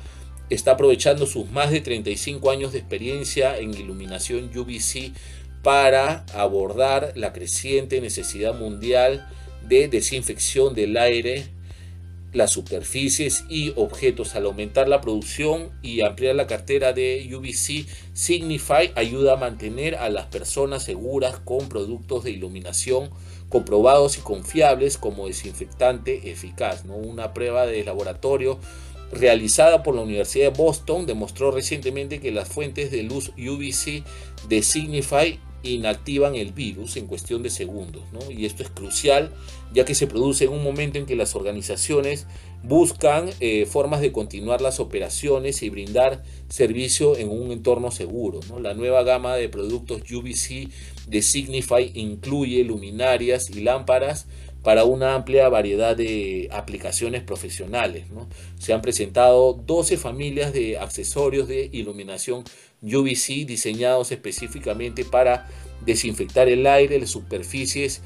está 0.52 0.72
aprovechando 0.72 1.26
sus 1.26 1.50
más 1.50 1.70
de 1.70 1.80
35 1.80 2.50
años 2.50 2.72
de 2.72 2.78
experiencia 2.78 3.58
en 3.58 3.74
iluminación 3.74 4.50
UVC 4.54 5.12
para 5.62 6.26
abordar 6.34 7.12
la 7.14 7.32
creciente 7.32 8.00
necesidad 8.00 8.54
mundial 8.54 9.26
de 9.66 9.88
desinfección 9.88 10.74
del 10.74 10.96
aire, 10.96 11.46
las 12.32 12.50
superficies 12.50 13.44
y 13.48 13.72
objetos. 13.76 14.34
Al 14.34 14.46
aumentar 14.46 14.88
la 14.88 15.00
producción 15.00 15.70
y 15.82 16.00
ampliar 16.00 16.34
la 16.34 16.46
cartera 16.46 16.92
de 16.92 17.30
UVC, 17.32 17.86
Signify 18.12 18.92
ayuda 18.96 19.34
a 19.34 19.36
mantener 19.36 19.94
a 19.96 20.10
las 20.10 20.26
personas 20.26 20.82
seguras 20.82 21.38
con 21.44 21.68
productos 21.68 22.24
de 22.24 22.32
iluminación 22.32 23.10
comprobados 23.48 24.16
y 24.16 24.22
confiables 24.22 24.96
como 24.96 25.26
desinfectante 25.26 26.30
eficaz. 26.30 26.84
¿no? 26.86 26.96
Una 26.96 27.34
prueba 27.34 27.66
de 27.66 27.84
laboratorio 27.84 28.58
realizada 29.12 29.82
por 29.82 29.94
la 29.94 30.02
Universidad 30.02 30.52
de 30.52 30.58
Boston 30.58 31.06
demostró 31.06 31.50
recientemente 31.50 32.20
que 32.20 32.32
las 32.32 32.48
fuentes 32.48 32.90
de 32.90 33.02
luz 33.02 33.32
UVC 33.36 34.02
de 34.48 34.62
Signify 34.62 35.38
inactivan 35.62 36.34
el 36.34 36.52
virus 36.52 36.96
en 36.96 37.06
cuestión 37.06 37.42
de 37.42 37.50
segundos. 37.50 38.02
Y 38.30 38.46
esto 38.46 38.62
es 38.62 38.70
crucial 38.70 39.32
ya 39.72 39.84
que 39.84 39.94
se 39.94 40.06
produce 40.06 40.44
en 40.44 40.50
un 40.50 40.62
momento 40.62 40.98
en 40.98 41.06
que 41.06 41.16
las 41.16 41.34
organizaciones 41.34 42.26
buscan 42.62 43.30
eh, 43.40 43.66
formas 43.66 44.00
de 44.00 44.12
continuar 44.12 44.60
las 44.60 44.80
operaciones 44.80 45.62
y 45.62 45.70
brindar 45.70 46.22
servicio 46.48 47.16
en 47.16 47.30
un 47.30 47.52
entorno 47.52 47.90
seguro. 47.90 48.40
La 48.60 48.74
nueva 48.74 49.02
gama 49.02 49.36
de 49.36 49.48
productos 49.48 50.02
UVC 50.10 50.68
de 51.06 51.22
Signify 51.22 51.90
incluye 51.94 52.64
luminarias 52.64 53.50
y 53.50 53.60
lámparas 53.60 54.26
para 54.62 54.84
una 54.84 55.14
amplia 55.14 55.48
variedad 55.48 55.96
de 55.96 56.48
aplicaciones 56.52 57.22
profesionales. 57.22 58.04
Se 58.58 58.72
han 58.72 58.82
presentado 58.82 59.54
12 59.54 59.96
familias 59.96 60.52
de 60.52 60.78
accesorios 60.78 61.48
de 61.48 61.68
iluminación 61.72 62.44
UVC 62.82 63.46
diseñados 63.46 64.12
específicamente 64.12 65.04
para 65.04 65.48
desinfectar 65.84 66.48
el 66.48 66.66
aire, 66.66 66.98
las 67.00 67.10
superficies 67.10 68.02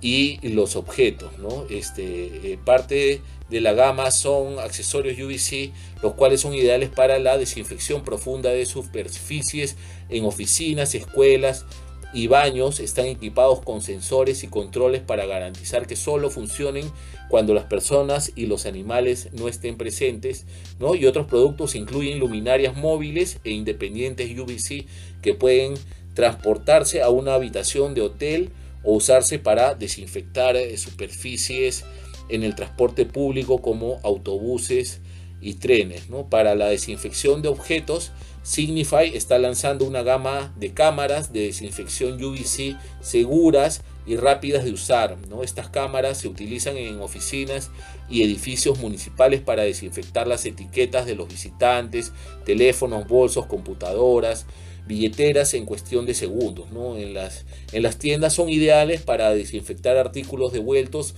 y 0.00 0.38
los 0.48 0.76
objetos. 0.76 1.32
Este, 1.68 2.52
eh, 2.52 2.58
parte 2.64 3.20
de 3.50 3.60
la 3.60 3.72
gama 3.72 4.10
son 4.10 4.58
accesorios 4.58 5.18
UVC, 5.18 5.72
los 6.02 6.14
cuales 6.14 6.40
son 6.40 6.54
ideales 6.54 6.88
para 6.88 7.18
la 7.18 7.36
desinfección 7.36 8.04
profunda 8.04 8.50
de 8.50 8.64
superficies 8.64 9.76
en 10.08 10.24
oficinas, 10.24 10.94
escuelas, 10.94 11.66
y 12.12 12.26
baños 12.26 12.80
están 12.80 13.06
equipados 13.06 13.60
con 13.60 13.82
sensores 13.82 14.42
y 14.42 14.48
controles 14.48 15.00
para 15.02 15.26
garantizar 15.26 15.86
que 15.86 15.96
solo 15.96 16.30
funcionen 16.30 16.90
cuando 17.28 17.54
las 17.54 17.64
personas 17.64 18.32
y 18.34 18.46
los 18.46 18.66
animales 18.66 19.28
no 19.32 19.48
estén 19.48 19.76
presentes, 19.76 20.46
¿no? 20.80 20.94
Y 20.94 21.06
otros 21.06 21.26
productos 21.26 21.76
incluyen 21.76 22.18
luminarias 22.18 22.76
móviles 22.76 23.38
e 23.44 23.50
independientes 23.50 24.36
UVC 24.36 24.86
que 25.22 25.34
pueden 25.34 25.74
transportarse 26.14 27.02
a 27.02 27.10
una 27.10 27.34
habitación 27.34 27.94
de 27.94 28.02
hotel 28.02 28.50
o 28.82 28.94
usarse 28.94 29.38
para 29.38 29.74
desinfectar 29.74 30.56
eh, 30.56 30.76
superficies 30.76 31.84
en 32.28 32.42
el 32.42 32.54
transporte 32.54 33.06
público 33.06 33.60
como 33.60 34.00
autobuses 34.02 35.00
y 35.40 35.54
trenes, 35.54 36.10
¿no? 36.10 36.28
Para 36.28 36.54
la 36.54 36.66
desinfección 36.66 37.42
de 37.42 37.48
objetos 37.48 38.12
Signify 38.42 39.14
está 39.14 39.38
lanzando 39.38 39.84
una 39.84 40.02
gama 40.02 40.52
de 40.56 40.72
cámaras 40.72 41.32
de 41.32 41.42
desinfección 41.42 42.22
UVC 42.22 42.76
seguras 43.00 43.82
y 44.06 44.16
rápidas 44.16 44.64
de 44.64 44.72
usar. 44.72 45.16
¿no? 45.28 45.42
Estas 45.42 45.68
cámaras 45.68 46.18
se 46.18 46.28
utilizan 46.28 46.76
en 46.76 47.00
oficinas 47.00 47.70
y 48.08 48.22
edificios 48.22 48.78
municipales 48.78 49.40
para 49.40 49.62
desinfectar 49.62 50.26
las 50.26 50.46
etiquetas 50.46 51.06
de 51.06 51.14
los 51.14 51.28
visitantes, 51.28 52.12
teléfonos, 52.44 53.06
bolsos, 53.06 53.46
computadoras, 53.46 54.46
billeteras 54.86 55.54
en 55.54 55.66
cuestión 55.66 56.06
de 56.06 56.14
segundos. 56.14 56.70
¿no? 56.72 56.96
En, 56.96 57.12
las, 57.14 57.44
en 57.72 57.82
las 57.82 57.98
tiendas 57.98 58.32
son 58.32 58.48
ideales 58.48 59.02
para 59.02 59.30
desinfectar 59.30 59.96
artículos 59.96 60.52
devueltos 60.52 61.14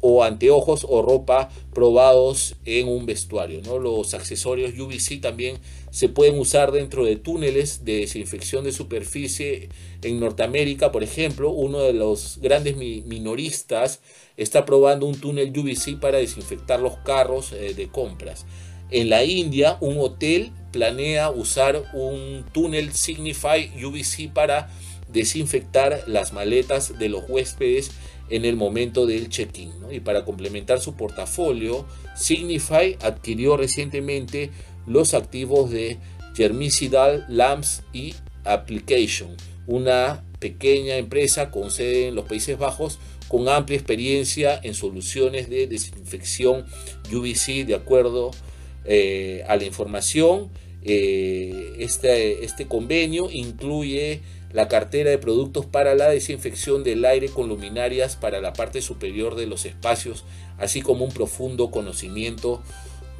o 0.00 0.24
anteojos 0.24 0.86
o 0.88 1.02
ropa 1.02 1.50
probados 1.74 2.56
en 2.64 2.88
un 2.88 3.06
vestuario. 3.06 3.60
¿no? 3.64 3.78
Los 3.78 4.14
accesorios 4.14 4.78
UVC 4.78 5.20
también 5.20 5.58
se 5.90 6.08
pueden 6.08 6.38
usar 6.38 6.72
dentro 6.72 7.04
de 7.04 7.16
túneles 7.16 7.84
de 7.84 7.98
desinfección 7.98 8.64
de 8.64 8.72
superficie. 8.72 9.68
En 10.02 10.20
Norteamérica, 10.20 10.92
por 10.92 11.02
ejemplo, 11.02 11.50
uno 11.50 11.80
de 11.80 11.92
los 11.92 12.38
grandes 12.40 12.76
minoristas 12.76 14.00
está 14.36 14.64
probando 14.64 15.06
un 15.06 15.20
túnel 15.20 15.52
UVC 15.56 15.98
para 16.00 16.18
desinfectar 16.18 16.80
los 16.80 16.96
carros 16.98 17.52
eh, 17.52 17.74
de 17.74 17.88
compras. 17.88 18.46
En 18.90 19.10
la 19.10 19.24
India, 19.24 19.76
un 19.80 19.98
hotel 19.98 20.52
planea 20.72 21.30
usar 21.30 21.90
un 21.92 22.44
túnel 22.52 22.92
Signify 22.92 23.70
UVC 23.84 24.32
para 24.32 24.70
desinfectar 25.12 26.04
las 26.06 26.32
maletas 26.32 26.98
de 26.98 27.08
los 27.08 27.24
huéspedes 27.28 27.90
en 28.30 28.44
el 28.44 28.56
momento 28.56 29.06
del 29.06 29.28
check-in. 29.28 29.72
Y 29.90 30.00
para 30.00 30.24
complementar 30.24 30.80
su 30.80 30.94
portafolio, 30.94 31.84
Signify 32.16 32.96
adquirió 33.02 33.56
recientemente 33.56 34.50
los 34.86 35.14
activos 35.14 35.70
de 35.70 35.98
Germicidal 36.34 37.26
Lamps 37.28 37.82
y 37.92 38.14
Application, 38.44 39.36
una 39.66 40.24
pequeña 40.38 40.96
empresa 40.96 41.50
con 41.50 41.70
sede 41.70 42.08
en 42.08 42.14
los 42.14 42.24
Países 42.24 42.58
Bajos 42.58 42.98
con 43.28 43.48
amplia 43.48 43.76
experiencia 43.76 44.58
en 44.60 44.74
soluciones 44.74 45.48
de 45.48 45.68
desinfección 45.68 46.66
UVC 47.12 47.64
de 47.64 47.76
acuerdo 47.76 48.32
eh, 48.84 49.44
a 49.46 49.54
la 49.54 49.64
información. 49.64 50.50
Eh, 50.82 51.76
este, 51.78 52.44
este 52.44 52.66
convenio 52.66 53.30
incluye 53.30 54.22
la 54.52 54.66
cartera 54.66 55.10
de 55.10 55.18
productos 55.18 55.64
para 55.64 55.94
la 55.94 56.08
desinfección 56.08 56.82
del 56.82 57.04
aire 57.04 57.28
con 57.28 57.48
luminarias 57.48 58.16
para 58.16 58.40
la 58.40 58.52
parte 58.52 58.82
superior 58.82 59.36
de 59.36 59.46
los 59.46 59.64
espacios, 59.64 60.24
así 60.58 60.82
como 60.82 61.04
un 61.04 61.12
profundo 61.12 61.70
conocimiento 61.70 62.62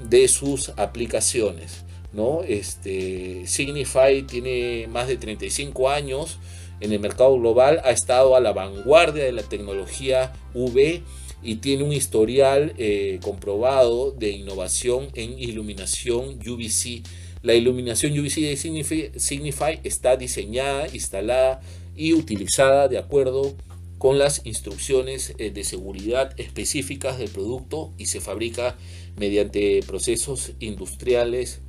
de 0.08 0.28
sus 0.28 0.70
aplicaciones. 0.76 1.84
¿no? 2.12 2.42
Este, 2.42 3.46
Signify 3.46 4.22
tiene 4.22 4.88
más 4.88 5.08
de 5.08 5.16
35 5.16 5.90
años 5.90 6.38
en 6.80 6.92
el 6.92 7.00
mercado 7.00 7.38
global, 7.38 7.80
ha 7.84 7.90
estado 7.90 8.34
a 8.36 8.40
la 8.40 8.52
vanguardia 8.52 9.24
de 9.24 9.32
la 9.32 9.42
tecnología 9.42 10.32
UV 10.54 11.02
y 11.42 11.56
tiene 11.56 11.84
un 11.84 11.92
historial 11.92 12.72
eh, 12.78 13.20
comprobado 13.22 14.12
de 14.12 14.30
innovación 14.30 15.08
en 15.14 15.38
iluminación 15.38 16.38
UVC 16.46 17.02
la 17.42 17.54
iluminación 17.54 18.18
UVC 18.18 18.40
de 18.42 19.12
Signify, 19.16 19.80
está 19.82 20.16
diseñada, 20.16 20.88
instalada 20.92 21.62
y 21.96 22.12
utilizada 22.12 22.88
de 22.88 22.98
acuerdo 22.98 23.56
con 23.96 24.18
las 24.18 24.42
instrucciones 24.44 25.34
eh, 25.38 25.50
de 25.50 25.64
seguridad 25.64 26.38
específicas 26.38 27.18
del 27.18 27.30
producto 27.30 27.92
y 27.96 28.06
se 28.06 28.20
fabrica 28.20 28.76
mediante 29.16 29.80
procesos 29.86 30.52
industriales 30.60 31.62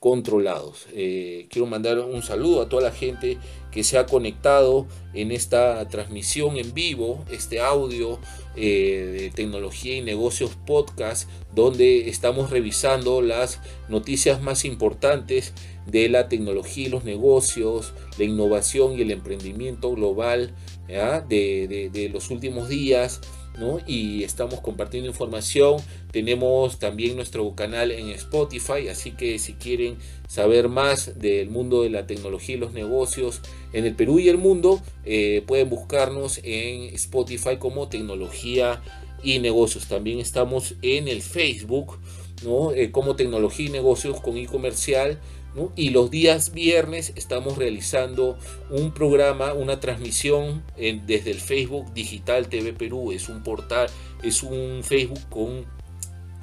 controlados. 0.00 0.86
Eh, 0.92 1.46
quiero 1.50 1.66
mandar 1.66 1.98
un 1.98 2.22
saludo 2.22 2.62
a 2.62 2.68
toda 2.68 2.82
la 2.82 2.92
gente 2.92 3.38
que 3.72 3.82
se 3.82 3.98
ha 3.98 4.06
conectado 4.06 4.86
en 5.12 5.32
esta 5.32 5.86
transmisión 5.88 6.56
en 6.56 6.72
vivo, 6.72 7.24
este 7.32 7.60
audio 7.60 8.20
eh, 8.54 9.18
de 9.20 9.30
tecnología 9.30 9.96
y 9.96 10.02
negocios 10.02 10.56
podcast, 10.66 11.28
donde 11.52 12.08
estamos 12.08 12.50
revisando 12.50 13.22
las 13.22 13.60
noticias 13.88 14.40
más 14.40 14.64
importantes 14.64 15.52
de 15.86 16.08
la 16.08 16.28
tecnología 16.28 16.86
y 16.86 16.90
los 16.90 17.02
negocios, 17.02 17.92
la 18.18 18.24
innovación 18.24 18.96
y 18.96 19.02
el 19.02 19.10
emprendimiento 19.10 19.90
global 19.92 20.54
de, 20.86 21.90
de 21.92 22.08
los 22.08 22.30
últimos 22.30 22.68
días 22.68 23.20
y 23.86 24.22
estamos 24.24 24.60
compartiendo 24.60 25.08
información. 25.08 25.76
Tenemos 26.10 26.78
también 26.78 27.16
nuestro 27.16 27.54
canal 27.54 27.90
en 27.90 28.10
Spotify, 28.10 28.88
así 28.90 29.12
que 29.12 29.38
si 29.38 29.54
quieren 29.54 29.96
saber 30.28 30.68
más 30.68 31.18
del 31.18 31.50
mundo 31.50 31.82
de 31.82 31.90
la 31.90 32.06
tecnología 32.06 32.56
y 32.56 32.58
los 32.58 32.72
negocios 32.72 33.40
en 33.72 33.84
el 33.84 33.94
Perú 33.94 34.18
y 34.18 34.28
el 34.28 34.38
mundo, 34.38 34.80
eh, 35.04 35.42
pueden 35.46 35.68
buscarnos 35.68 36.40
en 36.44 36.94
Spotify 36.94 37.56
como 37.58 37.88
tecnología 37.88 38.82
y 39.22 39.38
negocios. 39.40 39.86
También 39.86 40.18
estamos 40.20 40.74
en 40.82 41.08
el 41.08 41.22
Facebook, 41.22 41.98
¿no? 42.44 42.72
Eh, 42.72 42.90
como 42.90 43.16
tecnología 43.16 43.66
y 43.66 43.70
negocios 43.70 44.20
con 44.20 44.36
e-comercial 44.36 45.18
y 45.76 45.90
los 45.90 46.10
días 46.10 46.52
viernes 46.52 47.12
estamos 47.16 47.58
realizando 47.58 48.38
un 48.70 48.92
programa, 48.92 49.52
una 49.52 49.80
transmisión 49.80 50.62
desde 50.76 51.30
el 51.30 51.40
Facebook 51.40 51.92
Digital 51.94 52.48
TV 52.48 52.72
Perú. 52.72 53.12
Es 53.12 53.28
un 53.28 53.42
portal, 53.42 53.88
es 54.22 54.42
un 54.42 54.82
Facebook 54.82 55.20
con, 55.28 55.64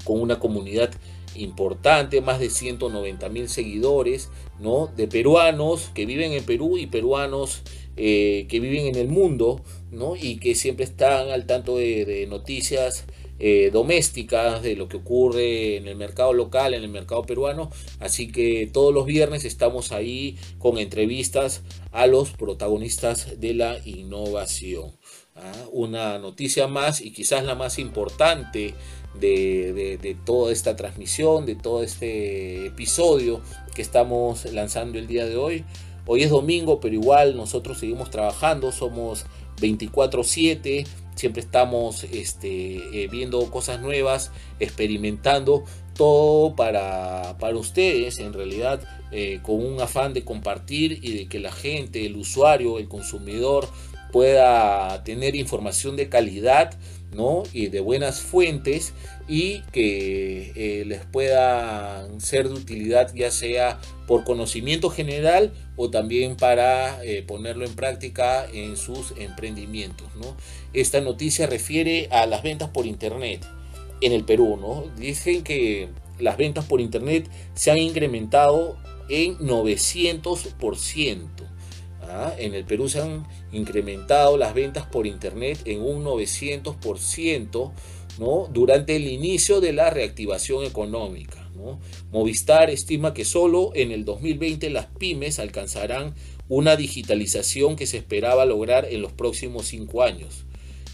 con 0.03 0.21
una 0.21 0.39
comunidad 0.39 0.91
importante, 1.35 2.21
más 2.21 2.39
de 2.39 2.49
190 2.49 3.29
mil 3.29 3.49
seguidores, 3.49 4.29
¿no? 4.59 4.87
De 4.95 5.07
peruanos 5.07 5.91
que 5.93 6.05
viven 6.05 6.33
en 6.33 6.43
Perú 6.43 6.77
y 6.77 6.87
peruanos 6.87 7.61
eh, 7.97 8.45
que 8.49 8.59
viven 8.59 8.87
en 8.87 8.95
el 8.95 9.07
mundo, 9.07 9.61
¿no? 9.91 10.15
Y 10.15 10.37
que 10.37 10.55
siempre 10.55 10.85
están 10.85 11.29
al 11.29 11.45
tanto 11.45 11.77
de, 11.77 12.25
noticias 12.29 13.05
eh, 13.37 13.69
domésticas 13.71 14.61
de 14.61 14.75
lo 14.75 14.87
que 14.87 14.97
ocurre 14.97 15.75
en 15.75 15.87
el 15.87 15.95
mercado 15.97 16.31
local, 16.33 16.73
en 16.73 16.83
el 16.83 16.89
mercado 16.89 17.23
peruano. 17.23 17.69
Así 17.99 18.31
que 18.31 18.69
todos 18.71 18.93
los 18.93 19.05
viernes 19.05 19.43
estamos 19.43 19.91
ahí 19.91 20.37
con 20.57 20.77
entrevistas 20.77 21.61
a 21.91 22.07
los 22.07 22.31
protagonistas 22.31 23.39
de 23.39 23.53
la 23.53 23.77
innovación. 23.85 24.91
¿ah? 25.35 25.65
Una 25.71 26.17
noticia 26.17 26.67
más 26.67 27.01
y 27.01 27.11
quizás 27.11 27.43
la 27.43 27.55
más 27.55 27.77
importante 27.77 28.73
de, 29.19 29.97
de, 30.01 30.17
toda 30.25 30.51
esta 30.51 30.75
transmisión, 30.75 31.45
de 31.45 31.55
todo 31.55 31.83
este 31.83 32.67
episodio 32.67 33.41
que 33.73 33.81
estamos 33.81 34.45
lanzando 34.53 34.97
el 34.97 35.07
día 35.07 35.25
de 35.25 35.37
hoy. 35.37 35.65
Hoy 36.05 36.23
es 36.23 36.29
domingo, 36.29 36.79
pero 36.79 36.93
igual 36.93 37.35
nosotros 37.35 37.79
seguimos 37.79 38.11
trabajando, 38.11 38.71
somos 38.71 39.25
24/7 39.59 40.85
siempre 41.15 41.41
estamos 41.41 42.03
este, 42.03 43.03
eh, 43.03 43.07
viendo 43.07 43.49
cosas 43.49 43.81
nuevas, 43.81 44.31
experimentando 44.59 45.63
todo 45.95 46.55
para, 46.55 47.37
para 47.39 47.55
ustedes, 47.55 48.19
en 48.19 48.33
realidad, 48.33 48.81
eh, 49.11 49.39
con 49.41 49.65
un 49.65 49.79
afán 49.81 50.13
de 50.13 50.25
compartir 50.25 50.99
y 51.01 51.17
de 51.17 51.27
que 51.27 51.39
la 51.39 51.51
gente, 51.51 52.05
el 52.05 52.17
usuario, 52.17 52.79
el 52.79 52.89
consumidor, 52.89 53.67
pueda 54.11 55.03
tener 55.03 55.35
información 55.35 55.95
de 55.95 56.09
calidad 56.09 56.77
y 57.53 57.67
de 57.67 57.79
buenas 57.79 58.21
fuentes 58.21 58.93
y 59.27 59.61
que 59.71 60.51
eh, 60.55 60.85
les 60.85 61.05
pueda 61.05 62.07
ser 62.19 62.49
de 62.49 62.55
utilidad 62.55 63.13
ya 63.13 63.31
sea 63.31 63.79
por 64.07 64.23
conocimiento 64.23 64.89
general 64.89 65.53
o 65.75 65.89
también 65.89 66.35
para 66.35 67.03
eh, 67.03 67.23
ponerlo 67.23 67.65
en 67.65 67.75
práctica 67.75 68.45
en 68.51 68.77
sus 68.77 69.13
emprendimientos. 69.17 70.07
Esta 70.73 71.01
noticia 71.01 71.47
refiere 71.47 72.07
a 72.11 72.25
las 72.25 72.43
ventas 72.43 72.69
por 72.69 72.85
internet 72.85 73.45
en 74.01 74.11
el 74.11 74.23
Perú. 74.23 74.57
¿no? 74.59 74.85
Dicen 74.97 75.43
que 75.43 75.89
las 76.19 76.37
ventas 76.37 76.65
por 76.65 76.81
internet 76.81 77.29
se 77.53 77.71
han 77.71 77.77
incrementado 77.77 78.77
en 79.09 79.37
900%. 79.37 81.44
¿Ah? 82.09 82.33
En 82.37 82.53
el 82.53 82.65
Perú 82.65 82.89
se 82.89 83.01
han 83.01 83.25
incrementado 83.51 84.37
las 84.37 84.53
ventas 84.53 84.85
por 84.85 85.07
internet 85.07 85.59
en 85.65 85.81
un 85.81 86.03
900% 86.03 87.71
¿no? 88.19 88.47
durante 88.51 88.95
el 88.95 89.07
inicio 89.07 89.61
de 89.61 89.73
la 89.73 89.89
reactivación 89.89 90.63
económica. 90.63 91.41
Movistar 92.11 92.69
estima 92.69 93.13
que 93.13 93.25
solo 93.25 93.71
en 93.73 93.91
el 93.91 94.05
2020 94.05 94.69
las 94.69 94.85
pymes 94.85 95.39
alcanzarán 95.39 96.13
una 96.47 96.75
digitalización 96.75 97.75
que 97.75 97.87
se 97.87 97.97
esperaba 97.97 98.45
lograr 98.45 98.85
en 98.85 99.01
los 99.01 99.11
próximos 99.11 99.65
cinco 99.65 100.03
años. 100.03 100.45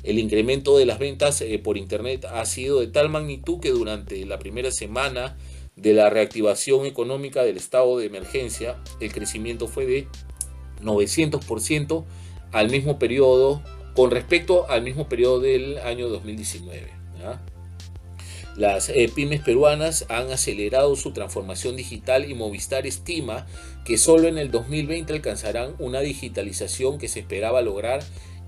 El 0.03 0.17
incremento 0.17 0.77
de 0.77 0.85
las 0.85 0.97
ventas 0.97 1.41
eh, 1.41 1.59
por 1.59 1.77
Internet 1.77 2.25
ha 2.25 2.45
sido 2.45 2.79
de 2.79 2.87
tal 2.87 3.09
magnitud 3.09 3.59
que 3.59 3.69
durante 3.69 4.25
la 4.25 4.39
primera 4.39 4.71
semana 4.71 5.37
de 5.75 5.93
la 5.93 6.09
reactivación 6.09 6.85
económica 6.85 7.43
del 7.43 7.57
estado 7.57 7.97
de 7.97 8.05
emergencia, 8.05 8.81
el 8.99 9.11
crecimiento 9.11 9.67
fue 9.67 9.85
de 9.85 10.07
900% 10.81 12.03
al 12.51 12.69
mismo 12.69 12.99
periodo 12.99 13.61
con 13.95 14.11
respecto 14.11 14.69
al 14.69 14.83
mismo 14.83 15.07
periodo 15.07 15.39
del 15.39 15.77
año 15.79 16.09
2019. 16.09 17.01
Las 18.57 18.89
eh, 18.89 19.09
pymes 19.13 19.41
peruanas 19.41 20.05
han 20.09 20.29
acelerado 20.31 20.95
su 20.97 21.13
transformación 21.13 21.77
digital 21.77 22.29
y 22.29 22.33
Movistar 22.33 22.85
estima 22.85 23.47
que 23.85 23.97
solo 23.97 24.27
en 24.27 24.37
el 24.37 24.51
2020 24.51 25.13
alcanzarán 25.13 25.75
una 25.79 26.01
digitalización 26.01 26.97
que 26.97 27.07
se 27.07 27.21
esperaba 27.21 27.61
lograr 27.61 28.03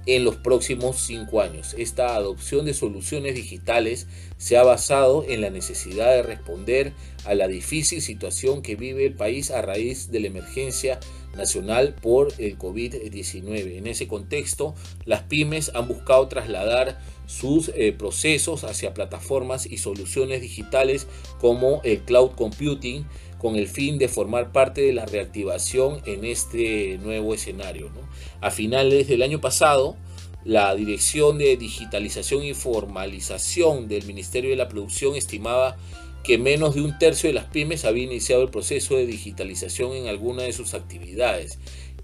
en 0.06 0.26
los 0.26 0.36
próximos 0.36 0.98
cinco 0.98 1.42
años. 1.42 1.74
Esta 1.78 2.16
adopción 2.16 2.66
de 2.66 2.74
soluciones 2.74 3.36
digitales 3.36 4.08
se 4.38 4.58
ha 4.58 4.64
basado 4.64 5.24
en 5.28 5.40
la 5.40 5.50
necesidad 5.50 6.12
de 6.12 6.24
responder 6.24 6.92
a 7.24 7.34
la 7.36 7.48
difícil 7.48 8.02
situación 8.02 8.62
que 8.62 8.76
vive 8.76 9.06
el 9.06 9.16
país 9.16 9.52
a 9.52 9.62
raíz 9.62 10.12
de 10.12 10.20
la 10.20 10.28
emergencia 10.28 11.00
nacional 11.36 11.96
por 12.02 12.34
el 12.38 12.58
COVID-19. 12.58 13.78
En 13.78 13.88
ese 13.88 14.08
contexto, 14.08 14.76
las 15.06 15.24
pymes 15.24 15.72
han 15.74 15.88
buscado 15.88 16.28
trasladar 16.28 17.00
sus 17.26 17.70
eh, 17.70 17.94
procesos 17.94 18.64
hacia 18.64 18.94
plataformas 18.94 19.66
y 19.66 19.78
soluciones 19.78 20.42
digitales 20.42 21.08
como 21.40 21.82
el 21.84 22.00
cloud 22.02 22.32
computing 22.32 23.06
con 23.38 23.56
el 23.56 23.68
fin 23.68 23.98
de 23.98 24.08
formar 24.08 24.52
parte 24.52 24.82
de 24.82 24.94
la 24.94 25.06
reactivación 25.06 26.02
en 26.06 26.24
este 26.24 26.98
nuevo 27.00 27.34
escenario. 27.34 27.92
A 28.40 28.52
finales 28.52 29.08
del 29.08 29.22
año 29.22 29.42
pasado, 29.42 29.98
la 30.46 30.76
Dirección 30.76 31.38
de 31.38 31.58
Digitalización 31.58 32.44
y 32.44 32.54
Formalización 32.54 33.88
del 33.88 34.06
Ministerio 34.06 34.50
de 34.50 34.56
la 34.56 34.70
Producción 34.70 35.16
estimaba 35.16 35.78
que 36.24 36.38
menos 36.38 36.76
de 36.76 36.82
un 36.82 36.98
tercio 36.98 37.30
de 37.30 37.34
las 37.34 37.46
pymes 37.46 37.86
había 37.86 38.04
iniciado 38.04 38.44
el 38.44 38.50
proceso 38.50 38.96
de 38.96 39.06
digitalización 39.06 39.94
en 39.94 40.08
alguna 40.08 40.44
de 40.44 40.54
sus 40.54 40.74
actividades 40.74 41.60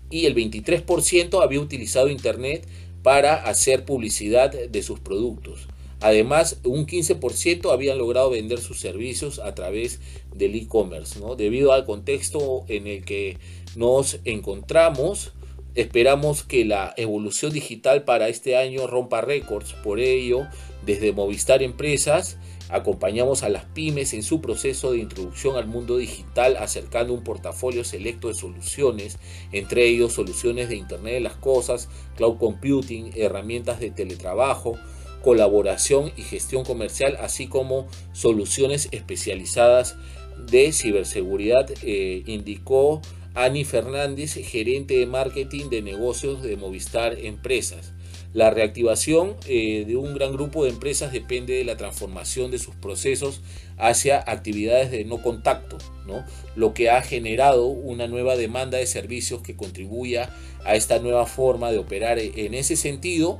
y 0.09 0.25
el 0.25 0.35
23% 0.35 1.41
había 1.41 1.59
utilizado 1.59 2.09
Internet 2.09 2.67
para 3.03 3.35
hacer 3.35 3.85
publicidad 3.85 4.51
de 4.51 4.83
sus 4.83 4.99
productos. 4.99 5.67
Además, 6.01 6.59
un 6.63 6.85
15% 6.85 7.71
habían 7.71 7.97
logrado 7.97 8.29
vender 8.29 8.59
sus 8.59 8.79
servicios 8.79 9.39
a 9.39 9.53
través 9.53 9.99
del 10.33 10.55
e-commerce. 10.55 11.19
Debido 11.37 11.73
al 11.73 11.85
contexto 11.85 12.63
en 12.69 12.87
el 12.87 13.03
que 13.03 13.37
nos 13.75 14.19
encontramos, 14.23 15.33
esperamos 15.75 16.43
que 16.43 16.63
la 16.63 16.93
evolución 16.95 17.51
digital 17.51 18.03
para 18.03 18.29
este 18.29 18.55
año 18.55 18.87
rompa 18.87 19.21
récords. 19.21 19.73
Por 19.83 19.99
ello, 19.99 20.47
desde 20.85 21.11
Movistar 21.11 21.61
Empresas, 21.61 22.37
Acompañamos 22.69 23.41
a 23.41 23.49
las 23.49 23.65
pymes 23.65 24.13
en 24.13 24.21
su 24.21 24.41
proceso 24.41 24.91
de 24.91 24.99
introducción 24.99 25.55
al 25.55 25.65
mundo 25.65 25.97
digital 25.97 26.55
acercando 26.57 27.13
un 27.13 27.23
portafolio 27.23 27.83
selecto 27.83 28.27
de 28.27 28.35
soluciones, 28.35 29.17
entre 29.51 29.87
ellos 29.87 30.13
soluciones 30.13 30.69
de 30.69 30.75
Internet 30.75 31.15
de 31.15 31.19
las 31.19 31.35
Cosas, 31.35 31.89
cloud 32.15 32.37
computing, 32.37 33.11
herramientas 33.15 33.79
de 33.79 33.89
teletrabajo, 33.89 34.77
colaboración 35.23 36.11
y 36.15 36.21
gestión 36.21 36.63
comercial, 36.63 37.17
así 37.19 37.47
como 37.47 37.87
soluciones 38.13 38.87
especializadas 38.91 39.95
de 40.37 40.71
ciberseguridad, 40.71 41.69
eh, 41.81 42.23
indicó 42.27 43.01
Ani 43.33 43.63
Fernández, 43.63 44.35
gerente 44.35 44.97
de 44.97 45.05
marketing 45.05 45.69
de 45.69 45.81
negocios 45.81 46.41
de 46.41 46.55
Movistar 46.55 47.17
Empresas. 47.19 47.93
La 48.33 48.51
reactivación 48.51 49.35
eh, 49.47 49.85
de 49.87 49.95
un 49.95 50.13
gran 50.13 50.33
grupo 50.33 50.63
de 50.63 50.69
empresas 50.69 51.11
depende 51.11 51.55
de 51.55 51.63
la 51.63 51.77
transformación 51.77 52.51
de 52.51 52.59
sus 52.59 52.75
procesos 52.75 53.41
hacia 53.77 54.19
actividades 54.19 54.91
de 54.91 55.03
no 55.03 55.21
contacto, 55.21 55.77
¿no? 56.05 56.23
lo 56.55 56.73
que 56.73 56.91
ha 56.91 57.01
generado 57.01 57.65
una 57.65 58.07
nueva 58.07 58.35
demanda 58.35 58.77
de 58.77 58.85
servicios 58.85 59.41
que 59.41 59.55
contribuya 59.55 60.29
a 60.63 60.75
esta 60.75 60.99
nueva 60.99 61.25
forma 61.25 61.71
de 61.71 61.79
operar. 61.79 62.19
En 62.19 62.53
ese 62.53 62.75
sentido, 62.75 63.39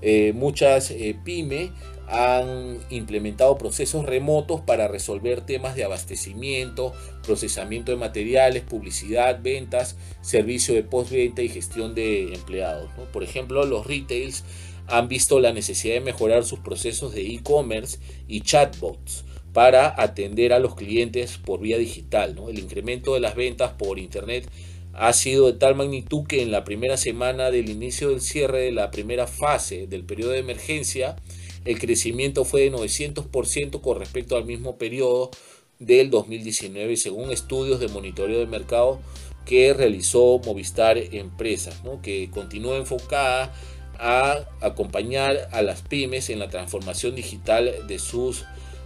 eh, 0.00 0.32
muchas 0.34 0.90
eh, 0.90 1.14
pymes 1.22 1.70
han 2.10 2.80
implementado 2.90 3.56
procesos 3.56 4.04
remotos 4.04 4.60
para 4.60 4.88
resolver 4.88 5.42
temas 5.42 5.76
de 5.76 5.84
abastecimiento, 5.84 6.92
procesamiento 7.22 7.92
de 7.92 7.98
materiales, 7.98 8.64
publicidad, 8.64 9.40
ventas, 9.40 9.96
servicio 10.20 10.74
de 10.74 10.82
postventa 10.82 11.42
y 11.42 11.48
gestión 11.48 11.94
de 11.94 12.34
empleados. 12.34 12.90
Por 13.12 13.22
ejemplo, 13.22 13.64
los 13.64 13.86
retails 13.86 14.44
han 14.88 15.06
visto 15.06 15.38
la 15.38 15.52
necesidad 15.52 15.94
de 15.94 16.00
mejorar 16.00 16.44
sus 16.44 16.58
procesos 16.58 17.14
de 17.14 17.22
e-commerce 17.32 17.98
y 18.26 18.40
chatbots 18.40 19.24
para 19.52 19.94
atender 19.96 20.52
a 20.52 20.58
los 20.58 20.74
clientes 20.74 21.38
por 21.38 21.60
vía 21.60 21.78
digital. 21.78 22.36
El 22.48 22.58
incremento 22.58 23.14
de 23.14 23.20
las 23.20 23.36
ventas 23.36 23.72
por 23.72 24.00
Internet 24.00 24.48
ha 24.92 25.12
sido 25.12 25.46
de 25.46 25.58
tal 25.58 25.76
magnitud 25.76 26.26
que 26.26 26.42
en 26.42 26.50
la 26.50 26.64
primera 26.64 26.96
semana 26.96 27.52
del 27.52 27.70
inicio 27.70 28.10
del 28.10 28.20
cierre 28.20 28.62
de 28.62 28.72
la 28.72 28.90
primera 28.90 29.28
fase 29.28 29.86
del 29.86 30.04
periodo 30.04 30.32
de 30.32 30.38
emergencia, 30.38 31.16
el 31.64 31.78
crecimiento 31.78 32.44
fue 32.44 32.62
de 32.62 32.72
900% 32.72 33.80
con 33.80 33.98
respecto 33.98 34.36
al 34.36 34.44
mismo 34.44 34.76
periodo 34.76 35.30
del 35.78 36.10
2019, 36.10 36.96
según 36.96 37.30
estudios 37.30 37.80
de 37.80 37.88
monitoreo 37.88 38.38
de 38.38 38.46
mercado 38.46 39.00
que 39.44 39.72
realizó 39.72 40.40
Movistar 40.44 40.98
Empresas, 40.98 41.82
que 42.02 42.30
continúa 42.30 42.76
enfocada 42.76 43.52
a 43.98 44.46
acompañar 44.60 45.48
a 45.52 45.62
las 45.62 45.82
pymes 45.82 46.30
en 46.30 46.38
la 46.38 46.48
transformación 46.48 47.14
digital 47.14 47.86
de 47.86 47.98
sus 47.98 48.44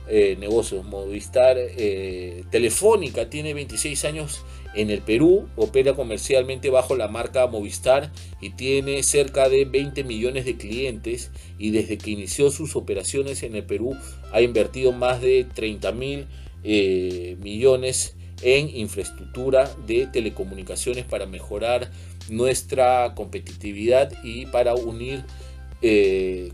eh, 0.09 0.37
negocios. 0.39 0.85
Movistar 0.85 1.57
eh, 1.59 2.45
Telefónica 2.51 3.31
tiene 3.31 3.55
26 3.55 4.05
años 4.05 4.41
en 4.75 4.91
el 4.91 5.01
Perú, 5.01 5.49
opera 5.57 5.95
comercialmente 5.95 6.71
bajo 6.71 6.97
la 6.97 7.09
marca 7.09 7.47
Movistar 7.47 8.11
y 8.41 8.51
tiene 8.51 9.03
cerca 9.03 9.49
de 9.49 9.64
20 9.64 10.05
millones 10.05 10.45
de 10.45 10.57
clientes 10.57 11.31
y 11.59 11.70
desde 11.70 11.99
que 11.99 12.11
inició 12.11 12.51
sus 12.51 12.77
operaciones 12.77 13.43
en 13.43 13.55
el 13.55 13.64
Perú 13.64 13.97
ha 14.33 14.41
invertido 14.41 14.93
más 14.93 15.20
de 15.20 15.45
30 15.45 15.93
mil 15.93 16.27
eh, 16.64 17.37
millones 17.41 18.16
en 18.43 18.75
infraestructura 18.77 19.70
de 19.87 20.07
telecomunicaciones 20.07 21.05
para 21.05 21.27
mejorar 21.27 21.91
nuestra 22.29 23.14
competitividad 23.14 24.12
y 24.22 24.47
para 24.47 24.75
unir 24.75 25.25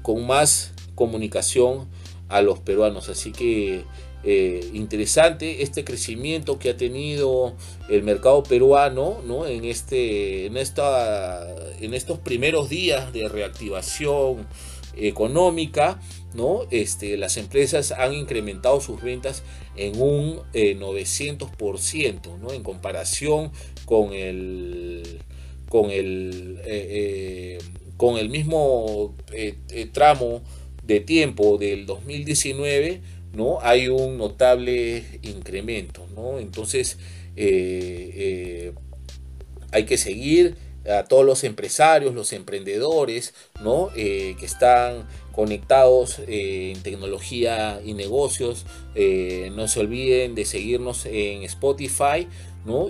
con 0.03 0.27
más 0.27 0.73
comunicación 0.97 1.89
a 2.29 2.43
los 2.43 2.61
peruanos. 2.61 3.09
Así 3.09 3.33
que 3.33 3.85
eh, 4.23 4.71
interesante 4.75 5.62
este 5.62 5.83
crecimiento 5.83 6.59
que 6.59 6.71
ha 6.71 6.77
tenido 6.77 7.55
el 7.89 8.03
mercado 8.03 8.43
peruano 8.43 9.23
¿no? 9.27 9.47
en, 9.47 9.64
este, 9.64 10.45
en, 10.45 10.59
esta, 10.59 11.47
en 11.81 11.95
estos 11.95 12.18
primeros 12.18 12.68
días 12.68 13.14
de 13.14 13.29
reactivación 13.29 14.47
económica. 14.95 16.01
¿no? 16.35 16.66
Este, 16.71 17.16
las 17.16 17.39
empresas 17.39 17.93
han 17.93 18.12
incrementado 18.12 18.81
sus 18.83 19.01
ventas 19.01 19.43
en 19.75 20.01
un 20.01 20.41
900% 20.53 22.03
eh, 22.03 22.18
¿no? 22.43 22.53
en 22.53 22.62
comparación 22.62 23.53
con 23.87 24.12
el, 24.12 25.18
con 25.71 25.91
el, 25.91 26.61
eh, 26.66 27.59
con 27.97 28.18
el 28.18 28.29
mismo 28.29 29.14
tramo 29.93 30.43
de 30.83 31.01
tiempo 31.01 31.57
del 31.57 31.87
2019 31.87 33.01
¿no? 33.33 33.59
Hay 33.62 33.89
un 33.89 34.18
notable 34.18 35.05
incremento, 35.22 36.07
¿no? 36.14 36.39
Entonces, 36.39 36.99
eh, 37.37 38.11
eh, 38.14 38.72
hay 39.72 39.85
que 39.85 39.99
seguir 39.99 40.57
a 40.89 41.05
todos 41.05 41.24
los 41.24 41.45
empresarios, 41.45 42.14
los 42.14 42.33
emprendedores, 42.33 43.35
¿no? 43.62 43.91
Eh, 43.97 44.35
que 44.39 44.47
están 44.47 45.07
conectados 45.33 46.20
en 46.26 46.83
tecnología 46.83 47.81
y 47.85 47.95
negocios. 47.95 48.66
no 49.55 49.68
se 49.68 49.81
olviden 49.81 50.35
de 50.35 50.45
seguirnos 50.45 51.07
en 51.07 51.45
Spotify, 51.45 52.26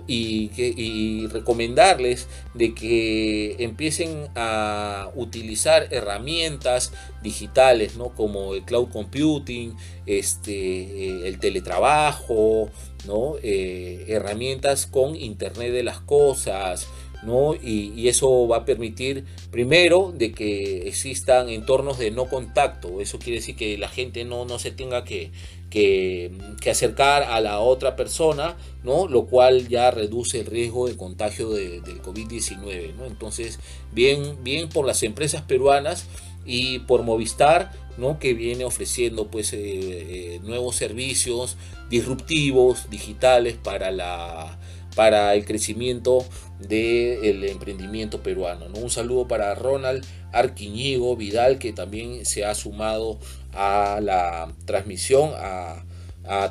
y, 0.07 0.49
que, 0.49 1.29
recomendarles 1.31 2.29
de 2.55 2.75
que 2.75 3.57
empiecen 3.59 4.29
a 4.35 5.11
utilizar 5.14 5.89
herramientas 5.91 6.93
digitales, 7.23 7.97
¿no? 7.97 8.11
Como 8.11 8.55
el 8.55 8.62
cloud 8.62 8.89
computing, 8.91 9.77
este, 10.07 10.53
eh, 10.53 11.29
el 11.29 11.39
teletrabajo, 11.39 12.68
¿no? 13.07 13.35
Eh, 13.43 14.07
herramientas 14.09 14.87
con 14.87 15.16
Internet 15.16 15.73
de 15.73 15.83
las 15.83 16.01
Cosas, 16.01 16.89
¿no? 17.23 17.55
Y, 17.55 18.09
eso 18.09 18.49
va 18.49 18.59
a 18.59 18.64
permitir, 18.64 19.25
primero, 19.51 20.12
de 20.16 20.33
que 20.33 20.89
existan 20.89 21.49
entornos 21.49 21.99
de 21.99 22.11
no 22.11 22.29
contacto. 22.29 23.01
Eso 23.01 23.18
quiere 23.18 23.39
decir 23.39 23.57
que 23.57 23.79
la 23.79 23.89
gente 23.89 24.25
no, 24.25 24.45
no 24.45 24.59
se 24.59 24.71
tenga 24.71 25.05
que, 25.05 25.31
que, 25.71 26.33
acercar 26.71 27.23
a 27.23 27.41
la 27.41 27.61
otra 27.61 27.97
persona, 27.97 28.57
¿no? 28.85 29.09
Lo 29.09 29.27
cual 29.27 29.68
ya 29.68 29.91
reduce 29.91 30.41
el 30.41 30.47
riesgo 30.47 30.87
de 30.87 30.97
contagio 30.97 31.51
del 31.51 32.03
COVID-19, 32.03 32.95
¿no? 32.97 33.07
Entonces, 33.07 33.59
bien, 33.93 34.45
bien 34.45 34.68
por 34.68 34.87
las 34.87 35.03
empresas 35.03 35.43
peruanas 35.43 36.07
y 36.45 36.81
por 36.81 37.03
Movistar, 37.03 37.73
¿no? 37.97 38.18
Que 38.18 38.35
viene 38.35 38.64
ofreciendo, 38.64 39.29
pues, 39.29 39.53
eh, 39.53 39.59
eh, 39.62 40.41
nuevos 40.43 40.77
servicios 40.77 41.57
disruptivos, 41.89 42.91
digitales 42.91 43.57
para 43.57 43.91
la 43.91 44.59
para 44.95 45.34
el 45.34 45.45
crecimiento 45.45 46.24
del 46.59 47.45
emprendimiento 47.45 48.22
peruano. 48.22 48.68
¿no? 48.68 48.78
Un 48.78 48.91
saludo 48.91 49.26
para 49.28 49.55
Ronald 49.55 50.05
Arquiñigo 50.32 51.16
Vidal, 51.16 51.59
que 51.59 51.72
también 51.72 52.24
se 52.26 52.45
ha 52.45 52.55
sumado 52.55 53.18
a 53.53 54.01
la 54.03 54.53
transmisión, 54.64 55.32
a, 55.36 55.84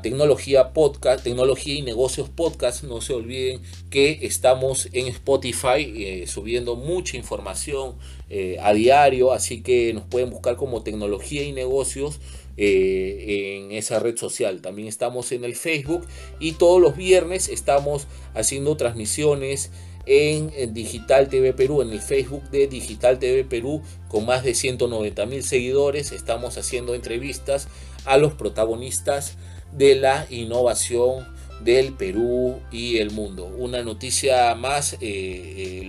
Tecnología 0.02 0.74
Podcast, 0.74 1.24
Tecnología 1.24 1.76
y 1.76 1.84
Negocios 1.84 2.28
Podcast. 2.28 2.84
No 2.84 3.00
se 3.00 3.14
olviden 3.14 3.62
que 3.90 4.20
estamos 4.24 4.90
en 4.92 5.08
Spotify 5.08 5.94
eh, 5.96 6.26
subiendo 6.28 6.76
mucha 6.76 7.16
información 7.16 7.96
eh, 8.30 8.58
a 8.62 8.74
diario, 8.74 9.32
así 9.32 9.62
que 9.62 9.94
nos 9.94 10.04
pueden 10.04 10.32
buscar 10.32 10.58
como 10.58 10.84
Tecnología 10.84 11.44
y 11.44 11.54
Negocios 11.54 12.20
eh, 12.62 13.55
en 13.57 13.72
esa 13.72 13.99
red 13.99 14.18
social. 14.18 14.62
También 14.62 14.89
estamos 14.89 15.32
en 15.32 15.45
el 15.45 15.55
Facebook 15.55 16.05
y 16.41 16.53
todos 16.53 16.82
los 16.82 16.97
viernes 16.97 17.47
estamos 17.47 18.07
haciendo 18.34 18.76
transmisiones 18.76 19.72
en, 20.05 20.74
Digital 20.74 21.30
TV 21.30 21.53
Perú, 21.53 21.82
en 21.82 21.91
el 21.91 22.01
Facebook 22.01 22.49
de 22.49 22.68
Digital 22.68 23.18
TV 23.18 23.45
Perú, 23.45 23.82
con 24.10 24.26
más 24.26 24.43
de 24.43 24.55
190 24.55 25.26
mil 25.26 25.41
seguidores. 25.41 26.12
Estamos 26.12 26.57
haciendo 26.57 26.95
entrevistas 26.95 27.70
a 28.03 28.18
los 28.18 28.34
protagonistas 28.34 29.38
de 29.72 29.95
la 29.95 30.28
innovación 30.30 31.26
del 31.64 31.93
Perú 31.93 32.60
y 32.74 32.97
el 32.97 33.12
mundo. 33.12 33.45
Una 33.45 33.84
noticia 33.84 34.53
más 34.55 34.97
eh, 34.99 35.84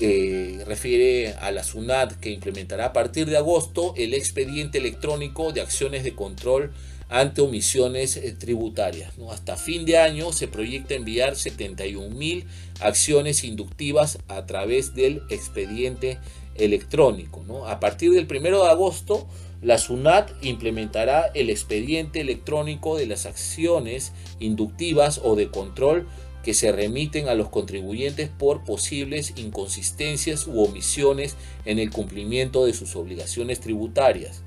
eh, 0.00 0.62
refiere 0.66 1.34
a 1.34 1.50
la 1.50 1.64
SUNAT 1.64 2.14
que 2.20 2.30
implementará 2.30 2.86
a 2.86 2.92
partir 2.92 3.26
de 3.26 3.36
agosto 3.36 3.94
el 3.96 4.14
expediente 4.14 4.78
electrónico 4.78 5.52
de 5.52 5.60
acciones 5.60 6.04
de 6.04 6.14
control 6.14 6.72
ante 7.08 7.40
omisiones 7.40 8.16
eh, 8.16 8.32
tributarias. 8.32 9.12
Hasta 9.30 9.56
fin 9.56 9.84
de 9.84 9.98
año 9.98 10.32
se 10.32 10.48
proyecta 10.48 10.94
enviar 10.94 11.36
71 11.36 12.14
mil 12.14 12.46
acciones 12.80 13.44
inductivas 13.44 14.18
a 14.28 14.46
través 14.46 14.94
del 14.94 15.22
expediente 15.30 16.18
electrónico. 16.56 17.66
A 17.66 17.80
partir 17.80 18.12
del 18.12 18.26
1 18.30 18.62
de 18.62 18.68
agosto, 18.68 19.26
la 19.62 19.78
SUNAT 19.78 20.30
implementará 20.42 21.30
el 21.34 21.50
expediente 21.50 22.20
electrónico 22.20 22.96
de 22.96 23.06
las 23.06 23.26
acciones 23.26 24.12
inductivas 24.38 25.20
o 25.22 25.34
de 25.36 25.48
control 25.50 26.06
que 26.46 26.54
se 26.54 26.70
remiten 26.70 27.28
a 27.28 27.34
los 27.34 27.48
contribuyentes 27.48 28.28
por 28.28 28.62
posibles 28.62 29.32
inconsistencias 29.34 30.46
u 30.46 30.62
omisiones 30.62 31.34
en 31.64 31.80
el 31.80 31.90
cumplimiento 31.90 32.66
de 32.66 32.72
sus 32.72 32.94
obligaciones 32.94 33.58
tributarias. 33.58 34.42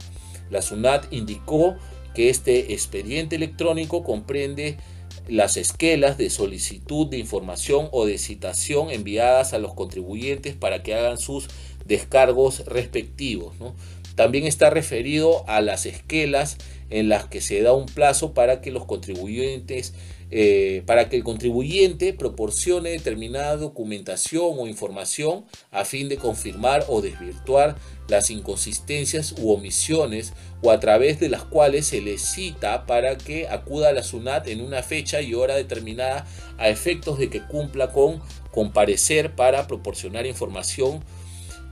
La 0.50 0.62
SUNAT 0.62 1.12
indicó 1.12 1.76
que 2.16 2.30
este 2.30 2.72
expediente 2.72 3.36
electrónico 3.36 4.06
comprende 4.06 4.78
las 5.28 5.58
esquelas 5.58 6.18
de 6.18 6.30
solicitud 6.30 7.08
de 7.08 7.18
información 7.18 7.90
o 7.92 8.06
de 8.06 8.18
citación 8.18 8.92
enviadas 8.92 9.52
a 9.52 9.60
los 9.60 9.74
contribuyentes 9.74 10.56
para 10.56 10.82
que 10.84 10.96
hagan 10.96 11.18
sus 11.18 11.50
descargos 11.86 12.64
respectivos. 12.66 13.56
También 14.20 14.46
está 14.46 14.70
referido 14.70 15.48
a 15.48 15.62
las 15.62 15.86
esquelas 15.86 16.58
en 16.90 17.08
las 17.08 17.28
que 17.28 17.40
se 17.40 17.62
da 17.62 17.72
un 17.72 17.86
plazo 17.86 18.34
para 18.34 18.60
que 18.60 18.70
los 18.70 18.84
contribuyentes 18.84 19.94
eh, 20.30 20.84
para 20.86 21.08
que 21.08 21.16
el 21.16 21.24
contribuyente 21.24 22.12
proporcione 22.12 22.90
determinada 22.90 23.56
documentación 23.56 24.58
o 24.60 24.68
información 24.68 25.46
a 25.72 25.86
fin 25.86 26.10
de 26.10 26.18
confirmar 26.18 26.84
o 26.90 27.02
desvirtuar 27.02 27.78
las 28.10 28.30
inconsistencias 28.30 29.36
u 29.40 29.54
omisiones 29.54 30.34
o 30.62 30.72
a 30.72 30.82
través 30.82 31.22
de 31.22 31.30
las 31.30 31.46
cuales 31.46 31.88
se 31.88 32.02
le 32.02 32.18
cita 32.18 32.86
para 32.86 33.18
que 33.18 33.48
acuda 33.48 33.88
a 33.88 33.94
la 33.94 34.04
SUNAT 34.04 34.50
en 34.50 34.60
una 34.60 34.84
fecha 34.84 35.22
y 35.22 35.34
hora 35.34 35.56
determinada 35.56 36.28
a 36.58 36.68
efectos 36.68 37.18
de 37.20 37.30
que 37.30 37.42
cumpla 37.42 37.94
con 37.94 38.22
comparecer 38.52 39.34
para 39.34 39.66
proporcionar 39.66 40.26
información 40.26 41.06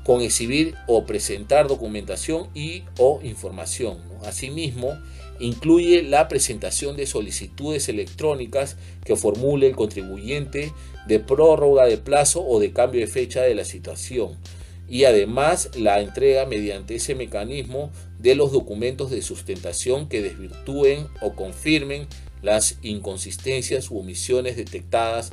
con 0.07 0.21
exhibir 0.21 0.73
o 0.87 1.05
presentar 1.05 1.67
documentación 1.67 2.47
y 2.55 2.83
o 2.97 3.19
información. 3.23 3.97
Asimismo, 4.23 4.97
incluye 5.37 6.01
la 6.01 6.29
presentación 6.29 6.95
de 6.95 7.05
solicitudes 7.05 7.89
electrónicas 7.89 8.77
que 9.03 9.17
formule 9.17 9.67
el 9.67 9.75
contribuyente 9.75 10.71
de 11.07 11.19
prórroga 11.19 11.85
de 11.87 11.97
plazo 11.97 12.41
o 12.41 12.61
de 12.61 12.71
cambio 12.71 13.01
de 13.01 13.07
fecha 13.07 13.41
de 13.41 13.53
la 13.53 13.65
situación 13.65 14.37
y 14.87 15.03
además 15.03 15.71
la 15.75 15.99
entrega 15.99 16.45
mediante 16.45 16.95
ese 16.95 17.13
mecanismo 17.13 17.91
de 18.17 18.35
los 18.35 18.53
documentos 18.53 19.11
de 19.11 19.21
sustentación 19.21 20.07
que 20.07 20.21
desvirtúen 20.21 21.09
o 21.19 21.33
confirmen 21.33 22.07
las 22.41 22.77
inconsistencias 22.81 23.91
u 23.91 23.99
omisiones 23.99 24.55
detectadas 24.55 25.31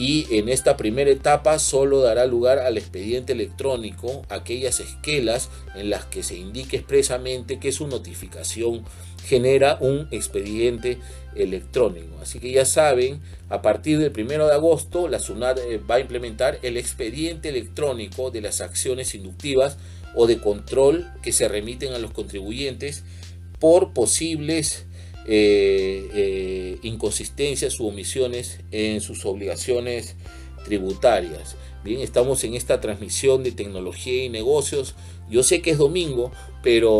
y 0.00 0.26
en 0.30 0.48
esta 0.48 0.78
primera 0.78 1.10
etapa 1.10 1.58
solo 1.58 2.00
dará 2.00 2.24
lugar 2.24 2.58
al 2.58 2.78
expediente 2.78 3.34
electrónico 3.34 4.22
aquellas 4.30 4.80
esquelas 4.80 5.50
en 5.76 5.90
las 5.90 6.06
que 6.06 6.22
se 6.22 6.38
indique 6.38 6.78
expresamente 6.78 7.60
que 7.60 7.70
su 7.70 7.86
notificación 7.86 8.82
genera 9.26 9.76
un 9.78 10.08
expediente 10.10 10.96
electrónico. 11.34 12.16
Así 12.22 12.38
que 12.38 12.50
ya 12.50 12.64
saben, 12.64 13.20
a 13.50 13.60
partir 13.60 13.98
del 13.98 14.18
1 14.18 14.46
de 14.46 14.54
agosto 14.54 15.06
la 15.06 15.18
SUNAT 15.18 15.58
eh, 15.58 15.76
va 15.78 15.96
a 15.96 16.00
implementar 16.00 16.58
el 16.62 16.78
expediente 16.78 17.50
electrónico 17.50 18.30
de 18.30 18.40
las 18.40 18.62
acciones 18.62 19.14
inductivas 19.14 19.76
o 20.14 20.26
de 20.26 20.38
control 20.38 21.10
que 21.22 21.32
se 21.32 21.46
remiten 21.46 21.92
a 21.92 21.98
los 21.98 22.12
contribuyentes 22.12 23.04
por 23.58 23.92
posibles 23.92 24.86
eh, 25.26 26.08
eh, 26.14 26.78
inconsistencias 26.82 27.78
u 27.78 27.86
omisiones 27.86 28.60
en 28.70 29.00
sus 29.00 29.26
obligaciones 29.26 30.16
tributarias. 30.64 31.56
Bien, 31.84 32.00
estamos 32.00 32.42
en 32.44 32.54
esta 32.54 32.80
transmisión 32.80 33.42
de 33.42 33.52
tecnología 33.52 34.24
y 34.24 34.28
negocios. 34.28 34.94
Yo 35.30 35.42
sé 35.42 35.60
que 35.60 35.70
es 35.70 35.78
domingo, 35.78 36.32
pero 36.62 36.90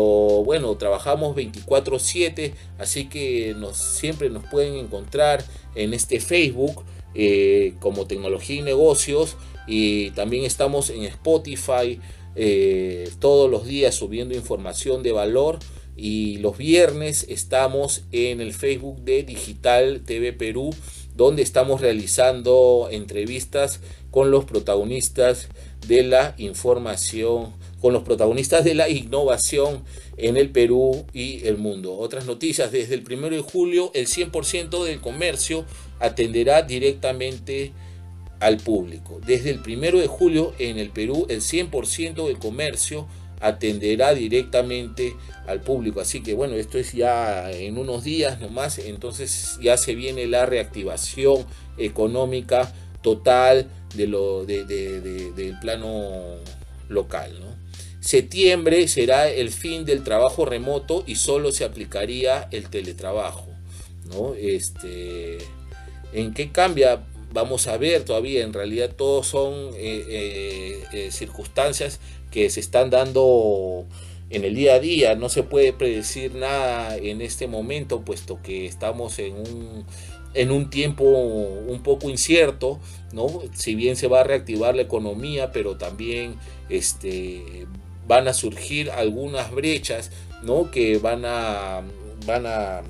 bueno, 0.43 0.75
trabajamos 0.77 1.35
24/7, 1.35 2.53
así 2.77 3.09
que 3.09 3.55
nos, 3.57 3.77
siempre 3.77 4.29
nos 4.29 4.43
pueden 4.45 4.75
encontrar 4.75 5.43
en 5.75 5.93
este 5.93 6.19
Facebook 6.19 6.83
eh, 7.13 7.73
como 7.79 8.05
tecnología 8.05 8.57
y 8.57 8.61
negocios 8.61 9.35
y 9.67 10.11
también 10.11 10.45
estamos 10.45 10.89
en 10.89 11.03
Spotify 11.03 11.99
todos 13.19 13.51
los 13.51 13.65
días 13.65 13.93
subiendo 13.93 14.33
información 14.33 15.03
de 15.03 15.11
valor 15.11 15.59
y 15.95 16.37
los 16.37 16.57
viernes 16.57 17.25
estamos 17.29 18.03
en 18.11 18.41
el 18.41 18.53
Facebook 18.53 19.01
de 19.03 19.23
Digital 19.23 20.01
TV 20.05 20.33
Perú, 20.33 20.73
donde 21.15 21.41
estamos 21.41 21.81
realizando 21.81 22.87
entrevistas 22.91 23.79
con 24.09 24.31
los 24.31 24.45
protagonistas 24.45 25.49
de 25.87 26.03
la 26.03 26.35
información, 26.37 27.53
con 27.81 27.93
los 27.93 28.03
protagonistas 28.03 28.63
de 28.63 28.75
la 28.75 28.89
innovación 28.89 29.83
en 30.17 30.37
el 30.37 30.49
Perú 30.49 31.05
y 31.13 31.45
el 31.47 31.57
mundo. 31.57 31.97
Otras 31.97 32.25
noticias, 32.25 32.71
desde 32.71 32.95
el 32.95 33.03
1 33.09 33.29
de 33.29 33.41
julio 33.41 33.91
el 33.93 34.07
100% 34.07 34.83
del 34.83 35.01
comercio 35.01 35.65
atenderá 35.99 36.61
directamente 36.61 37.73
al 38.39 38.57
público. 38.57 39.19
Desde 39.25 39.51
el 39.51 39.59
1 39.59 39.99
de 39.99 40.07
julio 40.07 40.53
en 40.59 40.77
el 40.77 40.89
Perú 40.89 41.25
el 41.29 41.41
100% 41.41 42.27
del 42.27 42.39
comercio 42.39 43.07
atenderá 43.41 44.13
directamente 44.13 45.15
al 45.47 45.61
público. 45.61 45.99
Así 45.99 46.21
que 46.21 46.33
bueno, 46.33 46.55
esto 46.55 46.77
es 46.77 46.93
ya 46.93 47.51
en 47.51 47.77
unos 47.77 48.03
días 48.03 48.39
nomás, 48.39 48.79
entonces 48.79 49.57
ya 49.61 49.77
se 49.77 49.95
viene 49.95 50.27
la 50.27 50.45
reactivación 50.45 51.45
económica 51.77 52.71
total 53.01 53.67
de 53.95 54.07
lo, 54.07 54.45
del 54.45 55.57
plano 55.59 56.37
local. 56.89 57.31
Septiembre 57.99 58.87
será 58.87 59.29
el 59.29 59.51
fin 59.51 59.85
del 59.85 60.03
trabajo 60.03 60.43
remoto 60.45 61.03
y 61.05 61.15
solo 61.15 61.51
se 61.51 61.65
aplicaría 61.65 62.47
el 62.51 62.69
teletrabajo. 62.69 63.47
¿no? 64.05 64.33
Este, 64.33 65.37
¿En 66.13 66.33
qué 66.33 66.51
cambia? 66.51 67.03
Vamos 67.33 67.67
a 67.67 67.77
ver 67.77 68.03
todavía, 68.03 68.43
en 68.43 68.51
realidad 68.51 68.89
todos 68.97 69.27
son 69.27 69.53
eh, 69.75 70.03
eh, 70.09 70.83
eh, 70.91 71.11
circunstancias 71.11 72.01
que 72.31 72.49
se 72.49 72.59
están 72.59 72.89
dando 72.89 73.85
en 74.29 74.45
el 74.45 74.55
día 74.55 74.75
a 74.75 74.79
día. 74.79 75.15
No 75.15 75.29
se 75.29 75.43
puede 75.43 75.73
predecir 75.73 76.33
nada 76.33 76.97
en 76.97 77.21
este 77.21 77.47
momento, 77.47 78.01
puesto 78.01 78.41
que 78.41 78.65
estamos 78.65 79.19
en 79.19 79.33
un, 79.33 79.85
en 80.33 80.51
un 80.51 80.69
tiempo 80.69 81.03
un 81.03 81.81
poco 81.83 82.09
incierto, 82.09 82.79
¿no? 83.13 83.27
Si 83.53 83.75
bien 83.75 83.95
se 83.95 84.07
va 84.07 84.21
a 84.21 84.23
reactivar 84.23 84.75
la 84.75 84.81
economía, 84.81 85.51
pero 85.51 85.77
también 85.77 86.35
este, 86.69 87.67
van 88.07 88.27
a 88.27 88.33
surgir 88.33 88.89
algunas 88.91 89.51
brechas, 89.51 90.11
¿no? 90.43 90.71
Que 90.71 90.97
van 90.97 91.23
a, 91.25 91.81
van 92.25 92.45
a 92.45 92.81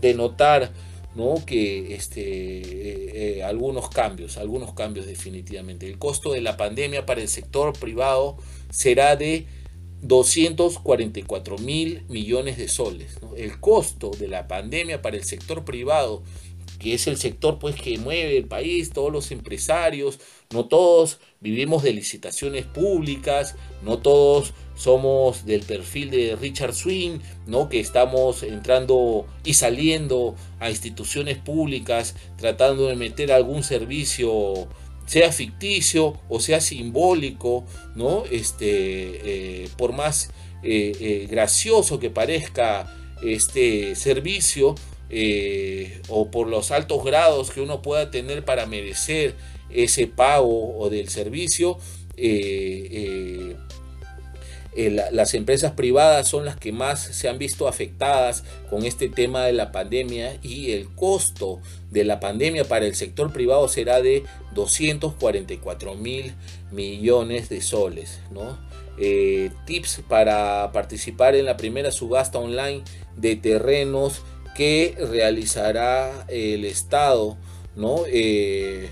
denotar 0.00 0.70
¿no? 1.14 1.44
que 1.44 1.94
este, 1.94 2.20
eh, 2.22 3.38
eh, 3.38 3.42
algunos 3.42 3.88
cambios, 3.90 4.36
algunos 4.36 4.74
cambios 4.74 5.06
definitivamente. 5.06 5.86
El 5.86 5.98
costo 5.98 6.32
de 6.32 6.40
la 6.40 6.56
pandemia 6.56 7.06
para 7.06 7.20
el 7.20 7.28
sector 7.28 7.78
privado 7.78 8.36
será 8.70 9.16
de 9.16 9.46
244 10.02 11.58
mil 11.58 12.02
millones 12.08 12.56
de 12.56 12.68
soles. 12.68 13.18
El 13.36 13.60
costo 13.60 14.10
de 14.10 14.28
la 14.28 14.48
pandemia 14.48 15.02
para 15.02 15.16
el 15.16 15.24
sector 15.24 15.64
privado, 15.64 16.22
que 16.78 16.94
es 16.94 17.06
el 17.06 17.18
sector 17.18 17.58
pues, 17.58 17.76
que 17.76 17.98
mueve 17.98 18.38
el 18.38 18.46
país, 18.46 18.90
todos 18.90 19.12
los 19.12 19.30
empresarios, 19.30 20.18
no 20.50 20.66
todos 20.66 21.18
vivimos 21.40 21.82
de 21.82 21.92
licitaciones 21.92 22.64
públicas, 22.64 23.56
no 23.82 23.98
todos 23.98 24.54
somos 24.80 25.44
del 25.44 25.60
perfil 25.60 26.10
de 26.10 26.36
Richard 26.40 26.74
Swing, 26.74 27.18
¿no? 27.46 27.68
que 27.68 27.80
estamos 27.80 28.42
entrando 28.42 29.26
y 29.44 29.52
saliendo 29.52 30.36
a 30.58 30.70
instituciones 30.70 31.36
públicas 31.36 32.14
tratando 32.38 32.86
de 32.86 32.96
meter 32.96 33.30
algún 33.30 33.62
servicio 33.62 34.68
sea 35.04 35.32
ficticio 35.32 36.18
o 36.30 36.40
sea 36.40 36.62
simbólico, 36.62 37.66
¿no? 37.94 38.24
Este, 38.30 39.64
eh, 39.64 39.68
por 39.76 39.92
más 39.92 40.30
eh, 40.62 40.92
eh, 40.98 41.26
gracioso 41.28 41.98
que 41.98 42.08
parezca 42.08 42.90
este 43.22 43.96
servicio 43.96 44.76
o 46.08 46.30
por 46.30 46.46
los 46.46 46.70
altos 46.70 47.04
grados 47.04 47.50
que 47.50 47.60
uno 47.60 47.82
pueda 47.82 48.10
tener 48.10 48.46
para 48.46 48.64
merecer 48.64 49.34
ese 49.68 50.06
pago 50.06 50.78
o 50.78 50.88
del 50.88 51.10
servicio, 51.10 51.76
las 54.76 55.34
empresas 55.34 55.72
privadas 55.72 56.28
son 56.28 56.44
las 56.44 56.56
que 56.56 56.72
más 56.72 57.00
se 57.00 57.28
han 57.28 57.38
visto 57.38 57.66
afectadas 57.66 58.44
con 58.68 58.84
este 58.84 59.08
tema 59.08 59.44
de 59.44 59.52
la 59.52 59.72
pandemia 59.72 60.38
y 60.42 60.70
el 60.72 60.88
costo 60.94 61.60
de 61.90 62.04
la 62.04 62.20
pandemia 62.20 62.64
para 62.64 62.86
el 62.86 62.94
sector 62.94 63.32
privado 63.32 63.66
será 63.66 64.00
de 64.00 64.24
244 64.54 65.94
mil 65.96 66.34
millones 66.70 67.48
de 67.48 67.62
soles. 67.62 68.20
Eh, 68.98 69.50
tips 69.66 70.02
para 70.08 70.70
participar 70.72 71.34
en 71.34 71.46
la 71.46 71.56
primera 71.56 71.90
subasta 71.90 72.38
online 72.38 72.82
de 73.16 73.34
terrenos 73.36 74.22
que 74.54 74.94
realizará 75.10 76.26
el 76.28 76.64
Estado. 76.64 77.36
Eh, 78.08 78.90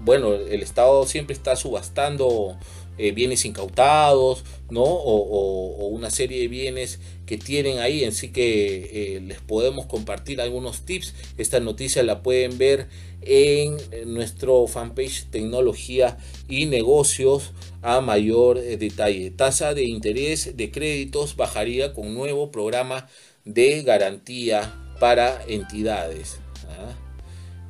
bueno, 0.00 0.34
el 0.34 0.62
Estado 0.62 1.04
siempre 1.04 1.34
está 1.34 1.56
subastando 1.56 2.56
eh, 2.98 3.12
bienes 3.12 3.44
incautados, 3.44 4.44
¿no? 4.70 4.82
O, 4.82 5.86
una 5.88 6.10
serie 6.10 6.40
de 6.40 6.48
bienes 6.48 7.00
que 7.26 7.36
tienen 7.36 7.78
ahí, 7.78 8.04
así 8.04 8.28
que 8.28 9.16
eh, 9.16 9.20
les 9.20 9.40
podemos 9.40 9.86
compartir 9.86 10.40
algunos 10.40 10.82
tips. 10.82 11.14
Esta 11.36 11.60
noticia 11.60 12.02
la 12.02 12.22
pueden 12.22 12.58
ver 12.58 12.88
en 13.22 13.76
nuestro 14.06 14.66
fanpage 14.66 15.26
Tecnología 15.30 16.16
y 16.48 16.66
Negocios 16.66 17.52
a 17.82 18.00
mayor 18.00 18.58
eh, 18.58 18.76
detalle. 18.76 19.30
Tasa 19.30 19.74
de 19.74 19.84
interés 19.84 20.56
de 20.56 20.70
créditos 20.70 21.36
bajaría 21.36 21.92
con 21.92 22.14
nuevo 22.14 22.50
programa 22.50 23.08
de 23.44 23.82
garantía 23.82 24.74
para 24.98 25.42
entidades. 25.48 26.38
¿ah? 26.68 26.96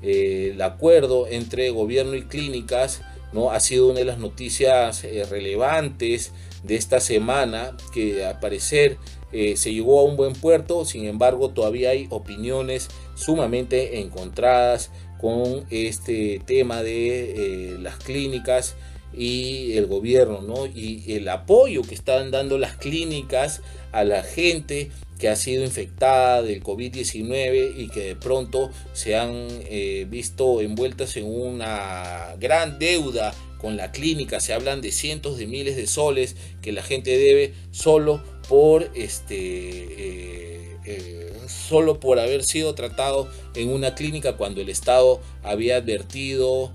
el 0.03 0.61
acuerdo 0.63 1.27
entre 1.29 1.71
gobierno 1.71 2.15
y 2.15 2.23
clínicas 2.23 3.03
¿no? 3.33 3.51
Ha 3.51 3.61
sido 3.61 3.89
una 3.89 4.01
de 4.01 4.05
las 4.05 4.19
noticias 4.19 5.05
eh, 5.05 5.25
relevantes 5.29 6.33
de 6.63 6.77
esta 6.77 7.01
semana 7.01 7.77
que 7.93 8.25
al 8.25 8.39
parecer 8.39 8.99
eh, 9.33 9.57
se 9.57 9.73
llegó 9.73 10.01
a 10.01 10.05
un 10.05 10.17
buen 10.17 10.33
puerto, 10.33 10.85
sin 10.85 11.05
embargo 11.07 11.51
todavía 11.51 11.91
hay 11.91 12.07
opiniones 12.11 12.89
sumamente 13.15 14.01
encontradas 14.01 14.91
con 15.21 15.67
este 15.71 16.41
tema 16.47 16.83
de 16.83 17.75
eh, 17.75 17.79
las 17.79 17.97
clínicas 17.97 18.75
y 19.13 19.77
el 19.77 19.87
gobierno, 19.87 20.41
¿no? 20.41 20.67
Y 20.67 21.13
el 21.15 21.29
apoyo 21.29 21.83
que 21.83 21.95
están 21.95 22.31
dando 22.31 22.59
las 22.59 22.77
clínicas 22.77 23.61
a 23.93 24.05
la 24.05 24.23
gente 24.23 24.91
que 25.21 25.29
ha 25.29 25.37
sido 25.37 25.65
infectada 25.65 26.43
del 26.43 26.65
COVID-19 26.65 27.75
y 27.77 27.89
que 27.89 28.01
de 28.01 28.17
pronto 28.17 28.71
se 28.95 29.17
han 29.17 29.47
eh, 29.69 30.07
visto 30.09 30.63
envueltas 30.63 31.17
en 31.17 31.27
una 31.27 32.35
gran 32.41 32.79
deuda 32.79 33.35
con 33.59 33.77
la 33.77 33.93
clínica. 33.93 34.41
Se 34.41 34.55
hablan 34.55 34.81
de 34.81 34.91
cientos 34.91 35.37
de 35.37 35.47
miles 35.47 35.77
de 35.77 35.87
soles 35.87 36.37
que 36.63 36.73
la 36.73 36.83
gente 36.83 37.19
debe 37.19 37.53
solo 37.71 38.23
por 38.49 38.91
este 38.95 39.37
eh, 39.37 40.77
eh, 40.87 41.33
solo 41.47 42.01
por 42.01 42.19
haber 42.19 42.43
sido 42.43 42.75
tratado 42.75 43.29
en 43.55 43.69
una 43.69 43.95
clínica 43.95 44.39
cuando 44.39 44.63
el 44.63 44.71
Estado 44.71 45.21
había 45.43 45.77
advertido 45.77 46.73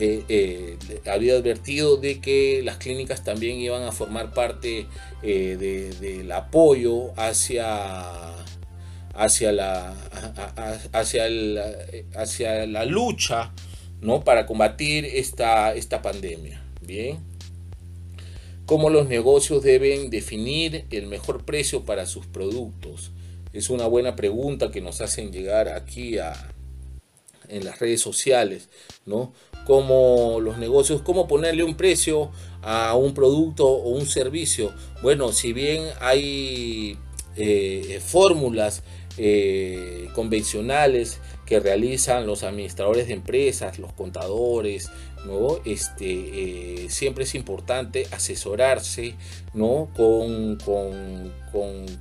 eh, 0.00 0.78
había 1.06 1.34
advertido 1.34 1.96
de 1.96 2.20
que 2.20 2.60
las 2.62 2.76
clínicas 2.76 3.24
también 3.24 3.58
iban 3.58 3.82
a 3.82 3.92
formar 3.92 4.32
parte 4.32 4.86
eh, 5.22 5.96
del 6.00 6.30
apoyo 6.30 7.12
hacia, 7.16 8.34
hacia 9.14 9.52
la, 9.52 9.94
hacia 10.92 11.26
hacia 12.14 12.66
la 12.66 12.84
lucha 12.84 13.52
¿no? 14.00 14.22
para 14.22 14.46
combatir 14.46 15.04
esta, 15.04 15.74
esta 15.74 16.02
pandemia. 16.02 16.62
Bien. 16.80 17.18
¿Cómo 18.66 18.90
los 18.90 19.08
negocios 19.08 19.62
deben 19.62 20.10
definir 20.10 20.84
el 20.90 21.06
mejor 21.06 21.44
precio 21.44 21.84
para 21.84 22.06
sus 22.06 22.26
productos? 22.26 23.12
Es 23.52 23.70
una 23.70 23.86
buena 23.86 24.14
pregunta 24.14 24.70
que 24.70 24.82
nos 24.82 25.00
hacen 25.00 25.32
llegar 25.32 25.68
aquí 25.68 26.18
a, 26.18 26.34
en 27.48 27.64
las 27.64 27.78
redes 27.78 28.00
sociales, 28.00 28.68
¿no? 29.06 29.32
Cómo 29.68 30.40
los 30.40 30.58
negocios, 30.58 31.02
cómo 31.02 31.28
ponerle 31.28 31.62
un 31.62 31.76
precio 31.76 32.30
a 32.62 32.96
un 32.96 33.14
producto 33.14 33.68
o 33.68 33.90
un 33.90 34.06
servicio. 34.06 34.72
Bueno, 35.02 35.30
si 35.32 35.52
bien 35.52 35.84
hay 36.00 36.98
eh, 37.36 38.00
fórmulas 38.04 38.82
eh, 39.18 40.08
convencionales 40.14 41.20
que 41.44 41.60
realizan 41.60 42.26
los 42.26 42.44
administradores 42.44 43.08
de 43.08 43.14
empresas, 43.14 43.78
los 43.78 43.92
contadores, 43.92 44.90
¿no? 45.26 45.58
Este, 45.64 46.84
eh, 46.84 46.86
siempre 46.88 47.24
es 47.24 47.34
importante 47.34 48.06
asesorarse 48.10 49.16
¿no? 49.54 49.88
Con, 49.94 50.58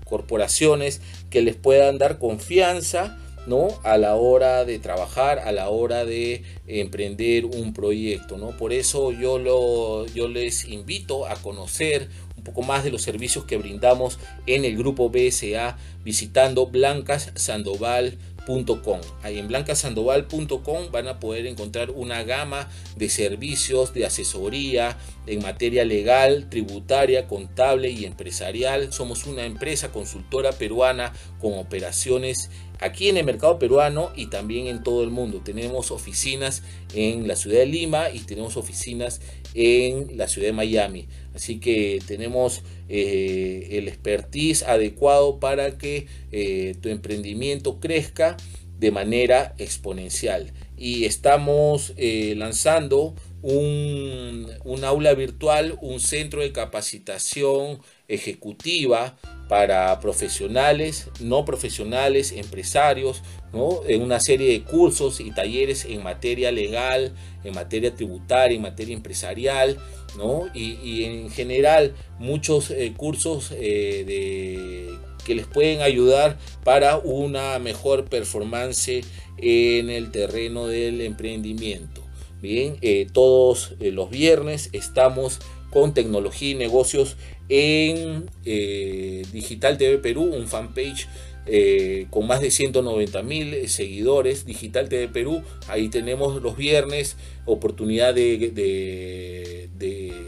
corporaciones 0.05 1.01
que 1.29 1.41
les 1.41 1.55
puedan 1.55 1.97
dar 1.97 2.19
confianza 2.19 3.17
¿no? 3.47 3.69
a 3.83 3.97
la 3.97 4.15
hora 4.15 4.65
de 4.65 4.77
trabajar, 4.77 5.39
a 5.39 5.51
la 5.51 5.69
hora 5.69 6.05
de 6.05 6.43
emprender 6.67 7.45
un 7.45 7.73
proyecto. 7.73 8.37
¿no? 8.37 8.55
Por 8.57 8.73
eso 8.73 9.11
yo, 9.11 9.39
lo, 9.39 10.05
yo 10.07 10.27
les 10.27 10.65
invito 10.65 11.25
a 11.25 11.35
conocer 11.35 12.09
un 12.35 12.43
poco 12.43 12.61
más 12.61 12.83
de 12.83 12.91
los 12.91 13.01
servicios 13.01 13.45
que 13.45 13.57
brindamos 13.57 14.19
en 14.45 14.65
el 14.65 14.77
grupo 14.77 15.09
BSA 15.09 15.77
visitando 16.03 16.67
blancassandoval.com. 16.67 18.99
Ahí 19.23 19.39
en 19.39 19.47
blancasandoval.com 19.47 20.91
van 20.91 21.07
a 21.07 21.19
poder 21.19 21.47
encontrar 21.47 21.89
una 21.91 22.23
gama 22.23 22.69
de 22.95 23.09
servicios 23.09 23.93
de 23.93 24.05
asesoría 24.05 24.97
en 25.25 25.41
materia 25.41 25.83
legal, 25.83 26.47
tributaria, 26.49 27.27
contable 27.27 27.89
y 27.89 28.05
empresarial. 28.05 28.93
Somos 28.93 29.25
una 29.25 29.45
empresa 29.45 29.91
consultora 29.91 30.53
peruana 30.53 31.11
con 31.41 31.57
operaciones 31.57 32.49
aquí 32.79 33.09
en 33.09 33.17
el 33.17 33.25
mercado 33.25 33.59
peruano 33.59 34.11
y 34.15 34.27
también 34.27 34.67
en 34.67 34.83
todo 34.83 35.03
el 35.03 35.09
mundo. 35.09 35.41
Tenemos 35.43 35.91
oficinas 35.91 36.63
en 36.93 37.27
la 37.27 37.35
ciudad 37.35 37.59
de 37.59 37.65
Lima 37.65 38.09
y 38.09 38.19
tenemos 38.19 38.57
oficinas 38.57 39.21
en 39.53 40.17
la 40.17 40.27
ciudad 40.27 40.47
de 40.47 40.53
Miami. 40.53 41.07
Así 41.33 41.59
que 41.59 41.99
tenemos 42.05 42.61
eh, 42.89 43.69
el 43.71 43.87
expertise 43.87 44.63
adecuado 44.63 45.39
para 45.39 45.77
que 45.77 46.07
eh, 46.31 46.75
tu 46.81 46.89
emprendimiento 46.89 47.79
crezca 47.79 48.37
de 48.79 48.91
manera 48.91 49.55
exponencial. 49.57 50.53
Y 50.77 51.05
estamos 51.05 51.93
eh, 51.97 52.35
lanzando 52.37 53.15
un, 53.41 54.47
un, 54.63 54.83
aula 54.83 55.13
virtual, 55.13 55.77
un 55.81 55.99
centro 55.99 56.41
de 56.41 56.51
capacitación 56.51 57.79
ejecutiva 58.07 59.17
para 59.47 59.97
profesionales, 59.99 61.09
no 61.21 61.45
profesionales, 61.45 62.33
empresarios, 62.33 63.23
¿no? 63.53 63.81
en 63.87 64.01
una 64.01 64.19
serie 64.19 64.51
de 64.51 64.63
cursos 64.63 65.19
y 65.19 65.31
talleres 65.31 65.85
en 65.85 66.03
materia 66.03 66.51
legal, 66.51 67.13
en 67.43 67.53
materia 67.53 67.95
tributaria, 67.95 68.55
en 68.55 68.61
materia 68.61 68.93
empresarial, 68.93 69.77
¿no? 70.17 70.47
y, 70.53 71.03
en 71.05 71.29
general 71.29 71.93
muchos 72.19 72.71
eh, 72.71 72.93
cursos 72.95 73.51
eh, 73.53 74.03
de, 74.05 74.89
que 75.25 75.35
les 75.35 75.47
pueden 75.47 75.81
ayudar 75.81 76.37
para 76.63 76.97
una 76.97 77.57
mejor 77.59 78.05
performance 78.05 79.01
en 79.37 79.89
el 79.89 80.11
terreno 80.11 80.67
del 80.67 81.01
emprendimiento. 81.01 82.03
Bien, 82.41 82.77
eh, 82.81 83.07
todos 83.11 83.75
los 83.79 84.11
viernes 84.11 84.69
estamos 84.71 85.39
con 85.71 85.93
tecnología 85.93 86.51
y 86.51 86.55
negocios 86.55 87.17
en 87.49 88.29
eh, 88.45 89.23
Digital 89.31 89.77
TV 89.77 89.97
Perú, 89.99 90.23
un 90.23 90.47
fanpage 90.47 91.07
eh, 91.49 92.07
con 92.09 92.27
más 92.27 92.41
de 92.41 92.51
190 92.51 93.23
mil 93.23 93.69
seguidores, 93.69 94.45
Digital 94.45 94.89
TV 94.89 95.07
Perú. 95.07 95.43
Ahí 95.69 95.87
tenemos 95.87 96.41
los 96.41 96.57
viernes 96.57 97.15
oportunidad 97.45 98.13
de, 98.13 99.69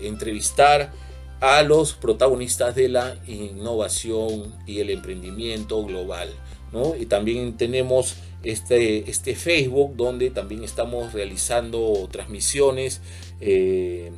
entrevistar 0.04 0.94
a 1.42 1.62
los 1.64 1.94
protagonistas 1.94 2.76
de 2.76 2.90
la 2.90 3.18
innovación 3.28 4.56
y 4.66 4.80
el 4.80 4.90
emprendimiento 4.90 5.86
global. 5.86 6.30
¿no? 6.72 6.96
Y 6.96 7.06
también 7.06 7.58
tenemos 7.58 8.16
este, 8.44 9.10
este 9.10 9.36
Facebook 9.36 9.96
donde 9.98 10.30
también 10.30 10.64
estamos 10.64 11.12
realizando 11.14 12.08
transmisiones. 12.12 13.02
Eh, 13.42 14.12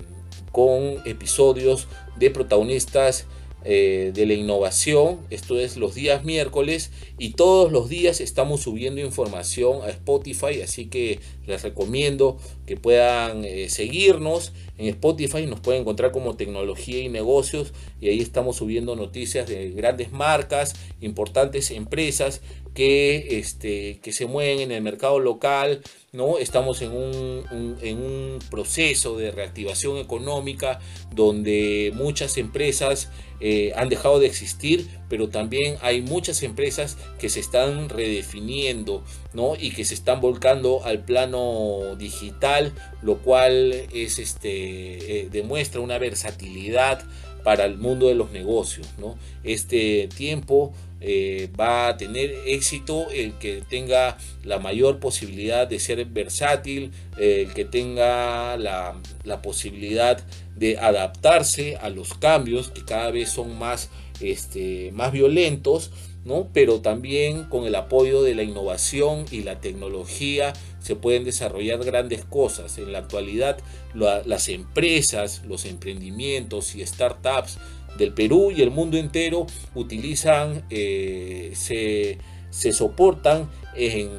con 0.52 1.02
episodios 1.06 1.88
de 2.18 2.30
protagonistas 2.30 3.26
eh, 3.64 4.12
de 4.16 4.26
la 4.26 4.34
innovación. 4.34 5.20
Esto 5.30 5.60
es 5.60 5.78
los 5.78 5.94
días 5.94 6.24
miércoles 6.24 6.90
y 7.20 7.34
todos 7.34 7.72
los 7.72 7.90
días 7.90 8.20
estamos 8.20 8.62
subiendo 8.62 9.02
información 9.02 9.84
a 9.84 9.90
Spotify, 9.90 10.64
así 10.64 10.88
que 10.88 11.20
les 11.46 11.62
recomiendo 11.62 12.40
que 12.66 12.76
puedan 12.76 13.46
eh, 13.46 13.70
seguirnos 13.70 14.52
en 14.82 14.88
Spotify, 14.88 15.46
nos 15.46 15.60
pueden 15.60 15.82
encontrar 15.82 16.12
como 16.12 16.36
tecnología 16.36 17.00
y 17.00 17.08
negocios 17.08 17.72
y 18.00 18.10
ahí 18.10 18.20
estamos 18.20 18.58
subiendo 18.58 18.96
noticias 18.96 19.48
de 19.48 19.70
grandes 19.72 20.12
marcas, 20.12 20.76
importantes 21.02 21.70
empresas 21.70 22.42
que, 22.74 23.40
este, 23.40 24.00
que 24.00 24.12
se 24.12 24.26
mueven 24.26 24.60
en 24.60 24.72
el 24.72 24.82
mercado 24.82 25.20
local, 25.20 25.82
¿no? 26.14 26.40
Estamos 26.40 26.82
en 26.82 26.94
un, 26.94 27.78
en 27.82 27.98
un 27.98 28.40
proceso 28.50 29.18
de 29.18 29.32
reactivación 29.32 29.98
económica 29.98 30.80
donde 31.14 31.92
muchas 31.94 32.38
empresas 32.38 33.10
eh, 33.40 33.74
han 33.76 33.90
dejado 33.90 34.20
de 34.20 34.28
existir, 34.28 34.88
pero 35.12 35.28
también 35.28 35.76
hay 35.82 36.02
muchas 36.02 36.42
empresas 36.42 36.96
que 37.20 37.28
se 37.28 37.42
están 37.42 37.90
redefiniendo 37.90 39.04
¿no? 39.34 39.56
y 39.60 39.72
que 39.72 39.84
se 39.84 39.94
están 39.94 40.22
volcando 40.22 40.86
al 40.86 41.04
plano 41.04 41.98
digital, 41.98 42.72
lo 43.02 43.18
cual 43.18 43.74
es, 43.94 44.20
este, 44.20 45.20
eh, 45.20 45.30
demuestra 45.30 45.82
una 45.82 45.98
versatilidad 45.98 47.04
para 47.44 47.66
el 47.66 47.78
mundo 47.78 48.08
de 48.08 48.16
los 48.16 48.32
negocios. 48.32 48.88
¿no? 49.00 49.18
Este 49.44 50.08
tiempo 50.16 50.72
eh, 51.02 51.50
va 51.60 51.90
a 51.90 51.98
tener 51.98 52.34
éxito 52.46 53.10
el 53.10 53.34
que 53.34 53.64
tenga 53.68 54.18
la 54.46 54.60
mayor 54.60 55.00
posibilidad 55.00 55.68
de 55.68 55.80
ser 55.80 56.06
versátil, 56.06 56.92
el 57.18 57.52
que 57.54 57.66
tenga 57.66 58.56
la, 58.56 58.96
posibilidad 59.42 60.24
de 60.56 60.78
adaptarse 60.78 61.76
a 61.78 61.90
los 61.90 62.14
cambios 62.14 62.70
que 62.70 62.86
cada 62.86 63.10
vez 63.10 63.30
son 63.30 63.58
más, 63.58 63.90
este, 64.22 64.92
más 64.94 65.12
violentos, 65.12 65.92
¿no? 66.24 66.50
pero 66.54 66.82
también 66.82 67.46
con 67.46 67.66
el 67.66 67.76
apoyo 67.76 68.22
de 68.22 68.36
la 68.36 68.44
innovación 68.44 69.26
y 69.32 69.42
la 69.42 69.60
tecnología 69.60 70.54
se 70.80 70.96
pueden 70.96 71.24
desarrollar 71.24 71.84
grandes 71.84 72.26
cosas. 72.26 72.78
En 72.78 72.92
la 72.92 73.00
actualidad 73.00 73.58
las 73.94 74.50
empresas, 74.50 75.42
los 75.48 75.66
emprendimientos 75.66 76.76
y 76.76 76.86
startups 76.86 77.58
del 77.98 78.14
Perú 78.14 78.52
y 78.56 78.62
el 78.62 78.72
mundo 78.72 78.98
entero 78.98 79.46
utilizan, 79.76 80.64
eh, 80.70 81.52
se, 81.54 82.72
soportan 82.72 83.50
en, 83.76 84.10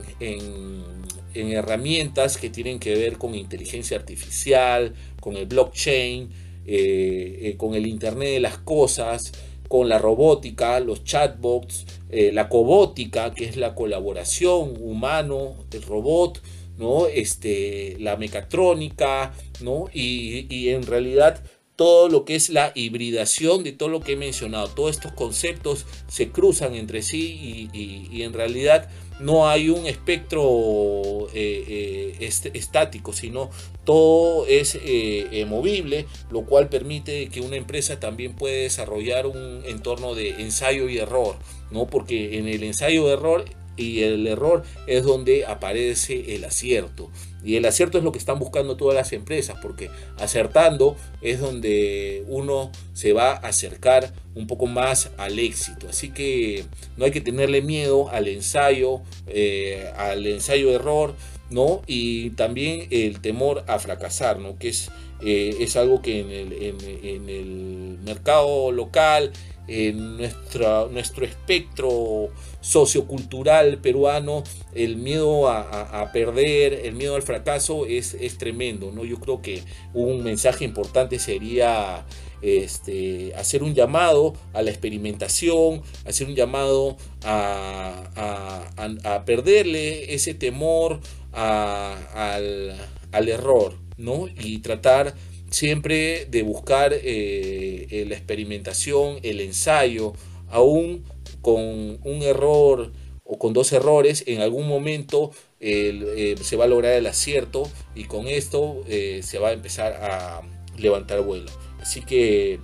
herramientas 1.34 2.36
que 2.36 2.50
tienen 2.50 2.78
que 2.78 2.94
ver 2.94 3.16
con 3.16 3.34
inteligencia 3.34 3.96
artificial, 3.96 4.94
con 5.20 5.36
el 5.36 5.46
blockchain, 5.46 6.30
eh, 6.66 7.38
eh, 7.42 7.56
con 7.56 7.74
el 7.74 7.86
Internet 7.86 8.28
de 8.28 8.40
las 8.40 8.58
Cosas, 8.58 9.32
con 9.72 9.88
la 9.88 9.96
robótica, 9.96 10.80
los 10.80 11.02
chatbots, 11.02 11.86
la 12.10 12.50
cobótica, 12.50 13.32
que 13.32 13.46
es 13.46 13.56
la 13.56 13.74
colaboración 13.74 14.76
humano, 14.78 15.54
el 15.72 15.82
robot, 15.82 16.42
¿no? 16.76 17.06
este, 17.06 17.96
la 17.98 18.18
mecatrónica, 18.18 19.32
¿no? 19.62 19.86
y, 19.94 20.46
y 20.54 20.68
en 20.68 20.82
realidad 20.86 21.42
todo 21.74 22.10
lo 22.10 22.26
que 22.26 22.34
es 22.34 22.50
la 22.50 22.72
hibridación 22.74 23.64
de 23.64 23.72
todo 23.72 23.88
lo 23.88 24.00
que 24.00 24.12
he 24.12 24.16
mencionado. 24.16 24.68
Todos 24.68 24.90
estos 24.90 25.12
conceptos 25.12 25.86
se 26.06 26.28
cruzan 26.28 26.74
entre 26.74 27.00
sí 27.00 27.70
y, 27.72 28.22
en 28.22 28.34
realidad 28.34 28.90
no 29.20 29.48
hay 29.48 29.70
un 29.70 29.86
espectro 29.86 31.28
eh, 31.34 32.16
eh, 32.18 32.30
estático, 32.54 33.12
sino 33.12 33.50
todo 33.84 34.46
es 34.46 34.78
eh, 34.82 35.44
movible, 35.48 36.06
lo 36.30 36.42
cual 36.44 36.68
permite 36.68 37.28
que 37.28 37.40
una 37.40 37.56
empresa 37.56 38.00
también 38.00 38.34
puede 38.34 38.62
desarrollar 38.62 39.26
un 39.26 39.62
entorno 39.66 40.14
de 40.14 40.42
ensayo 40.42 40.88
y 40.88 40.98
error, 40.98 41.36
¿no? 41.70 41.86
porque 41.86 42.38
en 42.38 42.48
el 42.48 42.62
ensayo 42.62 43.08
y 43.08 43.12
error 43.12 43.44
y 43.76 44.02
el 44.02 44.26
error 44.26 44.62
es 44.86 45.04
donde 45.04 45.46
aparece 45.46 46.34
el 46.34 46.44
acierto. 46.44 47.10
Y 47.44 47.56
el 47.56 47.64
acierto 47.64 47.98
es 47.98 48.04
lo 48.04 48.12
que 48.12 48.18
están 48.18 48.38
buscando 48.38 48.76
todas 48.76 48.94
las 48.94 49.12
empresas, 49.12 49.56
porque 49.60 49.90
acertando 50.18 50.96
es 51.22 51.40
donde 51.40 52.24
uno 52.28 52.70
se 52.92 53.12
va 53.12 53.32
a 53.32 53.48
acercar 53.48 54.12
un 54.34 54.46
poco 54.46 54.66
más 54.66 55.10
al 55.16 55.38
éxito. 55.38 55.88
Así 55.88 56.10
que 56.10 56.64
no 56.96 57.04
hay 57.04 57.10
que 57.10 57.20
tenerle 57.20 57.60
miedo 57.62 58.08
al 58.10 58.28
ensayo, 58.28 59.00
eh, 59.26 59.90
al 59.96 60.26
ensayo 60.26 60.70
error, 60.70 61.14
¿no? 61.50 61.82
Y 61.86 62.30
también 62.30 62.86
el 62.90 63.20
temor 63.20 63.64
a 63.66 63.78
fracasar, 63.78 64.38
¿no? 64.38 64.56
Que 64.56 64.68
es, 64.68 64.90
eh, 65.24 65.56
es 65.60 65.76
algo 65.76 66.00
que 66.00 66.20
en 66.20 66.30
el, 66.30 66.52
en 66.52 67.28
el 67.28 67.98
mercado 68.04 68.70
local, 68.70 69.32
en 69.68 70.16
nuestra, 70.16 70.86
nuestro 70.90 71.24
espectro 71.24 72.30
sociocultural 72.60 73.78
peruano, 73.78 74.42
el 74.74 74.96
miedo 74.96 75.48
a, 75.48 76.10
perder, 76.12 76.72
el 76.84 76.94
miedo 76.94 77.14
al 77.14 77.22
fracaso 77.22 77.86
es, 77.86 78.14
es, 78.14 78.38
tremendo. 78.38 78.90
¿no? 78.92 79.04
Yo 79.04 79.18
creo 79.18 79.40
que 79.40 79.62
un 79.94 80.22
mensaje 80.22 80.64
importante 80.64 81.18
sería 81.18 82.04
este, 82.40 83.32
hacer 83.36 83.62
un 83.62 83.74
llamado 83.74 84.34
a 84.52 84.62
la 84.62 84.70
experimentación, 84.70 85.82
hacer 86.04 86.26
un 86.26 86.34
llamado 86.34 86.96
a, 87.24 88.70
a 89.04 89.24
perderle 89.24 90.14
ese 90.14 90.34
temor 90.34 91.00
al, 91.32 92.76
al 93.12 93.28
error 93.28 93.74
¿no? 93.96 94.26
y 94.28 94.58
tratar 94.58 95.14
siempre 95.52 96.26
de 96.30 96.42
buscar 96.42 96.92
eh, 96.92 97.86
eh, 97.90 98.04
la 98.08 98.14
experimentación, 98.14 99.18
el 99.22 99.40
ensayo, 99.40 100.14
aún 100.50 101.04
con 101.40 101.60
un 101.60 102.22
error 102.22 102.92
o 103.24 103.38
con 103.38 103.52
dos 103.52 103.72
errores, 103.72 104.24
en 104.26 104.40
algún 104.40 104.66
momento 104.66 105.30
eh, 105.60 106.34
se 106.42 106.56
va 106.56 106.64
a 106.64 106.68
lograr 106.68 106.94
el 106.94 107.06
acierto 107.06 107.70
y 107.94 108.04
con 108.04 108.26
esto 108.26 108.82
se 108.86 109.38
va 109.38 109.48
a 109.48 109.52
empezar 109.52 109.92
a 109.92 110.42
levantar 110.76 111.22
vuelo. 111.22 111.50
Así 111.80 112.00
que 112.00 112.58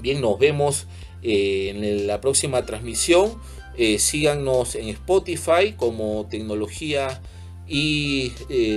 bien, 0.00 0.20
nos 0.20 0.38
vemos 0.38 0.86
en 1.22 2.06
la 2.06 2.20
próxima 2.20 2.64
transmisión. 2.64 3.40
síganos 3.98 4.74
en 4.74 4.88
Spotify 4.88 5.74
como 5.76 6.26
tecnología 6.30 7.20
y 7.68 8.32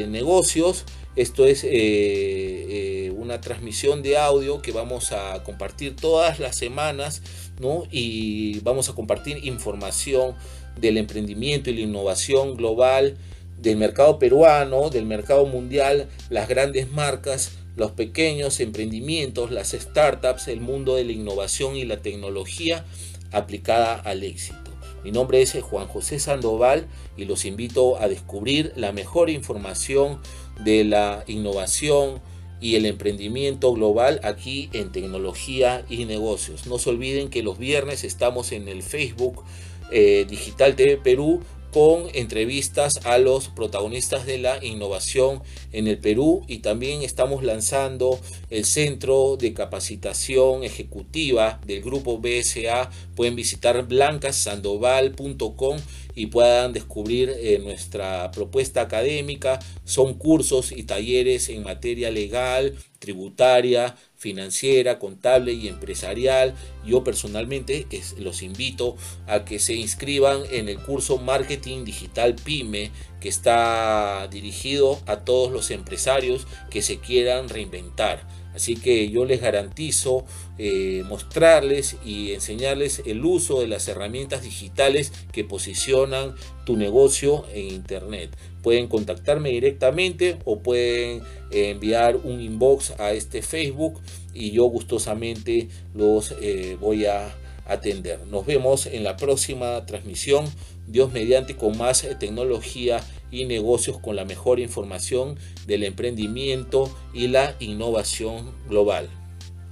negocios. 0.09 0.85
Esto 1.15 1.45
es 1.45 1.63
eh, 1.63 1.69
eh, 1.71 3.13
una 3.15 3.39
transmisión 3.39 4.01
de 4.01 4.17
audio 4.17 4.63
que 4.63 4.71
vamos 4.71 5.11
a 5.11 5.43
compartir 5.43 5.95
todas 5.95 6.39
las 6.39 6.55
semanas, 6.55 7.21
¿no? 7.59 7.83
Y 7.91 8.59
vamos 8.61 8.89
a 8.89 8.93
compartir 8.93 9.45
información 9.45 10.33
del 10.79 10.97
emprendimiento 10.97 11.69
y 11.69 11.75
la 11.75 11.81
innovación 11.81 12.55
global, 12.55 13.15
del 13.59 13.77
mercado 13.77 14.17
peruano, 14.17 14.89
del 14.89 15.05
mercado 15.05 15.45
mundial, 15.45 16.09
las 16.31 16.49
grandes 16.49 16.91
marcas, 16.91 17.51
los 17.75 17.91
pequeños 17.91 18.59
emprendimientos, 18.59 19.51
las 19.51 19.71
startups, 19.71 20.47
el 20.47 20.61
mundo 20.61 20.95
de 20.95 21.05
la 21.05 21.11
innovación 21.11 21.75
y 21.75 21.85
la 21.85 22.01
tecnología 22.01 22.85
aplicada 23.31 23.93
al 23.95 24.23
éxito. 24.23 24.62
Mi 25.03 25.11
nombre 25.11 25.41
es 25.41 25.53
Juan 25.61 25.87
José 25.87 26.19
Sandoval 26.19 26.87
y 27.17 27.25
los 27.25 27.45
invito 27.45 27.99
a 27.99 28.07
descubrir 28.07 28.71
la 28.75 28.93
mejor 28.93 29.29
información 29.29 30.19
de 30.63 30.85
la 30.85 31.23
innovación 31.27 32.21
y 32.61 32.75
el 32.75 32.85
emprendimiento 32.85 33.73
global 33.73 34.21
aquí 34.23 34.69
en 34.71 34.93
tecnología 34.93 35.85
y 35.89 36.05
negocios. 36.05 36.65
No 36.65 36.79
se 36.79 36.91
olviden 36.91 37.29
que 37.29 37.43
los 37.43 37.57
viernes 37.57 38.05
estamos 38.05 38.53
en 38.53 38.69
el 38.69 38.81
Facebook 38.81 39.43
eh, 39.91 40.25
Digital 40.29 40.75
TV 40.77 40.95
Perú 40.95 41.41
con 41.73 42.05
entrevistas 42.13 42.99
a 43.03 43.17
los 43.17 43.49
protagonistas 43.49 44.25
de 44.25 44.37
la 44.37 44.63
innovación 44.63 45.41
en 45.71 45.87
el 45.87 45.97
Perú 45.97 46.43
y 46.47 46.59
también 46.59 47.01
estamos 47.01 47.43
lanzando 47.43 48.19
el 48.49 48.63
centro 48.65 49.35
de 49.37 49.53
capacitación 49.53 50.63
ejecutiva 50.63 51.59
del 51.65 51.81
grupo 51.81 52.19
BSA. 52.19 52.91
Pueden 53.15 53.35
visitar 53.35 53.87
blancasandoval.com 53.87 55.77
y 56.15 56.27
puedan 56.27 56.73
descubrir 56.73 57.29
eh, 57.29 57.59
nuestra 57.59 58.31
propuesta 58.31 58.81
académica. 58.81 59.59
Son 59.85 60.13
cursos 60.13 60.71
y 60.71 60.83
talleres 60.83 61.49
en 61.49 61.63
materia 61.63 62.11
legal, 62.11 62.75
tributaria, 62.99 63.95
financiera, 64.15 64.99
contable 64.99 65.53
y 65.53 65.67
empresarial. 65.67 66.55
Yo 66.85 67.03
personalmente 67.03 67.85
los 68.17 68.41
invito 68.41 68.95
a 69.27 69.43
que 69.43 69.59
se 69.59 69.73
inscriban 69.73 70.43
en 70.51 70.69
el 70.69 70.79
curso 70.79 71.17
Marketing 71.17 71.83
Digital 71.83 72.35
Pyme 72.35 72.91
que 73.19 73.29
está 73.29 74.27
dirigido 74.29 74.99
a 75.05 75.17
todos 75.17 75.51
los 75.51 75.71
empresarios 75.71 76.47
que 76.69 76.81
se 76.81 76.99
quieran 76.99 77.49
reinventar. 77.49 78.42
Así 78.53 78.75
que 78.75 79.09
yo 79.09 79.25
les 79.25 79.41
garantizo 79.41 80.25
eh, 80.57 81.03
mostrarles 81.07 81.97
y 82.05 82.33
enseñarles 82.33 83.01
el 83.05 83.25
uso 83.25 83.59
de 83.59 83.67
las 83.67 83.87
herramientas 83.87 84.43
digitales 84.43 85.11
que 85.31 85.43
posicionan 85.43 86.35
tu 86.65 86.77
negocio 86.77 87.45
en 87.53 87.67
Internet. 87.69 88.35
Pueden 88.61 88.87
contactarme 88.87 89.49
directamente 89.49 90.37
o 90.45 90.59
pueden 90.59 91.21
eh, 91.51 91.71
enviar 91.71 92.17
un 92.17 92.41
inbox 92.41 92.91
a 92.99 93.13
este 93.13 93.41
Facebook 93.41 93.99
y 94.33 94.51
yo 94.51 94.65
gustosamente 94.65 95.67
los 95.93 96.33
eh, 96.41 96.77
voy 96.79 97.05
a 97.05 97.35
atender. 97.65 98.19
Nos 98.27 98.45
vemos 98.45 98.85
en 98.85 99.03
la 99.03 99.17
próxima 99.17 99.85
transmisión. 99.85 100.45
Dios 100.87 101.13
mediante 101.13 101.55
con 101.55 101.77
más 101.77 102.05
tecnología 102.19 103.01
y 103.33 103.45
negocios 103.45 103.97
con 103.97 104.15
la 104.15 104.25
mejor 104.25 104.59
información 104.59 105.39
del 105.65 105.83
emprendimiento 105.83 106.95
y 107.13 107.27
la 107.27 107.55
innovación 107.59 108.51
global. 108.69 109.09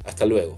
Hasta 0.03 0.25
luego. 0.25 0.57